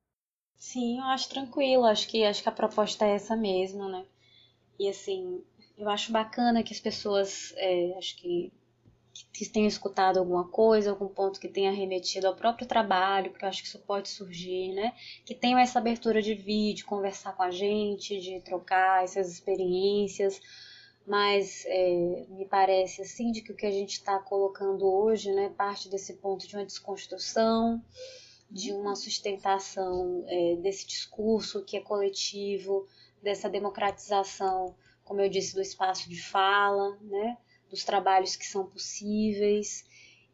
Sim, 0.56 1.00
eu 1.00 1.06
acho 1.06 1.30
tranquilo. 1.30 1.84
Acho 1.84 2.08
que 2.08 2.24
acho 2.24 2.42
que 2.42 2.50
a 2.50 2.54
proposta 2.54 3.06
é 3.06 3.16
essa 3.16 3.36
mesmo, 3.36 3.90
né? 3.90 4.06
E 4.80 4.88
assim, 4.88 5.44
eu 5.78 5.90
acho 5.90 6.12
bacana 6.12 6.64
que 6.64 6.74
as 6.74 6.80
pessoas, 6.80 7.54
é, 7.58 7.94
acho 7.98 8.16
que 8.16 8.52
que 9.32 9.48
tenha 9.48 9.68
escutado 9.68 10.18
alguma 10.18 10.48
coisa, 10.48 10.90
algum 10.90 11.08
ponto 11.08 11.40
que 11.40 11.48
tenha 11.48 11.72
remetido 11.72 12.28
ao 12.28 12.36
próprio 12.36 12.68
trabalho, 12.68 13.32
porque 13.32 13.46
eu 13.46 13.50
acho 13.50 13.62
que 13.62 13.68
isso 13.68 13.80
pode 13.80 14.10
surgir, 14.10 14.74
né? 14.74 14.94
Que 15.26 15.36
tenham 15.36 15.60
essa 15.60 15.80
abertura 15.80 16.22
de 16.22 16.34
vídeo, 16.34 16.86
conversar 16.86 17.34
com 17.34 17.44
a 17.44 17.52
gente, 17.52 18.20
de 18.20 18.40
trocar 18.42 19.04
essas 19.04 19.32
experiências, 19.32 20.42
mas 21.06 21.64
é, 21.68 22.26
me 22.30 22.46
parece 22.46 23.02
assim 23.02 23.32
de 23.32 23.42
que 23.42 23.52
o 23.52 23.56
que 23.56 23.66
a 23.66 23.72
gente 23.72 23.94
está 23.94 24.18
colocando 24.20 24.86
hoje, 24.86 25.32
né, 25.32 25.50
parte 25.50 25.90
desse 25.90 26.14
ponto 26.14 26.48
de 26.48 26.56
uma 26.56 26.66
desconstrução, 26.66 27.84
de 28.50 28.72
uma 28.72 28.96
sustentação 28.96 30.24
é, 30.28 30.56
desse 30.58 30.88
discurso 30.88 31.64
que 31.66 31.76
é 31.76 31.82
coletivo, 31.82 32.88
dessa 33.22 33.50
democratização, 33.50 34.76
como 35.04 35.22
eu 35.22 35.30
disse, 35.30 35.56
do 35.56 35.62
espaço 35.62 36.10
de 36.10 36.22
fala, 36.22 36.98
né? 37.02 37.38
Dos 37.74 37.84
trabalhos 37.84 38.36
que 38.36 38.46
são 38.46 38.68
possíveis 38.68 39.84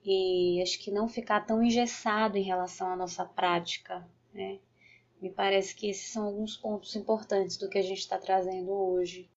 e 0.03 0.61
acho 0.61 0.77
que 0.77 0.91
não 0.91 1.07
ficar 1.07 1.45
tão 1.45 1.63
engessado 1.63 2.37
em 2.37 2.43
relação 2.43 2.91
à 2.91 2.97
nossa 2.97 3.23
prática, 3.23 4.05
né? 4.33 4.59
Me 5.21 5.29
parece 5.29 5.73
que 5.73 5.89
esses 5.89 6.11
são 6.11 6.25
alguns 6.25 6.57
pontos 6.57 6.95
importantes 6.97 7.55
do 7.55 7.69
que 7.69 7.77
a 7.77 7.81
gente 7.81 7.99
está 7.99 8.17
trazendo 8.17 8.71
hoje. 8.71 9.29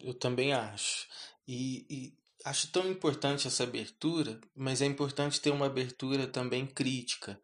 Eu 0.00 0.14
também 0.14 0.54
acho. 0.54 1.06
E, 1.46 1.86
e, 1.88 2.14
acho 2.44 2.70
tão 2.72 2.90
importante 2.90 3.46
essa 3.46 3.62
abertura, 3.62 4.40
mas 4.54 4.80
é 4.80 4.86
importante 4.86 5.40
ter 5.40 5.50
uma 5.50 5.66
abertura 5.66 6.26
também 6.26 6.66
crítica, 6.66 7.38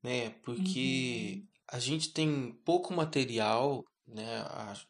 né? 0.00 0.30
Porque 0.44 1.40
uhum. 1.40 1.48
a 1.68 1.78
gente 1.80 2.12
tem 2.12 2.52
pouco 2.64 2.94
material 2.94 3.84
né? 4.06 4.44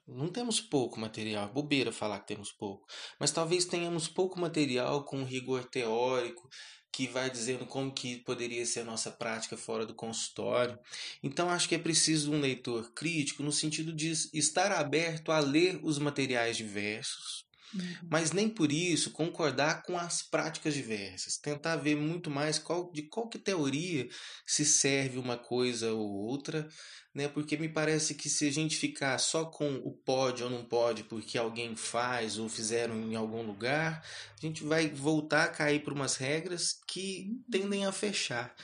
Não 0.07 0.29
temos 0.29 0.61
pouco 0.61 0.99
material, 0.99 1.49
é 1.49 1.53
bobeira 1.53 1.93
falar 1.93 2.21
que 2.21 2.29
temos 2.29 2.53
pouco, 2.53 2.87
mas 3.19 3.31
talvez 3.31 3.65
tenhamos 3.65 4.09
pouco 4.09 4.41
material 4.41 5.05
com 5.05 5.25
rigor 5.25 5.65
teórico 5.65 6.49
que 6.93 7.07
vai 7.07 7.31
dizendo 7.31 7.65
como 7.65 7.91
que 7.91 8.19
poderia 8.19 8.67
ser 8.67 8.81
a 8.81 8.85
nossa 8.85 9.11
prática 9.11 9.57
fora 9.57 9.87
do 9.87 9.95
consultório. 9.95 10.79
Então 11.23 11.49
acho 11.49 11.67
que 11.67 11.75
é 11.75 11.79
preciso 11.79 12.31
um 12.31 12.41
leitor 12.41 12.93
crítico 12.93 13.43
no 13.43 13.51
sentido 13.51 13.95
de 13.95 14.13
estar 14.35 14.71
aberto 14.71 15.33
a 15.33 15.39
ler 15.39 15.81
os 15.83 15.99
materiais 15.99 16.59
diversos, 16.59 17.47
uhum. 17.75 18.09
mas 18.11 18.33
nem 18.33 18.49
por 18.49 18.73
isso 18.73 19.11
concordar 19.11 19.83
com 19.83 19.97
as 19.99 20.23
práticas 20.23 20.75
diversas. 20.75 21.37
Tentar 21.37 21.77
ver 21.77 21.97
muito 21.97 22.31
mais 22.31 22.59
qual, 22.59 22.91
de 22.93 23.03
qual 23.03 23.29
que 23.29 23.39
teoria 23.39 24.09
se 24.47 24.65
serve 24.65 25.19
uma 25.19 25.37
coisa 25.37 25.93
ou 25.93 26.09
outra, 26.09 26.69
né? 27.15 27.29
Porque 27.29 27.57
me 27.57 27.69
parece 27.69 28.15
que 28.15 28.29
se 28.29 28.47
a 28.49 28.53
gente 28.53 28.77
ficar 28.77 29.19
só 29.19 29.45
com 29.45 29.77
o 29.77 29.93
pode 29.93 30.43
ou 30.43 30.51
não 30.51 30.65
pode 30.65 31.05
porque 31.05 31.37
alguém 31.37 31.77
faz 31.77 32.39
ou 32.39 32.49
fizeram 32.49 33.01
em 33.01 33.15
algum 33.15 33.43
lugar, 33.43 34.05
a 34.37 34.41
gente 34.47 34.65
vai 34.65 34.89
voltar 34.89 35.45
a 35.45 35.49
cair 35.49 35.83
por 35.83 35.93
umas 35.93 36.17
regras 36.17 36.81
que 36.87 37.29
uhum. 37.29 37.45
tendem 37.51 37.87
a 37.87 37.93
fechar. 37.93 38.55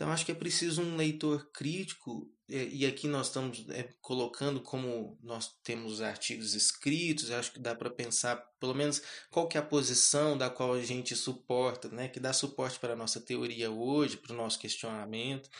Então 0.00 0.10
acho 0.10 0.24
que 0.24 0.32
é 0.32 0.34
preciso 0.34 0.80
um 0.80 0.96
leitor 0.96 1.50
crítico 1.52 2.26
e 2.48 2.86
aqui 2.86 3.06
nós 3.06 3.26
estamos 3.26 3.66
é, 3.68 3.86
colocando 4.00 4.58
como 4.62 5.18
nós 5.22 5.54
temos 5.62 6.00
artigos 6.00 6.54
escritos, 6.54 7.30
acho 7.30 7.52
que 7.52 7.58
dá 7.58 7.74
para 7.74 7.90
pensar 7.90 8.36
pelo 8.58 8.74
menos 8.74 9.02
qual 9.30 9.46
que 9.46 9.58
é 9.58 9.60
a 9.60 9.62
posição 9.62 10.38
da 10.38 10.48
qual 10.48 10.72
a 10.72 10.82
gente 10.82 11.14
suporta, 11.14 11.90
né, 11.90 12.08
que 12.08 12.18
dá 12.18 12.32
suporte 12.32 12.80
para 12.80 12.94
a 12.94 12.96
nossa 12.96 13.20
teoria 13.20 13.70
hoje, 13.70 14.16
para 14.16 14.32
o 14.32 14.36
nosso 14.36 14.58
questionamento 14.58 15.50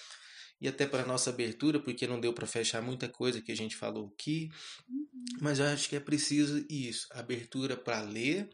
e 0.58 0.66
até 0.66 0.86
para 0.86 1.04
nossa 1.04 1.28
abertura, 1.28 1.78
porque 1.78 2.06
não 2.06 2.18
deu 2.18 2.32
para 2.32 2.46
fechar 2.46 2.80
muita 2.80 3.10
coisa 3.10 3.42
que 3.42 3.52
a 3.52 3.56
gente 3.56 3.76
falou 3.76 4.10
aqui. 4.14 4.50
Uhum. 4.88 5.06
Mas 5.42 5.58
eu 5.58 5.66
acho 5.66 5.86
que 5.86 5.96
é 5.96 6.00
preciso 6.00 6.64
isso, 6.66 7.06
abertura 7.10 7.76
para 7.76 8.00
ler, 8.00 8.48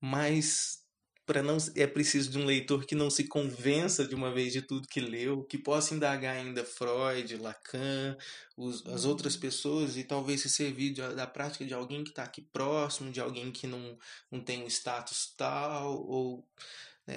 mas 0.00 0.81
para 1.24 1.42
não 1.42 1.56
é 1.76 1.86
preciso 1.86 2.30
de 2.30 2.38
um 2.38 2.44
leitor 2.44 2.84
que 2.84 2.94
não 2.94 3.08
se 3.08 3.24
convença 3.24 4.06
de 4.06 4.14
uma 4.14 4.32
vez 4.32 4.52
de 4.52 4.62
tudo 4.62 4.88
que 4.88 5.00
leu, 5.00 5.44
que 5.44 5.56
possa 5.56 5.94
indagar 5.94 6.36
ainda 6.36 6.64
Freud, 6.64 7.36
Lacan, 7.36 8.16
os, 8.56 8.84
as 8.86 9.04
outras 9.04 9.34
uhum. 9.34 9.40
pessoas 9.40 9.96
e 9.96 10.04
talvez 10.04 10.40
se 10.40 10.48
servir 10.48 10.90
de, 10.90 11.00
da 11.14 11.26
prática 11.26 11.64
de 11.64 11.74
alguém 11.74 12.02
que 12.02 12.10
está 12.10 12.24
aqui 12.24 12.42
próximo, 12.42 13.12
de 13.12 13.20
alguém 13.20 13.52
que 13.52 13.66
não, 13.66 13.96
não 14.30 14.40
tem 14.40 14.64
um 14.64 14.66
status 14.66 15.32
tal 15.36 16.04
ou? 16.06 16.44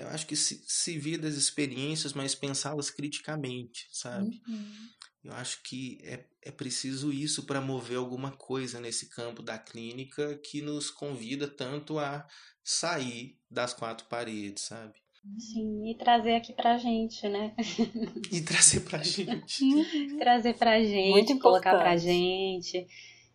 Eu 0.02 0.08
acho 0.10 0.26
que 0.28 0.36
se, 0.36 0.64
se 0.68 0.98
vir 0.98 1.18
das 1.20 1.36
experiências, 1.36 2.14
mas 2.14 2.36
pensá-las 2.36 2.90
criticamente, 2.90 3.88
sabe? 3.92 4.42
Uhum. 4.48 4.90
Eu 5.24 5.34
acho 5.34 5.64
que 5.64 5.98
é, 6.04 6.24
é 6.44 6.52
preciso 6.52 7.12
isso 7.12 7.44
para 7.46 7.60
mover 7.60 7.98
alguma 7.98 8.32
coisa 8.32 8.80
nesse 8.80 9.10
campo 9.10 9.42
da 9.42 9.58
clínica 9.58 10.38
que 10.38 10.62
nos 10.62 10.92
convida 10.92 11.48
tanto 11.48 11.98
a 11.98 12.28
sair 12.64 13.38
das 13.50 13.74
quatro 13.74 14.08
paredes, 14.08 14.64
sabe? 14.66 14.94
Sim, 15.40 15.90
e 15.90 15.96
trazer 15.96 16.36
aqui 16.36 16.54
pra 16.54 16.78
gente, 16.78 17.28
né? 17.28 17.56
E 18.32 18.42
trazer 18.42 18.82
pra 18.82 19.02
gente. 19.02 19.64
Uhum. 19.66 20.18
trazer 20.20 20.54
pra 20.54 20.80
gente, 20.84 21.10
Muito 21.12 21.40
colocar 21.40 21.72
importante. 21.72 21.84
pra 21.84 21.98
gente. 21.98 22.88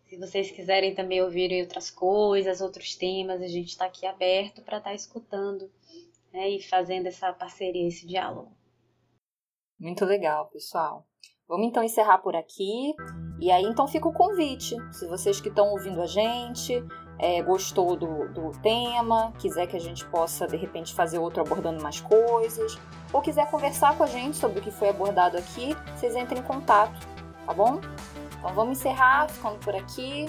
Se 0.07 0.17
vocês 0.17 0.51
quiserem 0.51 0.95
também 0.95 1.21
ouvirem 1.21 1.61
outras 1.61 1.91
coisas, 1.91 2.61
outros 2.61 2.95
temas, 2.95 3.41
a 3.41 3.47
gente 3.47 3.69
está 3.69 3.85
aqui 3.85 4.05
aberto 4.05 4.61
para 4.61 4.77
estar 4.77 4.89
tá 4.89 4.95
escutando 4.95 5.69
né, 6.33 6.49
e 6.49 6.61
fazendo 6.61 7.07
essa 7.07 7.31
parceria, 7.33 7.87
esse 7.87 8.05
diálogo. 8.05 8.55
Muito 9.79 10.05
legal, 10.05 10.47
pessoal. 10.49 11.07
Vamos 11.47 11.67
então 11.67 11.83
encerrar 11.83 12.19
por 12.19 12.35
aqui. 12.35 12.93
E 13.39 13.51
aí 13.51 13.63
então 13.63 13.87
fica 13.87 14.07
o 14.07 14.13
convite. 14.13 14.75
Se 14.93 15.07
vocês 15.07 15.41
que 15.41 15.49
estão 15.49 15.71
ouvindo 15.71 16.01
a 16.01 16.05
gente, 16.05 16.81
é, 17.19 17.41
gostou 17.41 17.97
do, 17.97 18.29
do 18.29 18.51
tema, 18.61 19.33
quiser 19.37 19.67
que 19.67 19.75
a 19.75 19.79
gente 19.79 20.05
possa 20.07 20.47
de 20.47 20.55
repente 20.55 20.93
fazer 20.93 21.19
outro 21.19 21.41
abordando 21.41 21.83
mais 21.83 21.99
coisas, 21.99 22.79
ou 23.11 23.21
quiser 23.21 23.49
conversar 23.51 23.97
com 23.97 24.03
a 24.03 24.07
gente 24.07 24.37
sobre 24.37 24.59
o 24.59 24.61
que 24.61 24.71
foi 24.71 24.89
abordado 24.89 25.37
aqui, 25.37 25.75
vocês 25.95 26.15
entrem 26.15 26.39
em 26.39 26.43
contato, 26.43 27.05
tá 27.45 27.53
bom? 27.53 27.81
Então 28.37 28.53
vamos 28.53 28.79
encerrar 28.79 29.27
ficando 29.27 29.59
por 29.59 29.75
aqui. 29.75 30.27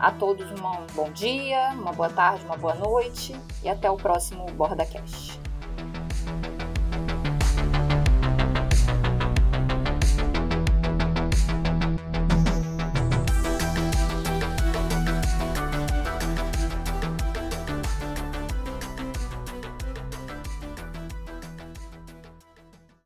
A 0.00 0.10
todos 0.10 0.50
um 0.50 0.86
bom 0.94 1.10
dia, 1.10 1.72
uma 1.74 1.92
boa 1.92 2.08
tarde, 2.08 2.42
uma 2.46 2.56
boa 2.56 2.74
noite 2.74 3.36
e 3.62 3.68
até 3.68 3.90
o 3.90 3.98
próximo 3.98 4.46
BordaCast. 4.52 5.38